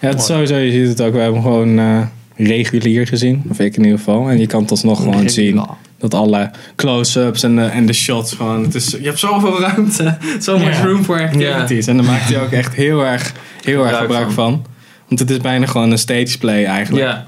Ja, 0.00 0.08
het 0.08 0.22
sowieso, 0.22 0.56
je 0.56 0.70
ziet 0.70 0.88
het 0.88 1.00
ook. 1.00 1.12
We 1.12 1.18
hebben 1.18 1.42
hem 1.42 1.50
gewoon 1.50 1.78
eh, 1.78 2.02
regulier 2.46 3.06
gezien. 3.06 3.42
Of 3.48 3.58
ik 3.58 3.76
in 3.76 3.82
ieder 3.82 3.98
geval. 3.98 4.28
En 4.28 4.38
je 4.38 4.46
kan 4.46 4.60
het 4.62 4.70
alsnog 4.70 5.02
gewoon 5.02 5.28
zien. 5.28 5.66
Dat 5.98 6.14
alle 6.14 6.50
close-ups 6.76 7.42
en 7.42 7.56
de, 7.56 7.62
en 7.62 7.86
de 7.86 7.92
shots 7.92 8.32
gewoon. 8.32 8.62
Het 8.62 8.74
is, 8.74 8.90
je 8.90 9.06
hebt 9.06 9.18
zoveel 9.18 9.60
ruimte. 9.60 10.16
So 10.38 10.58
much 10.58 10.82
room 10.82 11.04
for 11.04 11.20
activities. 11.20 11.86
En 11.86 11.96
daar 11.96 12.06
maakt 12.06 12.28
hij 12.28 12.40
ook 12.42 12.50
echt 12.50 12.74
heel 12.74 13.04
erg, 13.04 13.32
heel 13.64 13.86
erg 13.86 13.98
Gebruik 13.98 14.30
van. 14.30 14.66
Want 15.08 15.20
het 15.20 15.30
is 15.30 15.38
bijna 15.38 15.66
gewoon 15.66 15.90
een 15.90 15.98
stage 15.98 16.38
play 16.38 16.64
eigenlijk. 16.64 17.04
Ja. 17.04 17.26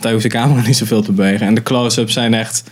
Daar 0.00 0.12
hoeft 0.12 0.24
de 0.24 0.30
camera 0.30 0.66
niet 0.66 0.76
zoveel 0.76 1.02
te 1.02 1.12
bewegen. 1.12 1.46
En 1.46 1.54
de 1.54 1.62
close-ups 1.62 2.12
zijn 2.12 2.34
echt... 2.34 2.62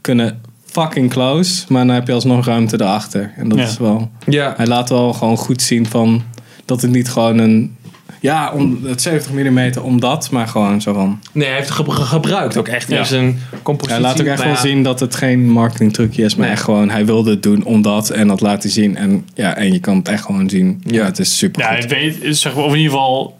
Kunnen 0.00 0.40
fucking 0.70 1.10
close. 1.10 1.64
Maar 1.68 1.86
dan 1.86 1.94
heb 1.94 2.06
je 2.06 2.12
alsnog 2.12 2.46
ruimte 2.46 2.80
erachter. 2.80 3.32
En 3.36 3.48
dat 3.48 3.58
Ja. 3.58 3.64
is 3.64 3.78
wel... 3.78 4.10
Ja. 4.26 4.54
Hij 4.56 4.66
laat 4.66 4.88
wel 4.88 5.12
gewoon 5.12 5.36
goed 5.36 5.62
zien 5.62 5.86
van... 5.86 6.22
Dat 6.64 6.82
het 6.82 6.90
niet 6.90 7.08
gewoon 7.10 7.38
een... 7.38 7.76
Ja, 8.20 8.52
om, 8.52 8.78
het 8.84 9.02
70 9.02 9.32
mm 9.32 9.70
omdat. 9.82 10.30
Maar 10.30 10.48
gewoon 10.48 10.80
zo 10.80 10.92
van... 10.92 11.20
Nee, 11.32 11.46
hij 11.46 11.56
heeft 11.56 11.68
het 11.68 11.78
ge- 11.92 12.02
gebruikt 12.04 12.56
ook 12.56 12.68
echt 12.68 12.88
Ja. 12.90 12.98
in 12.98 13.06
zijn 13.06 13.38
compositie. 13.62 14.00
Hij 14.02 14.10
laat 14.10 14.20
ook 14.20 14.26
echt 14.26 14.42
wel 14.42 14.52
ja, 14.52 14.58
zien 14.60 14.82
dat 14.82 15.00
het 15.00 15.14
geen 15.14 15.50
marketingtrucje 15.50 16.22
is. 16.22 16.34
Maar 16.34 16.44
Nee. 16.46 16.54
echt 16.54 16.64
gewoon... 16.64 16.90
Hij 16.90 17.06
wilde 17.06 17.30
het 17.30 17.42
doen 17.42 17.64
omdat. 17.64 18.10
En 18.10 18.28
dat 18.28 18.40
laat 18.40 18.62
hij 18.62 18.72
zien. 18.72 18.96
En, 18.96 19.26
ja, 19.34 19.54
en 19.56 19.72
je 19.72 19.78
kan 19.78 19.96
het 19.96 20.08
echt 20.08 20.24
gewoon 20.24 20.48
zien. 20.50 20.82
Ja, 20.86 21.04
het 21.04 21.18
is 21.18 21.38
super 21.38 21.62
Ja, 21.62 21.74
goed. 21.74 21.84
ik 21.84 21.90
weet, 22.20 22.36
zeg 22.36 22.54
maar, 22.54 22.64
of 22.64 22.70
in 22.72 22.76
ieder 22.78 22.92
geval, 22.92 23.37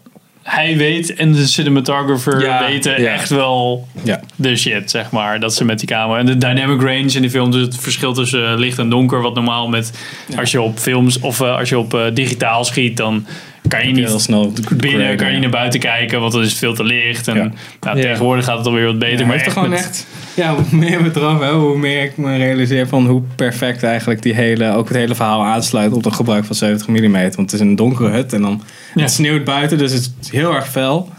hij 0.49 0.77
weet 0.77 1.13
en 1.13 1.31
de 1.31 1.45
cinematographer 1.47 2.41
Ja, 2.41 2.65
weten 2.65 3.01
ja. 3.01 3.11
echt 3.11 3.29
wel 3.29 3.87
Ja. 4.03 4.19
de 4.35 4.55
shit, 4.55 4.89
zeg 4.91 5.11
maar. 5.11 5.39
Dat 5.39 5.53
ze 5.55 5.65
met 5.65 5.79
die 5.79 5.87
camera. 5.87 6.19
En 6.19 6.25
de 6.25 6.37
dynamic 6.37 6.81
range 6.81 7.11
in 7.11 7.21
die 7.21 7.29
film, 7.29 7.51
dus 7.51 7.61
het 7.61 7.77
verschil 7.77 8.13
tussen 8.13 8.51
eh, 8.51 8.57
licht 8.57 8.77
en 8.77 8.89
donker, 8.89 9.21
wat 9.21 9.35
normaal 9.35 9.67
met 9.67 9.91
als 10.37 10.51
je 10.51 10.61
op 10.61 10.77
films 10.79 11.19
of 11.19 11.41
eh, 11.41 11.57
als 11.57 11.69
je 11.69 11.77
op 11.79 11.93
eh, 11.93 12.01
digitaal 12.13 12.65
schiet, 12.65 12.97
dan 12.97 13.25
kan 13.69 13.87
je 13.87 13.93
niet 13.93 14.07
Heel 14.07 14.19
snel 14.19 14.53
binnen, 14.75 15.17
kan 15.17 15.31
je 15.33 15.39
naar 15.39 15.49
buiten 15.49 15.79
kijken, 15.79 16.19
want 16.19 16.31
dan 16.31 16.41
is 16.41 16.49
het 16.49 16.57
veel 16.57 16.73
te 16.73 16.83
licht. 16.83 17.27
En 17.27 17.35
Ja. 17.35 17.51
nou, 17.81 17.97
Ja. 17.97 18.03
tegenwoordig 18.03 18.45
gaat 18.45 18.57
het 18.57 18.65
alweer 18.67 18.85
wat 18.85 18.99
beter. 18.99 19.19
Ja, 19.19 19.25
maar 19.25 19.35
echt 19.35 19.51
gewoon 19.51 19.69
met- 19.69 19.79
echt. 19.79 20.07
Ja, 20.35 20.53
hoe 20.55 20.63
meer 20.71 21.03
we 21.03 21.09
erover 21.19 21.43
hebben, 21.45 21.61
hoe 21.61 21.77
meer 21.77 22.03
ik 22.03 22.17
me 22.17 22.37
realiseer 22.37 22.87
van 22.87 23.05
hoe 23.07 23.21
perfect 23.35 23.83
eigenlijk 23.83 24.21
die 24.21 24.33
hele, 24.33 24.73
ook 24.75 24.87
het 24.87 24.97
hele 24.97 25.15
verhaal 25.15 25.43
aansluit 25.43 25.91
op 25.93 26.03
het 26.03 26.13
gebruik 26.13 26.45
van 26.45 26.55
70 26.55 26.87
mm. 26.87 27.11
Want 27.11 27.35
het 27.35 27.53
is 27.53 27.59
een 27.59 27.75
donkere 27.75 28.09
hut 28.09 28.33
en 28.33 28.41
dan 28.41 28.61
Ja. 28.95 29.01
het 29.01 29.11
sneeuwt 29.11 29.43
buiten, 29.43 29.77
dus 29.77 29.91
het 29.91 30.11
is 30.21 30.31
heel 30.31 30.53
erg 30.55 30.69
fel. 30.69 31.09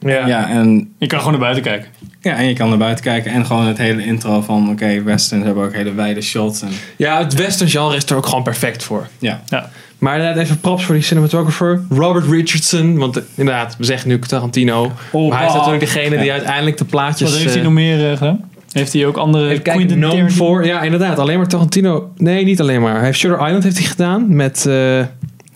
Ja. 0.00 0.26
Ja, 0.26 0.48
en, 0.50 0.92
Je 0.98 1.06
kan 1.06 1.18
gewoon 1.18 1.32
naar 1.32 1.42
buiten 1.42 1.62
kijken. 1.62 1.88
ja, 2.20 2.36
en 2.36 2.46
je 2.48 2.54
kan 2.54 2.68
naar 2.68 2.78
buiten 2.78 3.04
kijken 3.04 3.32
en 3.32 3.46
gewoon 3.46 3.66
het 3.66 3.78
hele 3.78 4.04
intro 4.04 4.40
van, 4.40 4.70
oké, 4.70 5.02
westerns 5.02 5.44
hebben 5.44 5.64
ook 5.64 5.74
hele 5.74 5.94
wijde 5.94 6.20
shots. 6.20 6.62
En, 6.62 6.68
ja, 6.96 7.18
het 7.18 7.34
western 7.34 7.70
genre 7.70 7.96
is 7.96 8.04
er 8.04 8.16
ook 8.16 8.26
gewoon 8.26 8.42
perfect 8.42 8.82
voor. 8.82 9.08
ja. 9.18 9.42
Ja. 9.48 9.70
Maar 9.98 10.16
inderdaad, 10.16 10.42
even 10.42 10.60
props 10.60 10.84
voor 10.84 10.94
die 10.94 11.04
cinematographer. 11.04 11.80
Robert 11.90 12.26
Richardson. 12.30 12.98
Want 12.98 13.20
inderdaad, 13.34 13.76
we 13.78 13.84
zeggen 13.84 14.08
nu 14.08 14.18
Tarantino. 14.18 14.92
Oh, 15.10 15.28
maar 15.28 15.38
hij 15.38 15.46
is 15.46 15.52
natuurlijk 15.54 15.80
degene 15.80 16.18
die 16.18 16.32
uiteindelijk 16.32 16.76
de 16.76 16.84
plaatjes... 16.84 17.28
Wat 17.30 17.38
heeft 17.38 17.50
hij 17.50 17.58
eh, 17.58 17.64
nog 17.64 17.74
meer 17.74 18.10
eh, 18.10 18.16
gedaan? 18.16 18.50
Heeft 18.72 18.92
hij 18.92 19.06
ook 19.06 19.16
andere 19.16 19.60
Quentin 19.60 20.30
voor... 20.30 20.66
Ja, 20.66 20.82
inderdaad. 20.82 21.18
Alleen 21.18 21.38
maar 21.38 21.48
Tarantino. 21.48 22.10
Nee, 22.16 22.44
niet 22.44 22.60
alleen 22.60 22.80
maar. 22.80 22.94
Hij 22.94 23.04
heeft 23.04 23.18
Shutter 23.18 23.46
Island 23.46 23.64
heeft 23.64 23.78
hij 23.78 23.86
gedaan. 23.86 24.36
Met... 24.36 24.66
eh, 24.66 25.00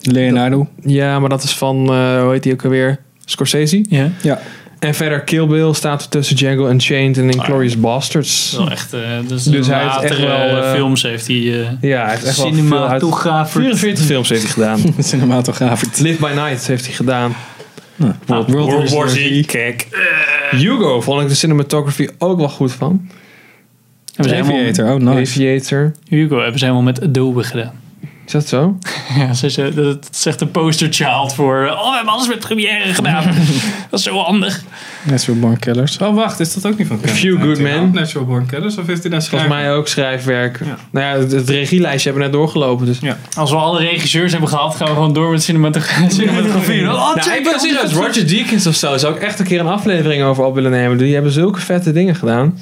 Leonardo. 0.01 0.69
ja, 0.85 1.19
maar 1.19 1.29
dat 1.29 1.43
is 1.43 1.57
van... 1.57 1.77
eh, 1.93 2.23
hoe 2.23 2.33
heet 2.33 2.45
hij 2.45 2.53
ook 2.53 2.65
alweer? 2.65 2.99
Scorsese. 3.25 3.85
Ja. 3.89 4.11
Ja. 4.23 4.39
En 4.79 4.95
verder 4.95 5.21
Kill 5.21 5.47
Bill 5.47 5.73
staat 5.73 6.03
er 6.03 6.09
tussen 6.09 6.37
Django 6.37 6.69
Unchained 6.69 7.19
en 7.19 7.31
Inglourious 7.31 7.81
Bastards. 7.81 8.55
Wel 8.57 8.71
echt, 8.71 8.93
eh, 8.93 9.01
dus, 9.27 9.43
Dus 9.45 9.67
hij 9.67 9.83
heeft 9.83 9.95
latere 9.95 10.09
echt 10.15 10.21
wel, 10.21 10.63
eh, 10.63 10.73
films 10.73 11.03
heeft 11.03 11.27
hij. 11.27 11.37
eh 11.37 11.69
Ja, 11.81 12.03
hij 12.03 12.11
heeft 12.11 12.25
echt 12.25 12.37
wel 12.37 12.47
cinematografer. 12.47 13.61
44 13.61 14.05
films 14.05 14.29
heeft 14.29 14.43
hij 14.43 14.51
gedaan. 14.51 14.81
Cinematograaf. 14.99 15.99
Live 16.01 16.21
by 16.27 16.33
Night 16.35 16.67
heeft 16.67 16.87
hij 16.87 16.95
gedaan. 16.95 17.35
World, 18.27 18.51
World 18.51 18.91
War 18.91 19.09
Z. 19.09 19.47
Kijk. 19.47 19.89
Hugo 20.51 21.01
vond 21.01 21.23
ik 21.23 21.29
de 21.29 21.35
cinematography 21.35 22.09
ook 22.19 22.39
wel 22.39 22.49
goed 22.49 22.73
van. 22.73 23.09
Hebben 24.15 24.37
ze 24.37 24.43
helemaal, 24.43 24.69
Aviator, 24.69 24.95
oh 24.95 25.01
nice. 25.01 25.31
Aviator. 25.31 25.93
Hugo 26.09 26.41
hebben 26.41 26.59
ze 26.59 26.65
helemaal 26.65 26.85
met 26.85 27.03
Adobe 27.03 27.43
gedaan. 27.45 27.81
Is 28.27 28.33
dat 28.33 28.49
zo? 28.49 28.79
Ja, 29.19 29.35
ze, 29.35 29.51
ze, 29.51 29.73
dat 29.75 30.09
is 30.13 30.27
echt 30.27 30.41
een 30.41 30.51
poster 30.51 30.89
child 30.93 31.35
voor. 31.35 31.69
Oh, 31.71 31.91
we 31.91 31.95
hebben 31.97 32.13
alles 32.13 32.29
met 32.29 32.39
Premiere 32.39 32.95
gedaan. 32.95 33.25
dat 33.91 33.99
is 33.99 34.03
zo 34.03 34.17
handig. 34.19 34.63
Natural 35.03 35.41
Born 35.41 35.59
Killers. 35.59 35.99
Oh, 35.99 36.15
wacht, 36.15 36.41
is 36.41 36.55
dat 36.55 36.67
ook 36.67 36.79
niet 36.79 36.87
van 36.87 37.01
Quentin 37.01 37.21
Few 37.21 37.43
Good? 37.43 37.59
Men. 37.59 37.91
Natural 37.93 38.27
Born 38.27 38.47
Killers, 38.47 38.77
of 38.79 38.87
heeft 38.87 39.03
hij 39.03 39.11
daar 39.11 39.23
Volgens 39.23 39.27
schrijven? 39.49 39.67
mij 39.67 39.73
ook 39.77 39.89
schrijfwerk. 39.89 40.59
Ja. 40.65 40.77
Nou 40.91 41.07
ja, 41.07 41.23
het, 41.23 41.33
het 41.33 41.49
regielijstje 41.49 42.11
hebben 42.11 42.29
we 42.29 42.29
net 42.31 42.33
doorgelopen. 42.39 42.87
Dus. 42.87 42.99
Ja. 43.01 43.17
Als 43.37 43.51
we 43.51 43.57
alle 43.57 43.79
regisseurs 43.79 44.31
hebben 44.31 44.49
gehad, 44.51 44.75
gaan 44.75 44.87
we 44.89 44.93
gewoon 44.95 45.13
door 45.13 45.31
met 45.31 45.43
cinematogra- 45.43 46.09
cinematografie. 46.19 46.81
Oh, 46.81 46.87
Nou, 46.87 47.21
check 47.21 47.35
ik 47.39 47.45
ben 47.45 47.61
serieus. 47.61 47.93
Roger 47.93 48.27
Deakins 48.29 48.67
of 48.67 48.75
zo 48.75 48.97
zou 48.97 49.15
ik 49.17 49.23
echt 49.23 49.39
een 49.39 49.47
keer 49.47 49.61
een 49.61 49.67
aflevering 49.67 50.23
over 50.23 50.45
op 50.45 50.55
willen 50.55 50.71
nemen. 50.71 50.99
Die 50.99 51.15
hebben 51.15 51.33
zulke 51.33 51.61
vette 51.61 51.93
dingen 51.93 52.15
gedaan. 52.15 52.59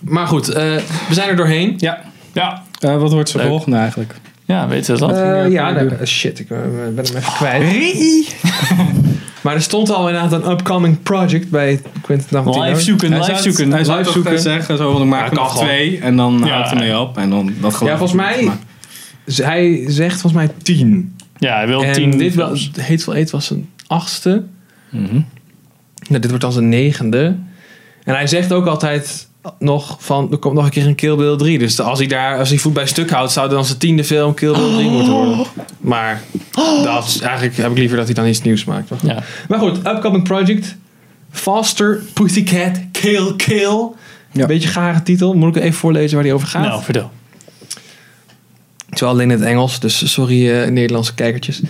Maar 0.00 0.26
goed, 0.26 0.48
eh, 0.48 0.62
we 1.08 1.14
zijn 1.14 1.28
er 1.28 1.36
doorheen. 1.36 1.74
Ja. 1.78 1.98
Ja, 2.32 2.62
Eh, 2.80 2.96
wat 3.00 3.12
wordt 3.12 3.28
zijn 3.28 3.46
volgende 3.46 3.76
eigenlijk? 3.78 4.14
ja 4.44 4.68
weet 4.68 4.86
je 4.86 4.96
dat? 4.96 5.12
Eh, 5.12 5.50
ja, 5.50 5.70
nou, 5.70 5.90
shit, 6.06 6.38
ik 6.38 6.48
ben 6.48 6.58
hem 6.96 6.98
even 6.98 7.32
kwijt. 7.32 7.64
maar 9.42 9.54
er 9.54 9.62
stond 9.62 9.90
al 9.90 10.08
inderdaad 10.08 10.32
een 10.32 10.50
upcoming 10.50 11.02
project 11.02 11.50
bij 11.50 11.80
Quentin 12.02 12.28
Tarantino. 12.28 12.64
live 12.64 12.80
zoeken, 12.80 13.12
Hij 13.12 13.20
live 13.28 13.42
zoeken. 13.42 13.72
Hij 13.72 13.84
zou 13.84 13.98
Live 13.98 14.10
zoeken. 14.12 14.32
eh, 14.34 14.38
zeggen, 14.38 14.76
zo 14.76 14.92
van 14.92 15.02
ik 15.02 15.08
maak 15.08 15.34
Ja, 15.34 15.42
er 15.42 15.48
twee 15.48 15.98
en 15.98 16.16
dan 16.16 16.42
Ja. 16.44 16.52
houdt 16.52 16.70
hij 16.70 16.78
mee 16.78 16.98
op. 16.98 17.16
En 17.18 17.30
dan 17.30 17.52
dat 17.60 17.72
Ja, 17.80 17.88
volgens 17.96 18.12
mij, 18.12 18.42
maar- 18.44 18.58
hij 19.26 19.84
zegt 19.86 20.20
volgens 20.20 20.42
mij 20.44 20.50
tien. 20.62 21.16
Ja, 21.38 21.56
hij 21.56 21.66
wil 21.66 21.82
En 21.84 21.92
tien 21.92 22.10
dit 22.18 22.34
was, 22.34 22.70
Hateful 22.80 23.14
Eight 23.14 23.30
was 23.30 23.46
zijn 23.46 23.68
achtste. 23.86 24.44
Mhm. 24.90 25.20
Nou, 26.08 26.20
dit 26.20 26.26
wordt 26.26 26.40
dan 26.40 26.52
zijn 26.52 26.68
negende. 26.68 27.36
En 28.04 28.14
hij 28.14 28.26
zegt 28.26 28.52
ook 28.52 28.66
altijd 28.66 29.28
nog 29.58 29.96
van, 30.00 30.30
er 30.30 30.38
komt 30.38 30.54
nog 30.54 30.64
een 30.64 30.70
keer 30.70 30.86
een 30.86 30.94
Kill 30.94 31.16
Bill 31.16 31.36
3. 31.36 31.58
Dus 31.58 31.80
als 31.80 31.98
hij 31.98 32.08
daar, 32.08 32.38
als 32.38 32.48
hij 32.48 32.58
voet 32.58 32.72
bij 32.72 32.86
stuk 32.86 33.10
houdt, 33.10 33.32
zou 33.32 33.48
dan 33.48 33.64
zijn 33.64 33.78
tiende 33.78 34.04
film 34.04 34.34
Kill 34.34 34.52
Bill 34.52 34.72
3 34.72 34.90
moeten 34.90 35.12
worden. 35.12 35.46
Maar 35.80 36.22
dat 36.84 37.06
is, 37.06 37.20
eigenlijk 37.20 37.56
heb 37.56 37.70
ik 37.70 37.78
liever 37.78 37.96
dat 37.96 38.06
hij 38.06 38.14
dan 38.14 38.26
iets 38.26 38.42
nieuws 38.42 38.64
maakt. 38.64 38.90
Maar 38.90 38.98
goed, 38.98 39.10
Ja. 39.10 39.22
maar 39.48 39.58
goed 39.58 39.76
upcoming 39.86 40.22
project. 40.24 40.76
Faster 41.30 42.02
Pussycat 42.12 42.78
Kill 42.92 43.34
Kill. 43.36 43.88
Ja. 44.32 44.46
Beetje 44.46 44.68
gare 44.68 45.02
titel. 45.02 45.34
Moet 45.34 45.56
ik 45.56 45.62
even 45.62 45.78
voorlezen 45.78 46.14
waar 46.14 46.24
die 46.24 46.32
over 46.34 46.48
gaat? 46.48 46.62
Nou, 46.64 46.82
vertel. 46.82 47.10
Het 48.86 48.94
is 48.94 49.00
wel 49.00 49.10
alleen 49.10 49.30
in 49.30 49.38
het 49.38 49.48
Engels, 49.48 49.80
dus 49.80 50.12
sorry 50.12 50.50
eh, 50.50 50.68
Nederlandse 50.70 51.14
kijkertjes. 51.14 51.60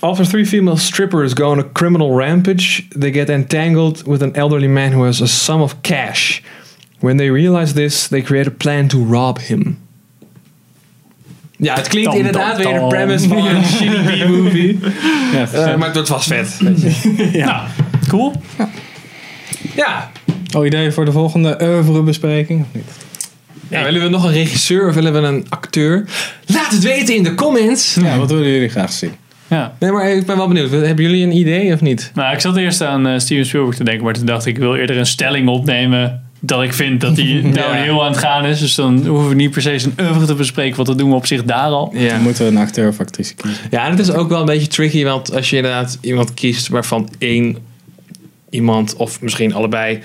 After 0.00 0.28
three 0.28 0.46
female 0.46 0.76
strippers 0.76 1.32
go 1.32 1.50
on 1.50 1.58
a 1.58 1.64
criminal 1.72 2.18
rampage, 2.18 2.82
they 2.98 3.12
get 3.12 3.28
entangled 3.28 4.02
with 4.06 4.22
an 4.22 4.34
elderly 4.34 4.68
man 4.68 4.92
who 4.92 5.04
has 5.04 5.20
a 5.22 5.26
sum 5.26 5.60
of 5.60 5.76
cash. 5.80 6.40
When 7.00 7.16
they 7.16 7.30
realize 7.30 7.72
this, 7.72 8.06
they 8.08 8.22
create 8.22 8.48
a 8.48 8.54
plan 8.56 8.86
to 8.88 8.98
rob 9.04 9.38
him. 9.38 9.78
Ja, 11.60 11.74
het 11.74 11.88
klinkt 11.88 12.08
Tam, 12.10 12.18
inderdaad 12.18 12.62
tam, 12.62 12.72
weer 12.72 12.80
de 12.80 12.86
premise 12.86 13.28
van 13.28 13.46
een 13.46 13.64
shitty 13.74 14.24
B-movie. 14.24 14.78
Ja, 15.32 15.46
Eh, 15.52 15.76
maar 15.76 15.86
het 15.86 15.94
wordt 15.94 16.08
vast 16.08 16.26
vet. 16.28 16.56
weet 16.58 16.80
je. 16.82 17.28
Nou, 17.44 17.62
cool. 18.08 18.32
Ja. 19.76 20.10
Oh, 20.56 20.66
ideeën 20.66 20.92
voor 20.92 21.04
de 21.04 21.12
volgende 21.12 21.58
oeuvrebespreking? 21.62 22.60
Of 22.60 22.66
niet? 22.72 22.84
ja, 23.68 23.84
willen 23.84 24.02
we 24.02 24.08
nog 24.08 24.24
een 24.24 24.32
regisseur 24.32 24.88
of 24.88 24.94
willen 24.94 25.12
we 25.12 25.18
een 25.18 25.46
acteur? 25.48 26.04
Laat 26.46 26.70
het 26.70 26.82
weten 26.82 27.14
in 27.16 27.22
de 27.22 27.34
comments. 27.34 27.94
Ja, 28.02 28.18
wat 28.18 28.30
willen 28.30 28.50
jullie 28.50 28.68
graag 28.68 28.92
zien? 28.92 29.12
Ja. 29.46 29.72
Nee, 29.78 29.90
maar 29.90 30.08
ik 30.10 30.26
ben 30.26 30.36
wel 30.36 30.48
benieuwd. 30.48 30.70
Hebben 30.70 31.04
jullie 31.04 31.24
een 31.24 31.36
idee 31.36 31.72
of 31.72 31.80
niet? 31.80 32.10
Nou, 32.14 32.32
ik 32.34 32.40
zat 32.40 32.56
eerst 32.56 32.82
aan 32.82 33.06
eh, 33.06 33.18
Steven 33.18 33.46
Spielberg 33.46 33.76
te 33.76 33.84
denken, 33.84 34.04
maar 34.04 34.14
toen 34.14 34.26
dacht 34.26 34.46
ik, 34.46 34.54
ik 34.54 34.62
wil 34.62 34.74
eerder 34.76 34.96
een 34.98 35.06
stelling 35.06 35.48
opnemen 35.48 36.27
dat 36.40 36.62
ik 36.62 36.72
vind 36.72 37.00
dat 37.00 37.16
hij 37.16 37.40
nou 37.44 37.74
heel 37.76 38.04
aan 38.04 38.10
het 38.10 38.20
gaan 38.20 38.44
is. 38.46 38.60
Dus 38.60 38.74
dan 38.74 39.06
hoeven 39.06 39.28
we 39.28 39.34
niet 39.34 39.50
per 39.50 39.62
se 39.62 39.78
zijn 39.78 39.94
oeuvre 40.00 40.26
te 40.26 40.34
bespreken, 40.34 40.76
want 40.76 40.88
dat 40.88 40.98
doen 40.98 41.10
we 41.10 41.16
op 41.16 41.26
zich 41.26 41.44
daar 41.44 41.68
al. 41.70 41.90
Ja. 41.94 42.08
Dan 42.08 42.22
moeten 42.22 42.44
we 42.44 42.50
een 42.50 42.56
acteur 42.58 42.88
of 42.88 43.00
actrice 43.00 43.34
kiezen. 43.34 43.62
Ja, 43.70 43.84
en 43.84 43.90
het 43.90 43.98
is 44.00 44.12
ook 44.12 44.28
wel 44.28 44.40
een 44.40 44.46
beetje 44.46 44.66
tricky, 44.66 45.04
want 45.04 45.34
als 45.34 45.50
je 45.50 45.56
inderdaad 45.56 45.98
iemand 46.00 46.34
kiest 46.34 46.68
waarvan 46.68 47.08
één 47.18 47.56
iemand 48.50 48.96
of 48.96 49.20
misschien 49.20 49.54
allebei 49.54 50.02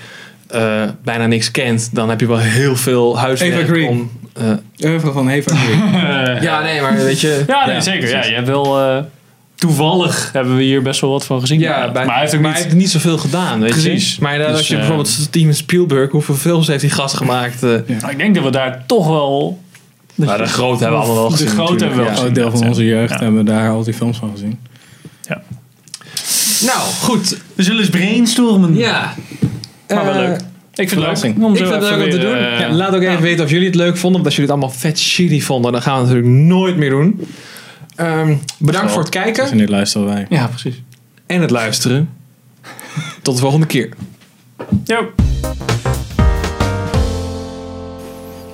eh, 0.48 0.82
bijna 1.04 1.26
niks 1.26 1.50
kent, 1.50 1.88
dan 1.92 2.08
heb 2.08 2.20
je 2.20 2.26
wel 2.26 2.38
heel 2.38 2.76
veel 2.76 3.18
huiswerk 3.18 3.88
om. 3.88 4.10
eh, 4.32 4.88
Oeuvre 4.90 5.12
van 5.12 5.28
Eva 5.28 5.54
Green. 5.56 5.80
Ja, 6.42 6.62
nee, 6.62 6.80
maar 6.80 6.94
weet 6.96 7.20
je. 7.20 7.44
ja, 7.46 7.66
nee, 7.66 7.74
Ja, 7.74 7.80
zeker. 7.80 8.08
Ja, 8.08 8.24
je 8.24 8.34
hebt 8.34 8.46
wel... 8.48 8.78
eh, 8.80 8.98
toevallig 9.68 10.30
hebben 10.32 10.56
we 10.56 10.62
hier 10.62 10.82
best 10.82 11.00
wel 11.00 11.10
wat 11.10 11.24
van 11.24 11.40
gezien. 11.40 11.58
Ja, 11.60 11.90
bij, 11.92 12.04
maar 12.04 12.12
hij 12.14 12.22
heeft 12.22 12.34
ook 12.34 12.40
niet... 12.40 12.52
hij 12.52 12.62
heeft 12.62 12.74
niet 12.74 12.90
zoveel 12.90 13.18
gedaan, 13.18 13.60
weet 13.60 13.70
Precies. 13.70 14.14
je. 14.14 14.22
Maar 14.22 14.38
Dus, 14.38 14.46
als 14.46 14.66
je 14.68 14.72
eh, 14.72 14.78
bijvoorbeeld 14.78 15.08
Steven 15.08 15.54
Spielberg, 15.54 16.10
hoeveel 16.10 16.34
films 16.34 16.66
heeft 16.66 16.80
die 16.80 16.90
gast 16.90 17.16
gemaakt? 17.16 17.62
eh 17.62 17.70
Nou, 17.70 18.10
ik 18.10 18.16
denk 18.18 18.34
dat 18.34 18.44
we 18.44 18.50
daar 18.50 18.82
toch 18.86 19.08
wel... 19.08 19.62
Maar 20.14 20.38
de 20.38 20.46
grote 20.46 20.82
hebben 20.82 21.00
we 21.00 21.04
allemaal 21.06 21.22
wel 21.22 21.30
De 21.30 21.36
gezien. 21.36 21.48
grote 21.48 21.84
hebben 21.84 21.98
we 21.98 22.04
wel 22.04 22.12
gezien. 22.12 22.26
Een 22.28 22.34
deel 22.34 22.50
van 22.50 22.66
onze 22.68 22.84
jeugd 22.84 23.10
Ja. 23.12 23.18
hebben 23.18 23.36
we 23.44 23.50
daar 23.50 23.70
al 23.70 23.84
die 23.84 23.94
films 23.94 24.18
van 24.18 24.30
gezien. 24.32 24.58
Ja. 25.28 25.42
ja. 26.60 26.66
Nou, 26.66 26.78
goed. 26.80 27.36
We 27.54 27.62
zullen 27.62 27.80
eens 27.80 27.90
brainstormen. 27.90 28.76
Ja. 28.76 29.14
Maar 29.88 30.04
wel 30.04 30.14
Eh, 30.14 30.18
leuk. 30.20 30.40
Ik 30.74 30.88
vind 30.88 31.04
het 31.04 31.22
leuk. 31.22 31.34
Om 31.44 31.50
Ik 31.52 31.56
vind 31.58 31.70
het 31.70 31.82
leuk 31.82 32.04
om 32.04 32.10
te 32.10 32.18
doen. 32.18 32.36
Ja, 32.38 32.72
laat 32.72 32.94
ook 32.94 33.02
even 33.02 33.22
weten 33.22 33.44
of 33.44 33.50
jullie 33.50 33.66
het 33.66 33.74
leuk 33.74 33.96
vonden. 33.96 34.18
Of 34.20 34.26
dat 34.26 34.34
jullie 34.34 34.50
het 34.50 34.60
allemaal 34.60 34.78
vet 34.78 34.98
shitty 34.98 35.40
vonden. 35.40 35.72
Dan 35.72 35.82
gaan 35.82 35.94
we 35.94 36.00
het 36.00 36.08
natuurlijk 36.08 36.44
nooit 36.44 36.76
meer 36.76 36.90
doen. 36.90 37.20
Ehm, 37.94 38.34
bedankt 38.58 38.92
voor 38.92 39.00
het 39.00 39.10
kijken 39.10 39.42
Dus 39.44 39.52
nu 39.52 39.68
luisteren 39.68 40.06
wij. 40.06 40.26
Ja, 40.28 40.46
precies. 40.46 40.82
en 41.26 41.40
het 41.40 41.50
luisteren. 41.50 42.08
Tot 43.22 43.34
de 43.34 43.40
volgende 43.40 43.66
keer. 43.66 43.88
Jo. 44.84 45.12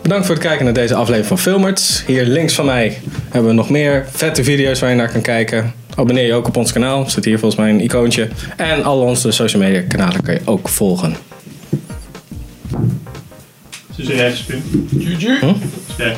Bedankt 0.03 0.27
voor 0.27 0.35
het 0.35 0.45
kijken 0.45 0.65
naar 0.65 0.75
deze 0.75 0.95
aflevering 0.95 1.27
van 1.27 1.39
Filmers. 1.39 2.05
Hier 2.07 2.27
links 2.27 2.55
van 2.55 2.65
mij 2.65 2.99
hebben 3.31 3.51
we 3.51 3.57
nog 3.57 3.71
meer 3.71 4.07
vette 4.11 4.45
video's 4.45 4.81
waar 4.81 4.91
je 4.91 4.97
naar 4.97 5.11
kan 5.13 5.21
kijken. 5.21 5.75
Abonneer 5.95 6.27
je 6.27 6.35
ook 6.35 6.47
op 6.47 6.57
ons 6.57 6.73
kanaal. 6.73 7.11
Zit 7.11 7.25
hier 7.25 7.39
volgens 7.39 7.61
mij 7.61 7.71
een 7.71 7.81
icoontje. 7.81 8.29
En 8.57 8.85
al 8.85 9.01
onze 9.01 9.31
social 9.31 9.63
media 9.63 9.83
kanalen 9.89 10.23
kan 10.23 10.35
je 10.35 10.41
ook 10.45 10.69
volgen. 10.69 11.17
Ze 13.97 14.13
rechts, 14.13 14.43
Pim. 14.43 14.63
GG. 14.99 15.55
Sterk. 15.93 16.17